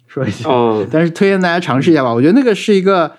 [0.07, 0.49] 说一下。
[0.49, 3.13] 哦，但是推荐大家尝试一下吧，我觉得那个是一个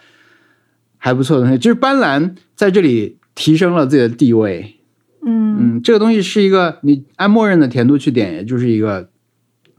[0.98, 4.78] 还不错的东西，就是斑斓在这里提升了自己的地位。
[5.26, 9.10] 嗯嗯，这个东西是一个你按默认的甜度去点，也就是一个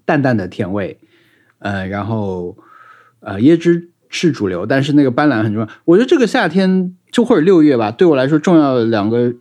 [0.05, 0.99] 淡淡的甜味，
[1.59, 2.57] 呃，然后。
[3.23, 5.69] 呃，椰汁是主流，但是那个斑斓很重要。
[5.85, 9.33] 我觉得这个夏天就或者六月吧，对我来说重要的两个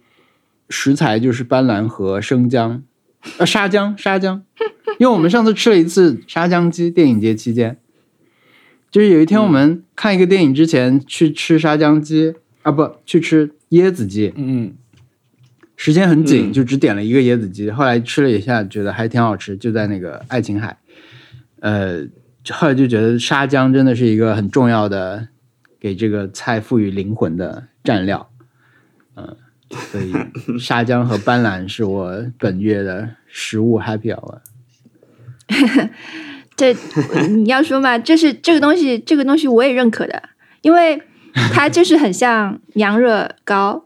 [0.70, 2.84] 食材就是斑斓和生姜，
[3.40, 4.44] 呃，沙姜， 沙姜。
[5.00, 7.78] 因为我们上次吃了一次沙姜鸡，电影节期间，
[8.92, 14.74] 就是有一天我们看一个电影之前去吃沙姜鸡啊，不去吃椰子鸡，嗯，
[15.76, 17.72] 时间很紧，就只点了一个椰子鸡。
[17.72, 20.78] 后来吃了一下，觉得还挺好吃，就在那个爱琴海，
[21.62, 22.08] 呃。
[22.50, 25.28] 后来就觉得沙姜真的是一个很重要的
[25.80, 28.30] 给这个菜赋予灵魂的蘸料，
[29.16, 29.38] 嗯，
[29.70, 30.14] 所以
[30.60, 34.40] 沙姜和斑斓是我本月的食物 happy hour。
[36.56, 36.76] 这
[37.30, 40.22] 你要说嘛，这是这个东西，这个东西我也认可的，
[40.62, 41.02] 因为
[41.34, 43.86] 它就是很像娘惹糕，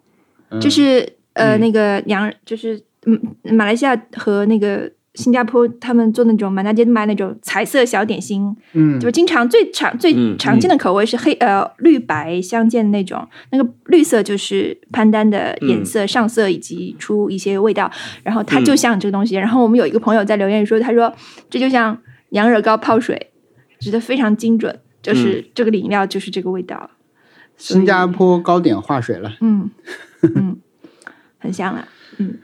[0.60, 1.62] 就是呃嗯。
[1.62, 9.00] 那个娘，就是嗯马来西亚和那个新加坡他们做那种满大街卖那种彩色小点心，嗯。
[9.00, 17.90] 就经常最常最嗯常见的口味是黑、呃绿白相间的那种，那个绿色就是潘丹的颜色上色以及出一些味道，
[18.24, 19.36] 然后它就像这个东西。
[19.36, 21.14] 然后我们有一个朋友在留言里说，他说
[21.50, 21.98] 这就像
[22.30, 23.32] 羊惹糕泡水，
[23.80, 26.90] 觉得非常精准，就是这个饮料就是这个味道。
[27.58, 29.70] 新加坡糕点化水了，嗯
[30.22, 30.58] 嗯，
[31.38, 31.88] 很像了，
[32.18, 32.38] 嗯，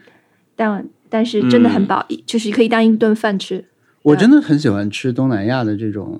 [0.56, 3.66] 但但是真的很饱，就是可以当一顿饭吃。
[4.00, 6.18] 我真的很喜欢吃东南亚的这种，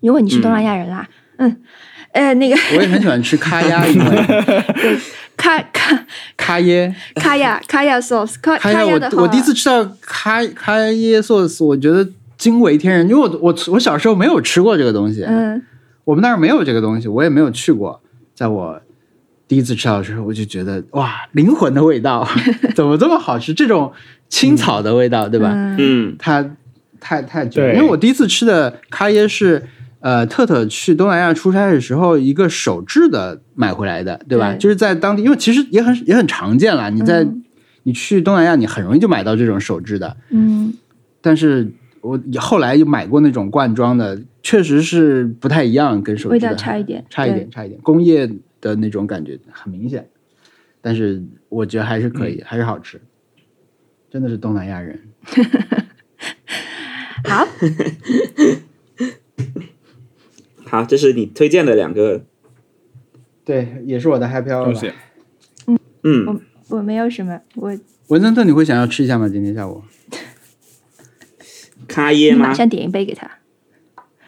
[0.00, 1.08] 如果你是东南亚人啦，
[1.38, 1.56] 嗯，
[2.12, 4.98] 呃，那个我也很喜欢吃咖椰，因 为
[5.36, 12.08] 卡卡咖椰，咖椰咖椰 sauce，咖咖椰，的，我我第一次吃到咖咖椰 sauce，我觉得
[12.38, 15.60] 惊为天人，因为我我我小时候没有吃过这个东西，嗯
[16.04, 18.00] 我们那儿没有这个东西，我也没有去过。
[18.32, 18.80] 在我
[19.48, 22.26] 第一次吃到的时候，我就觉得哇，灵魂的味道，
[22.74, 23.54] 怎么这么好吃？
[23.54, 23.92] 这种
[24.28, 25.52] 青草的味道，对吧？
[25.54, 25.76] 嗯。
[25.78, 26.16] 嗯。
[26.18, 26.44] 它
[27.00, 29.62] 太太绝了，因为我第一次吃的咖椰是
[30.00, 34.52] 呃特特去东南亚出差的时候一个手制的买回来的，对吧？
[34.52, 34.58] 对。
[34.58, 37.42] 就是在当地，因为其实也很也很常见啦，你在、嗯。
[37.84, 40.74] 你去东南亚，你很容易就买到这种手制的，嗯。
[41.20, 41.70] 但是
[42.00, 48.28] 我后来又买过那种罐装的，确实是不太一样，跟手味制的道差一点，差一点，差一点，工业
[48.60, 50.08] 的那种感觉很明显，
[50.80, 53.00] 但是我觉得还是可以，还是好吃，
[54.10, 55.00] 真的是东南亚人。
[57.24, 57.46] 好，
[60.64, 62.24] 好，这是你推荐的两个，
[63.44, 64.64] 对，也是我的 happy hour 吧。
[64.64, 64.92] 东西。
[66.04, 66.40] 嗯，我
[66.76, 67.76] 我没有什么，我
[68.08, 69.28] 文森特，你会想要吃一下吗？
[69.28, 69.82] 今天下午？
[71.88, 72.36] 咖椰吗？
[72.36, 73.28] 你马上点一杯给他。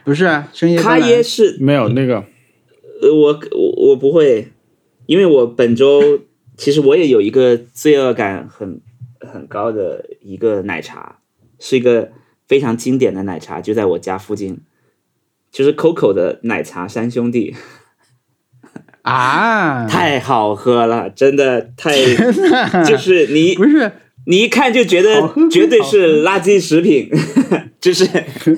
[0.03, 2.25] 不是啊，深夜咖椰是没有那个，
[3.01, 4.49] 呃，我我我不会，
[5.07, 6.21] 因为我本周
[6.57, 8.81] 其实我也有一个罪恶感很
[9.21, 11.19] 很高的一个奶茶，
[11.59, 12.11] 是一个
[12.47, 14.61] 非常经典的奶茶，就在我家附近，
[15.53, 17.55] 就是 COCO 的奶茶三兄弟，
[19.03, 21.93] 啊， 太好喝了，真的太
[22.85, 23.93] 就是你不是
[24.27, 27.09] 你一看就觉得绝对是垃圾食品，
[27.81, 28.07] 就是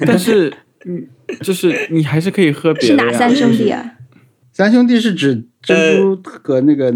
[0.07, 0.53] 但是
[0.87, 1.07] 嗯，
[1.43, 3.05] 就是你还是可以喝别的呀。
[3.05, 3.97] 是哪三兄弟啊？
[4.61, 6.95] 三兄弟是指珍珠和那个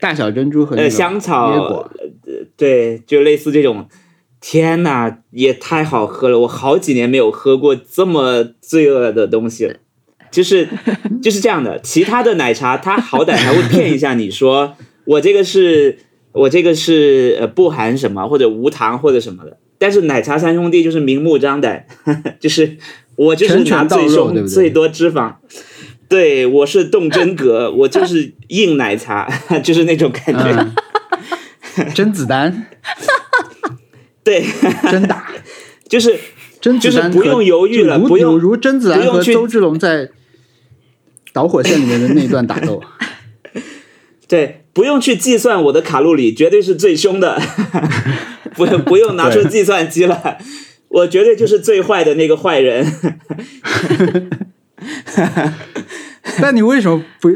[0.00, 1.90] 大小珍珠和那呃个香草
[2.56, 3.86] 对，就类似这种。
[4.40, 6.38] 天呐，也太好喝了！
[6.40, 9.74] 我好几年没有喝过这么罪恶的东西了。
[10.30, 10.66] 就是
[11.20, 14.74] 就是这样的，其他的奶茶它好歹还会骗一下你说
[15.04, 15.98] 我这个是
[16.32, 21.84] 我这个是呃不含什么或者无糖或者什么的，但是奶茶三兄弟就是明目张胆，
[22.40, 22.78] 就是
[23.16, 25.56] 我就是拿最到肉凶对对最多脂肪，对
[26.52, 29.28] 我是动真格， 我就是硬奶茶，
[29.64, 30.74] 就是那种感觉。
[31.76, 32.66] 嗯， 甄子丹
[34.22, 34.44] 对，
[34.90, 35.28] 真打，
[35.88, 36.18] 就是
[36.60, 40.10] 甄子丹就是不用犹豫了不用有如甄子丹不用去和周志龙在
[41.32, 42.82] 导火线里面的那一段打斗，
[44.26, 47.40] 对，不用去计算我的卡路里，绝对是最凶的，
[48.54, 50.38] 不不用拿出计算机了，
[50.88, 52.86] 我绝对就是最坏的那个坏人。
[56.42, 57.30] 但你为什么不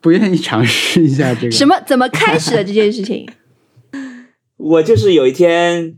[0.00, 1.50] 不愿意尝试一下 这个？
[1.50, 1.74] 什么？
[1.86, 3.28] 怎么开始的这件事情？
[4.56, 5.96] 我就是有一天，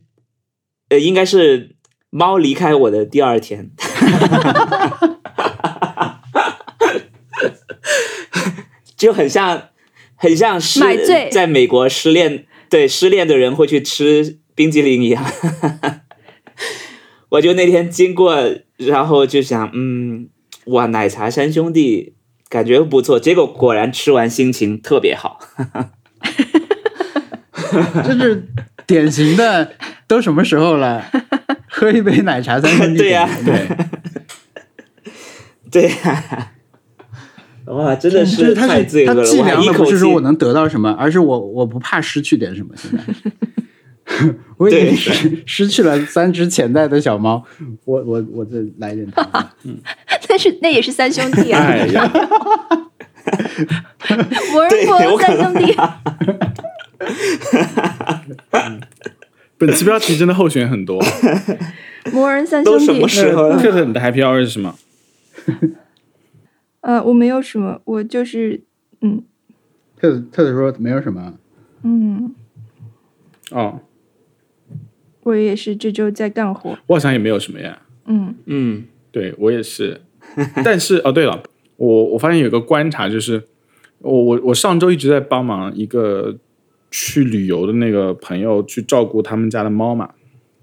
[0.90, 1.76] 呃，应该是
[2.10, 3.70] 猫离开我的第二天，
[8.96, 9.68] 就很像，
[10.14, 15.24] 很像失买醉在美国失恋，对失恋的人会去吃冰激凌一样。
[17.30, 18.36] 我就那天经过，
[18.76, 20.28] 然后就想，嗯，
[20.66, 22.14] 哇，奶茶三兄弟
[22.50, 25.38] 感觉不错，结果果然吃完心情特别好。
[28.04, 28.48] 这是
[28.86, 29.72] 典型的，
[30.08, 31.04] 都什么时候了？
[31.68, 32.98] 喝一杯奶茶三兄弟。
[32.98, 33.68] 对呀对，
[35.70, 36.50] 对呀、
[37.66, 39.22] 哇，真的是太罪恶了！
[39.22, 42.74] 他计我还量的不一口气是说我能得到什么，而是我我不怕失去点什么。
[42.76, 43.04] 现在，
[44.58, 47.42] 我已经对失失去了三只潜在的小猫，
[47.84, 49.54] 我我我再来一点糖吧。
[50.28, 52.10] 但是那也是三兄弟啊， 哎呀，
[54.52, 55.74] 摩尔对博我可能三兄弟。
[59.58, 61.02] 本期标题真的候选很多。
[62.12, 63.08] 魔人三兄都什么弟。
[63.08, 63.58] 时候了？
[63.60, 64.74] 特特，你的 Happy Hour 是什么？
[66.80, 68.62] 呃，我没有什么，我就是
[69.02, 69.22] 嗯
[70.00, 71.34] 特特特说没有什么，
[71.82, 72.34] 嗯，
[73.50, 73.80] 哦，
[75.30, 76.76] 我也是这周在干活。
[76.86, 77.80] 我好像也没有什么呀。
[78.06, 78.34] 嗯。
[78.46, 80.00] 嗯对我也是，
[80.64, 81.42] 但是哦，对了，
[81.76, 83.42] 我我发现有个观察就是，
[83.98, 86.36] 我我我上周一直在帮忙一个
[86.90, 90.10] 去旅游的那个朋友去照顾他们家的猫嘛，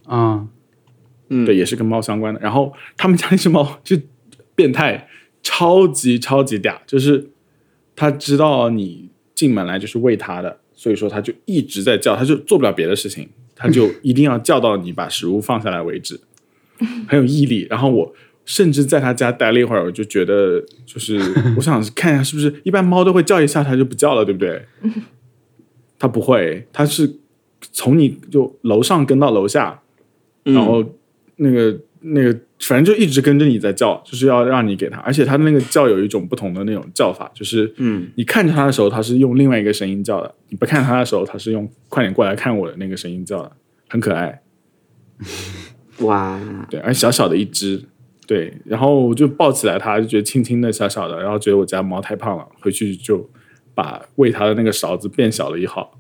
[0.06, 0.48] 啊，
[1.30, 1.46] 嗯。
[1.46, 2.40] 对，也是跟猫相关的。
[2.40, 3.98] 然后他们家那只猫就
[4.56, 5.08] 变态，
[5.44, 7.30] 超级超级嗲，就是
[7.96, 13.28] 它知道你进门来就是喂它的，所以说它就一直在叫，它就做不了别的事情，
[13.58, 16.20] 它就一定要叫到你把食物放下来为止，
[17.10, 17.66] 很有毅力。
[17.70, 18.14] 然后我
[18.46, 21.20] 甚至在他家待了一会儿，我就觉得就是
[21.58, 24.62] 我想看一下是不是一般猫都会叫一下它就不叫了，对不对？
[26.00, 27.12] 它不会，它是
[27.72, 29.82] 从你就楼上跟到楼下，
[30.46, 30.84] 嗯然后
[31.38, 43.52] 那个那个，反正就一直跟着你在叫，就是要让你给它，而且它的那个叫有一种不同的那种叫法，就是嗯你看着它的时候，它是用另外一个声音叫的；你不看它的时候，它是用“快点过来看我”的那个声音叫的，
[43.88, 44.42] 很可爱。
[46.02, 46.40] 哇，
[46.70, 47.84] 对，而小小的一只，
[48.28, 53.30] 对，然后我就抱起来它，就觉得轻轻的、小小的，然后觉得我家猫太胖了，回去就
[53.74, 56.00] 把喂它的那个勺子变小了一号。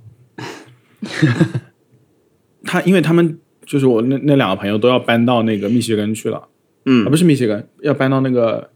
[2.64, 6.48] 它因为他们就是我那那两个朋友都要搬到那个密歇根去了，啊，
[6.85, 8.69] 嗯不是密歇根，要搬到那个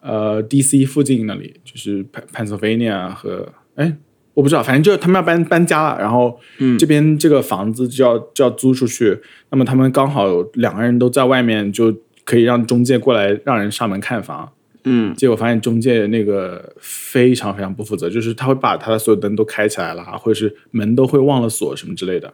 [0.00, 0.84] 呃 D.C.
[0.84, 3.96] 附近那里，就是 Pen- Pennsylvania 和哎，
[4.34, 6.38] 我不知道，反正就是他们要搬搬家了，然后
[6.78, 9.18] 这边这个房子就要就要租出去，
[9.50, 14.52] 那么他们刚好有两个人都在外面，就可以让中介过来让人上门看房。
[14.84, 22.32] 嗯结果发现中介那个非常非常不负责，就是他会把他的所有灯都开起来了，或者是门都会忘了锁什么之类的。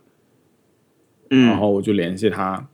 [1.28, 2.68] 然后我就联系他，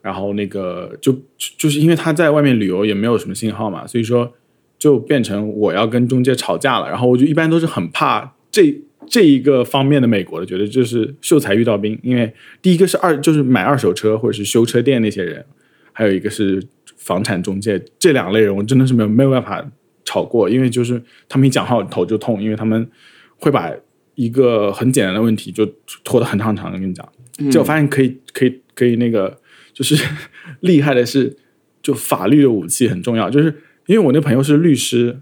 [0.00, 1.20] 然后那个就就
[1.58, 4.32] 就是因为他在外面旅游也没有什么信号嘛，所以说
[4.78, 6.88] 就变成我要跟中介吵架了。
[6.88, 8.74] 然后我就一般都是很怕这
[9.06, 15.44] 这一个方面的美国的，觉得就是秀才遇到兵，因为第一个是二就是买二手车或者是修车店那些人，
[15.92, 16.62] 还有一个是
[16.96, 19.64] 房产中介这两类人，我真的是没有没有办法
[20.04, 22.88] 吵过，因为就是他们一讲话我头就痛，因为他们
[23.36, 23.70] 会把
[24.14, 25.66] 一个很简单的问题就
[26.04, 27.06] 拖得很长很长的跟你讲。
[27.50, 29.38] 结果发现可以可以可以那个，
[29.72, 29.96] 就是
[30.60, 31.36] 厉害的是，
[31.82, 35.20] 就法律的武器很重要，就是因为我那朋友是律师，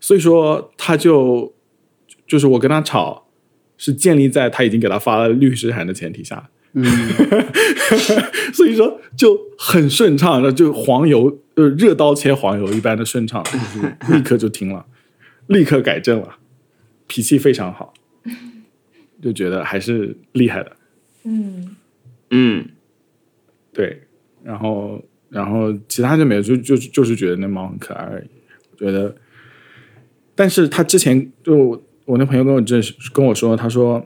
[0.00, 1.54] 所以说他就
[2.26, 3.28] 就是我跟他吵，
[3.78, 6.84] 是建立在他已经给他发了律师函的前提下，嗯，
[8.52, 13.44] 所以说就很顺畅，的就黄油呃热刀切黄油一般的顺畅，
[14.10, 14.86] 立刻就停了，
[15.46, 16.36] 立刻改正了，
[17.06, 17.94] 脾气非常好，
[19.22, 20.72] 就觉得还是厉害的。
[21.24, 21.76] 嗯
[22.30, 22.68] 嗯
[23.72, 24.02] 对，
[24.42, 28.26] 然后然后其他就没有，就就就是觉得那猫很可爱而已。
[28.72, 29.14] 我觉得，
[30.34, 32.80] 但是他之前就我我那朋友跟我这
[33.14, 34.04] 跟我说，他说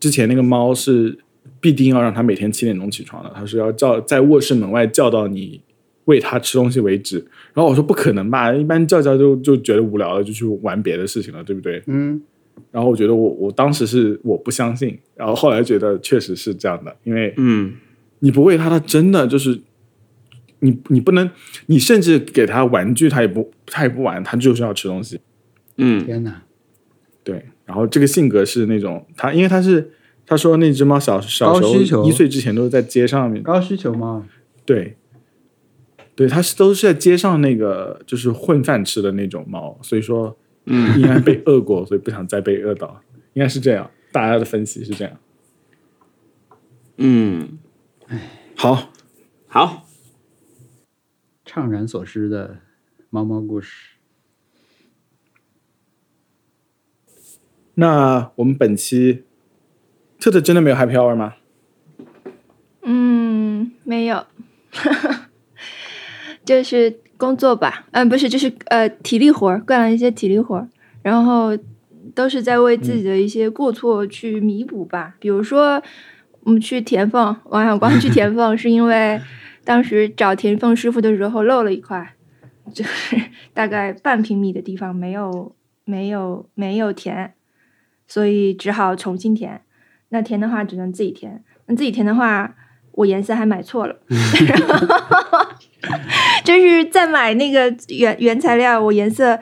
[0.00, 1.18] 之前那个猫是
[1.60, 5.60] 必定要让它每天七点钟起床的，他是要叫在卧室门外叫到你
[6.06, 7.18] 喂它吃东西为止。
[7.52, 11.82] 然后我说不可能吧，一般叫叫就就觉得无聊了，就去玩别的事情了，对不对？
[11.86, 12.22] 嗯，
[12.70, 17.74] 然后我觉得我我当时是我不相信，然后后来觉得确实是这样的，因为嗯。
[18.24, 19.60] 你不喂它，它真的就是
[20.60, 21.28] 你你不能，
[21.66, 25.18] 你甚至给它玩具，它也不它也不玩，它就是要吃东西。
[25.76, 26.06] 嗯。
[26.06, 26.40] 天哪，
[27.24, 29.90] 对，然后这个性格是那种它，因为它是
[30.24, 34.24] 他说那只猫小小时候一岁之前都是在街上面，高需求猫，
[34.64, 34.94] 对，
[36.14, 43.02] 对，它是都是在街上那个就是混饭吃的那种猫，所以说嗯应该被饿过，所以不想再被饿到，
[43.34, 45.18] 应该是这样，大家的分析是这样。
[46.98, 47.58] 嗯，
[48.56, 48.92] 好，
[49.48, 49.86] 好，
[51.44, 52.60] 怅然所失的
[53.10, 53.96] 猫猫故事。
[57.74, 59.24] 那我们本期
[60.20, 61.36] 特特真的没有 happy hour 吗？
[62.82, 64.26] 嗯，没有，
[66.44, 70.68] 就是工作吧，嗯，不是，就是呃体力活儿，干了一些体力活儿，
[71.02, 71.56] 然后
[72.16, 75.14] 都是在为自己的一些过错去弥补吧。
[75.20, 75.80] 比如说，
[76.40, 79.20] 我们去填缝，王小光去填缝 是因为
[79.64, 82.14] 当时找填缝师傅的时候漏了一块，
[82.74, 83.16] 就是
[83.54, 85.54] 大概半平米的地方没有
[85.84, 87.34] 没有没有填，
[88.08, 89.60] 所以只好重新填。
[90.08, 92.56] 那填的话只能自己填，那自己填的话，
[92.90, 93.94] 我颜色还买错了，
[96.44, 99.36] 就是在买那个原原材料，我颜色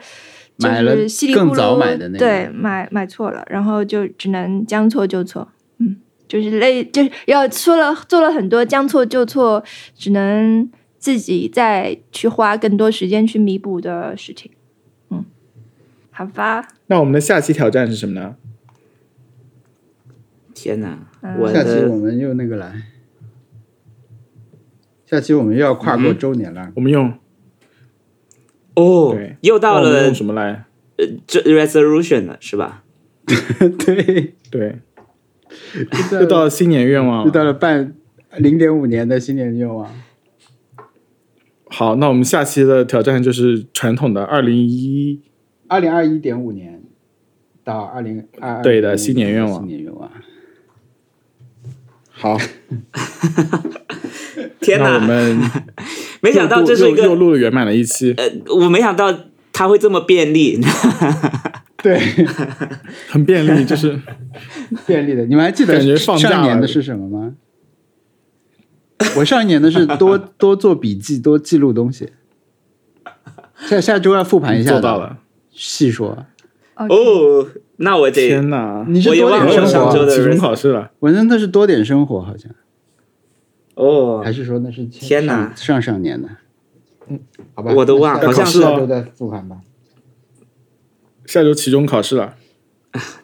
[0.57, 5.47] 就买了是稀里更糊涂，早买的那个对，买买错了，然后就只能将错就错，
[5.79, 5.97] 嗯，
[6.27, 9.63] 就是类就是要说了做了很多将错就错，
[9.95, 14.51] 只能自己再去花更多时间去弥补的事情，
[15.09, 15.25] 嗯，
[16.11, 18.35] 好吧，那我们的下期挑战是什么呢？
[20.53, 22.71] 天哪，嗯我下期我们又那个来，
[25.11, 26.71] 下期我们又要跨过嗯周年了。
[26.73, 27.13] 我们用
[28.75, 30.65] 哦对，又到了什么来？
[30.97, 32.83] 呃这 resolution 了，是吧？
[33.85, 34.79] 对，对，
[36.11, 37.25] 又又到了新年愿望。
[37.25, 37.93] 又到了半
[38.37, 39.93] 零点五年的新年愿望。
[41.65, 45.21] 好，那我们下期的挑战就是传统的二零一
[45.67, 46.81] 二零二一点五年
[47.65, 50.09] 到二零二二对的新年愿望新年愿望。
[52.09, 52.37] 好，
[54.61, 54.99] 天哪我！
[54.99, 55.41] 们
[56.21, 58.23] 没想到这是一个又录了圆满的一期，呃，
[58.55, 59.13] 我没想到
[59.51, 60.59] 它会这么便利。
[61.81, 61.99] 对，
[63.09, 63.99] 很便利，就是
[64.85, 65.25] 便利的。
[65.25, 67.33] 你们还记得上一年的是什么吗？
[69.17, 72.09] 我上一年的是多多做笔记，多记录东西。
[73.65, 75.17] 下下周要复盘一下，做到，了。
[75.51, 76.25] 细说。
[76.75, 77.47] 哦，
[77.77, 78.85] 那我得天哪！
[78.87, 82.51] 你是多点生活，上周的期中考试了，我真的是多点生活，好像
[83.75, 86.29] 哦还，是说那是天哪上上上年的？
[87.07, 87.19] 嗯，
[87.53, 89.61] 好吧，我都忘了那好像是下周再复盘吧。
[91.25, 92.35] 下周期中考试了。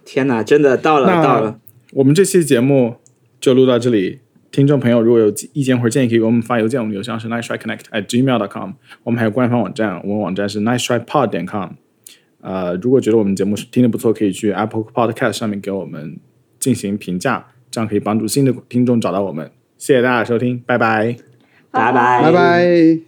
[0.06, 1.60] 天哪，真的到了到了。
[1.94, 2.96] 我们这期节目
[3.40, 4.20] 就录到这里。
[4.50, 8.72] 听众朋友，如果有意见或者建议，可以给我们发邮件，我们邮箱是 nice try connect at gmail dot com。
[9.04, 11.72] 我们还有官方网站，我们网站是 nice try pod 点 com。
[12.40, 16.18] 呃，如果觉得我们节目听得不错，可以去 Apple Podcast 上面给我们
[16.60, 19.52] 进行评价，这样可以帮助新的听众找到我们。
[19.78, 21.16] 谢谢大家的收听，拜拜。
[21.72, 23.00] 拜拜拜拜。